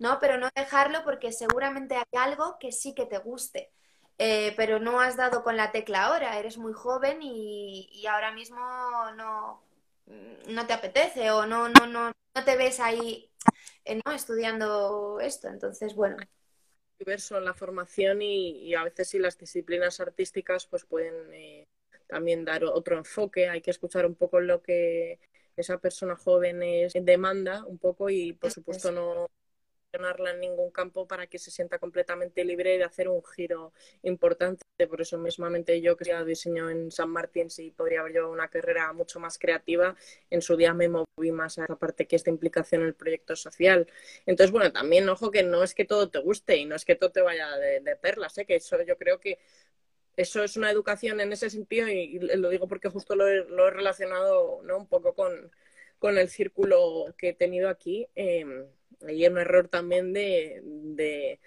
¿no? 0.00 0.18
Pero 0.20 0.38
no 0.38 0.48
dejarlo 0.56 1.04
porque 1.04 1.32
seguramente 1.32 1.96
hay 1.96 2.18
algo 2.18 2.58
que 2.58 2.72
sí 2.72 2.94
que 2.94 3.06
te 3.06 3.18
guste. 3.18 3.70
Eh, 4.18 4.54
pero 4.56 4.78
no 4.78 5.00
has 5.00 5.16
dado 5.16 5.42
con 5.42 5.56
la 5.56 5.72
tecla 5.72 6.04
ahora, 6.04 6.38
eres 6.38 6.56
muy 6.56 6.72
joven 6.72 7.20
y, 7.20 7.88
y 7.92 8.06
ahora 8.06 8.32
mismo 8.32 8.58
no, 9.16 9.60
no 10.48 10.66
te 10.66 10.72
apetece 10.72 11.30
o 11.30 11.46
no, 11.46 11.68
no, 11.68 11.86
no, 11.86 12.12
no 12.34 12.44
te 12.44 12.56
ves 12.56 12.80
ahí 12.80 13.30
eh, 13.84 14.00
estudiando 14.14 15.20
esto. 15.20 15.48
Entonces, 15.48 15.94
bueno, 15.94 16.16
diverso 16.98 17.38
en 17.38 17.44
la 17.44 17.54
formación 17.54 18.22
y, 18.22 18.74
a 18.74 18.84
veces 18.84 19.08
sí 19.08 19.18
las 19.18 19.38
disciplinas 19.38 20.00
artísticas 20.00 20.66
pues 20.66 20.84
pueden 20.84 21.32
eh, 21.32 21.66
también 22.06 22.44
dar 22.44 22.64
otro 22.64 22.96
enfoque. 22.96 23.48
Hay 23.48 23.60
que 23.60 23.70
escuchar 23.70 24.06
un 24.06 24.14
poco 24.14 24.40
lo 24.40 24.62
que 24.62 25.18
esa 25.56 25.78
persona 25.78 26.16
joven 26.16 26.62
es, 26.62 26.92
demanda 26.94 27.64
un 27.64 27.78
poco 27.78 28.10
y 28.10 28.32
por 28.32 28.50
supuesto 28.50 28.90
no 28.90 29.28
en 29.94 30.40
ningún 30.40 30.70
campo 30.70 31.06
para 31.06 31.26
que 31.26 31.38
se 31.38 31.50
sienta 31.50 31.78
completamente 31.78 32.44
libre 32.44 32.78
de 32.78 32.84
hacer 32.84 33.08
un 33.08 33.22
giro 33.24 33.72
importante. 34.02 34.62
Por 34.88 35.00
eso 35.00 35.18
mismamente 35.18 35.80
yo 35.80 35.96
quería 35.96 36.24
diseño 36.24 36.68
en 36.70 36.90
San 36.90 37.10
Martín, 37.10 37.50
si 37.50 37.70
podría 37.70 38.00
haber 38.00 38.14
yo 38.14 38.30
una 38.30 38.48
carrera 38.48 38.92
mucho 38.92 39.20
más 39.20 39.38
creativa. 39.38 39.94
En 40.30 40.42
su 40.42 40.56
día 40.56 40.74
me 40.74 40.88
moví 40.88 41.30
más 41.32 41.58
a 41.58 41.64
esa 41.64 41.76
parte 41.76 42.06
que 42.06 42.16
es 42.16 42.24
de 42.24 42.30
implicación 42.30 42.82
en 42.82 42.88
el 42.88 42.94
proyecto 42.94 43.36
social. 43.36 43.86
Entonces, 44.26 44.50
bueno, 44.50 44.72
también 44.72 45.08
ojo 45.08 45.30
que 45.30 45.42
no 45.42 45.62
es 45.62 45.74
que 45.74 45.84
todo 45.84 46.08
te 46.10 46.18
guste 46.18 46.56
y 46.56 46.64
no 46.64 46.74
es 46.74 46.84
que 46.84 46.96
todo 46.96 47.10
te 47.10 47.22
vaya 47.22 47.56
de, 47.56 47.96
perlas, 47.96 48.36
¿eh? 48.38 48.44
que 48.44 48.56
eso 48.56 48.82
yo 48.82 48.98
creo 48.98 49.20
que 49.20 49.38
eso 50.16 50.42
es 50.42 50.56
una 50.56 50.70
educación 50.70 51.20
en 51.20 51.32
ese 51.32 51.50
sentido 51.50 51.88
y, 51.88 52.18
lo 52.18 52.48
digo 52.48 52.68
porque 52.68 52.88
justo 52.88 53.16
lo 53.16 53.26
he, 53.26 53.70
relacionado 53.70 54.60
¿no? 54.62 54.76
un 54.76 54.86
poco 54.86 55.14
con, 55.14 55.50
con, 55.98 56.18
el 56.18 56.28
círculo 56.28 57.14
que 57.18 57.30
he 57.30 57.34
tenido 57.34 57.68
aquí. 57.68 58.06
Eh, 58.14 58.44
hay 59.06 59.26
un 59.26 59.38
error 59.38 59.68
también 59.68 60.12
de, 60.12 60.60
de 60.64 61.40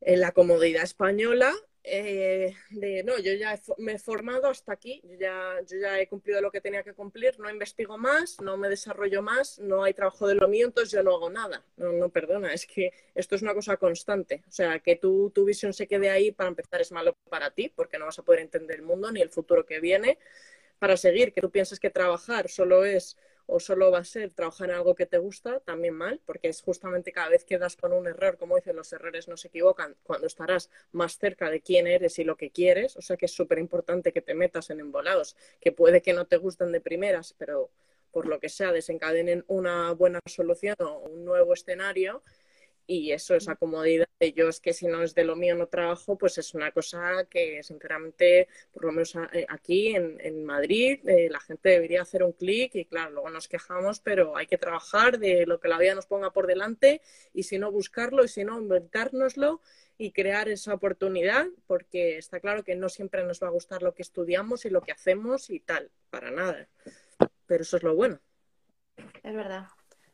la 0.00 0.32
comodidad 0.32 0.84
española 0.84 1.54
eh, 1.90 2.54
de 2.70 3.02
no, 3.02 3.18
yo 3.18 3.32
ya 3.32 3.58
me 3.78 3.92
he 3.92 3.98
formado 3.98 4.48
hasta 4.48 4.72
aquí, 4.72 5.00
yo 5.04 5.16
ya, 5.18 6.00
he 6.00 6.06
cumplido 6.06 6.40
lo 6.42 6.50
que 6.50 6.60
tenía 6.60 6.82
que 6.82 6.92
cumplir, 6.92 7.38
no 7.40 7.48
investigo 7.48 7.96
más, 7.96 8.40
no 8.42 8.58
me 8.58 8.68
desarrollo 8.68 9.22
más, 9.22 9.58
no 9.58 9.84
hay 9.84 9.94
trabajo 9.94 10.28
de 10.28 10.34
lo 10.34 10.48
mío, 10.48 10.66
entonces 10.66 10.92
yo 10.92 11.02
no 11.02 11.14
hago 11.14 11.30
nada. 11.30 11.64
No, 11.76 11.92
no, 11.92 12.10
perdona, 12.10 12.52
es 12.52 12.66
que 12.66 12.92
esto 13.14 13.36
es 13.36 13.42
una 13.42 13.54
cosa 13.54 13.78
constante. 13.78 14.42
O 14.46 14.50
sea, 14.50 14.80
que 14.80 14.96
tu 14.96 15.32
visión 15.46 15.72
se 15.72 15.86
quede 15.86 16.10
ahí, 16.10 16.30
para 16.30 16.48
empezar, 16.48 16.80
es 16.80 16.92
malo 16.92 17.16
para 17.30 17.52
ti, 17.52 17.72
porque 17.74 17.98
no 17.98 18.04
vas 18.04 18.18
a 18.18 18.22
poder 18.22 18.40
entender 18.40 18.76
el 18.76 18.82
mundo 18.82 19.10
ni 19.10 19.22
el 19.22 19.30
futuro 19.30 19.64
que 19.64 19.80
viene. 19.80 20.18
Para 20.78 20.96
seguir, 20.96 21.32
que 21.32 21.40
tú 21.40 21.50
pienses 21.50 21.80
que 21.80 21.90
trabajar 21.90 22.48
solo 22.48 22.84
es 22.84 23.16
o 23.50 23.58
solo 23.60 23.90
va 23.90 24.00
a 24.00 24.04
ser 24.04 24.34
trabajar 24.34 24.68
en 24.68 24.76
algo 24.76 24.94
que 24.94 25.06
te 25.06 25.16
gusta, 25.16 25.60
también 25.60 25.94
mal, 25.94 26.20
porque 26.26 26.48
es 26.48 26.60
justamente 26.60 27.12
cada 27.12 27.30
vez 27.30 27.44
que 27.46 27.56
das 27.56 27.76
con 27.76 27.94
un 27.94 28.06
error, 28.06 28.36
como 28.36 28.56
dicen, 28.56 28.76
los 28.76 28.92
errores 28.92 29.26
no 29.26 29.38
se 29.38 29.48
equivocan, 29.48 29.96
cuando 30.02 30.26
estarás 30.26 30.70
más 30.92 31.16
cerca 31.16 31.48
de 31.48 31.62
quién 31.62 31.86
eres 31.86 32.18
y 32.18 32.24
lo 32.24 32.36
que 32.36 32.50
quieres, 32.50 32.96
o 32.98 33.00
sea 33.00 33.16
que 33.16 33.24
es 33.24 33.32
súper 33.32 33.58
importante 33.58 34.12
que 34.12 34.20
te 34.20 34.34
metas 34.34 34.68
en 34.68 34.80
embolados, 34.80 35.34
que 35.62 35.72
puede 35.72 36.02
que 36.02 36.12
no 36.12 36.26
te 36.26 36.36
gusten 36.36 36.72
de 36.72 36.82
primeras, 36.82 37.34
pero 37.38 37.70
por 38.10 38.26
lo 38.26 38.38
que 38.38 38.50
sea 38.50 38.70
desencadenen 38.70 39.44
una 39.48 39.92
buena 39.92 40.20
solución 40.26 40.76
o 40.80 40.98
un 40.98 41.24
nuevo 41.24 41.54
escenario 41.54 42.22
y 42.88 43.12
eso, 43.12 43.34
esa 43.34 43.54
comodidad 43.54 44.08
de 44.18 44.32
yo 44.32 44.48
es 44.48 44.60
que 44.60 44.72
si 44.72 44.86
no 44.86 45.02
es 45.02 45.14
de 45.14 45.22
lo 45.22 45.36
mío 45.36 45.54
no 45.54 45.66
trabajo, 45.66 46.16
pues 46.16 46.38
es 46.38 46.54
una 46.54 46.72
cosa 46.72 47.26
que 47.28 47.62
sinceramente, 47.62 48.48
por 48.72 48.86
lo 48.86 48.92
menos 48.92 49.14
eh, 49.34 49.44
aquí 49.50 49.94
en, 49.94 50.44
Madrid, 50.44 51.06
eh, 51.06 51.28
la 51.30 51.38
gente 51.38 51.68
debería 51.68 52.00
hacer 52.00 52.22
un 52.22 52.32
clic 52.32 52.74
y 52.74 52.86
claro, 52.86 53.10
luego 53.10 53.28
nos 53.28 53.46
quejamos, 53.46 54.00
pero 54.00 54.38
hay 54.38 54.46
que 54.46 54.56
trabajar 54.56 55.18
de 55.18 55.44
lo 55.44 55.60
que 55.60 55.68
la 55.68 55.78
vida 55.78 55.94
nos 55.94 56.06
ponga 56.06 56.30
por 56.32 56.46
delante 56.46 57.02
y 57.34 57.42
si 57.42 57.58
no 57.58 57.70
buscarlo 57.70 58.24
y 58.24 58.28
si 58.28 58.42
no 58.42 58.58
inventárnoslo 58.58 59.60
y 59.98 60.12
crear 60.12 60.48
esa 60.48 60.72
oportunidad, 60.72 61.46
porque 61.66 62.16
está 62.16 62.40
claro 62.40 62.64
que 62.64 62.74
no 62.74 62.88
siempre 62.88 63.22
nos 63.22 63.42
va 63.42 63.48
a 63.48 63.50
gustar 63.50 63.82
lo 63.82 63.92
que 63.92 64.02
estudiamos 64.02 64.64
y 64.64 64.70
lo 64.70 64.80
que 64.80 64.92
hacemos 64.92 65.50
y 65.50 65.60
tal, 65.60 65.90
para 66.08 66.30
nada. 66.30 66.68
Pero 67.46 67.62
eso 67.62 67.76
es 67.76 67.82
lo 67.82 67.94
bueno. 67.94 68.18
Es 69.22 69.34
verdad. 69.34 69.66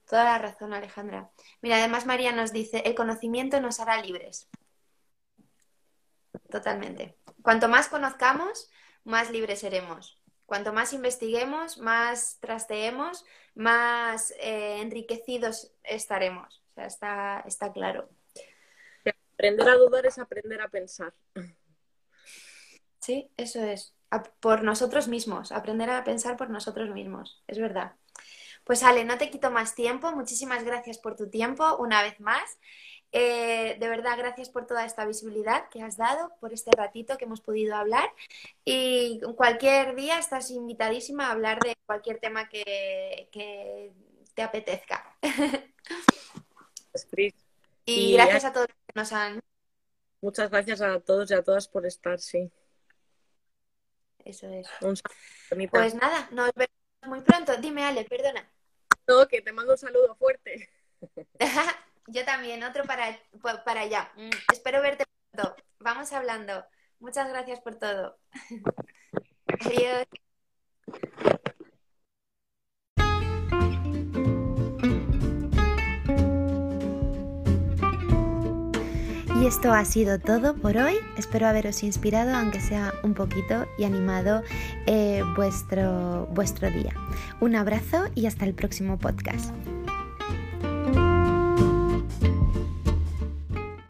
Toda 0.08 0.24
la 0.24 0.38
razón, 0.38 0.74
Alejandra. 0.74 1.30
Mira, 1.62 1.76
además 1.76 2.06
María 2.06 2.32
nos 2.32 2.52
dice, 2.52 2.82
el 2.84 2.94
conocimiento 2.94 3.60
nos 3.60 3.80
hará 3.80 4.00
libres. 4.02 4.48
Totalmente. 6.50 7.16
Cuanto 7.42 7.68
más 7.68 7.88
conozcamos, 7.88 8.70
más 9.04 9.30
libres 9.30 9.60
seremos. 9.60 10.20
Cuanto 10.46 10.72
más 10.72 10.92
investiguemos, 10.92 11.78
más 11.78 12.38
trasteemos, 12.40 13.24
más 13.54 14.32
eh, 14.38 14.80
enriquecidos 14.80 15.72
estaremos. 15.82 16.62
O 16.70 16.74
sea, 16.74 16.86
está, 16.86 17.44
está 17.46 17.72
claro. 17.72 18.08
Aprender 19.34 19.68
a 19.68 19.76
dudar 19.76 20.06
es 20.06 20.18
aprender 20.18 20.60
a 20.60 20.68
pensar. 20.68 21.12
Sí, 23.00 23.30
eso 23.36 23.62
es. 23.62 23.94
por 24.40 24.62
nosotros 24.62 25.08
mismos, 25.08 25.50
aprender 25.50 25.90
a 25.90 26.04
pensar 26.04 26.36
por 26.36 26.50
nosotros 26.50 26.90
mismos. 26.90 27.42
Es 27.46 27.58
verdad. 27.58 27.96
Pues 28.64 28.82
Ale, 28.82 29.04
no 29.04 29.18
te 29.18 29.30
quito 29.30 29.50
más 29.50 29.74
tiempo. 29.74 30.10
Muchísimas 30.12 30.64
gracias 30.64 30.98
por 30.98 31.16
tu 31.16 31.28
tiempo 31.28 31.76
una 31.76 32.02
vez 32.02 32.18
más. 32.20 32.58
Eh, 33.16 33.76
de 33.78 33.88
verdad, 33.88 34.18
gracias 34.18 34.48
por 34.48 34.66
toda 34.66 34.84
esta 34.84 35.06
visibilidad 35.06 35.68
que 35.68 35.82
has 35.82 35.96
dado, 35.96 36.32
por 36.40 36.52
este 36.52 36.72
ratito 36.76 37.16
que 37.16 37.26
hemos 37.26 37.40
podido 37.40 37.76
hablar. 37.76 38.10
Y 38.64 39.20
cualquier 39.36 39.94
día 39.94 40.18
estás 40.18 40.50
invitadísima 40.50 41.28
a 41.28 41.30
hablar 41.30 41.60
de 41.60 41.76
cualquier 41.86 42.18
tema 42.18 42.48
que, 42.48 43.28
te 44.34 44.42
apetezca. 44.42 45.16
y, 47.86 48.14
gracias 48.14 48.46
a 48.46 48.52
todos 48.52 48.66
los 48.66 48.76
que 48.76 48.92
nos 48.96 49.12
han. 49.12 49.40
Muchas 50.20 50.50
gracias 50.50 50.80
a 50.80 50.98
todos 50.98 51.30
y 51.30 51.34
a 51.34 51.42
todas 51.44 51.68
por 51.68 51.86
estar, 51.86 52.18
sí. 52.18 52.50
Eso 54.24 54.48
es. 54.48 54.68
pues 55.70 55.94
nada, 55.94 56.28
nos 56.32 56.50
vemos 56.54 56.74
muy 57.06 57.20
pronto. 57.20 57.56
Dime, 57.58 57.84
Ale, 57.84 58.04
perdona. 58.04 58.50
No, 59.06 59.28
que 59.28 59.42
te 59.42 59.52
mando 59.52 59.72
un 59.72 59.78
saludo 59.78 60.14
fuerte. 60.16 60.68
Yo 62.06 62.24
también, 62.24 62.62
otro 62.64 62.84
para, 62.84 63.18
para 63.64 63.80
allá. 63.82 64.10
Mm, 64.16 64.30
espero 64.52 64.82
verte 64.82 65.04
pronto. 65.30 65.56
Vamos 65.78 66.12
hablando. 66.12 66.64
Muchas 67.00 67.28
gracias 67.28 67.60
por 67.60 67.76
todo. 67.76 68.18
Adiós. 69.60 70.06
Y 79.44 79.46
esto 79.46 79.74
ha 79.74 79.84
sido 79.84 80.18
todo 80.18 80.54
por 80.54 80.78
hoy. 80.78 80.94
Espero 81.18 81.46
haberos 81.46 81.82
inspirado, 81.82 82.34
aunque 82.34 82.62
sea 82.62 82.94
un 83.02 83.12
poquito, 83.12 83.66
y 83.76 83.84
animado 83.84 84.42
eh, 84.86 85.20
vuestro, 85.36 86.26
vuestro 86.32 86.70
día. 86.70 86.94
Un 87.42 87.54
abrazo 87.54 88.06
y 88.14 88.24
hasta 88.24 88.46
el 88.46 88.54
próximo 88.54 88.96
podcast. 88.96 89.52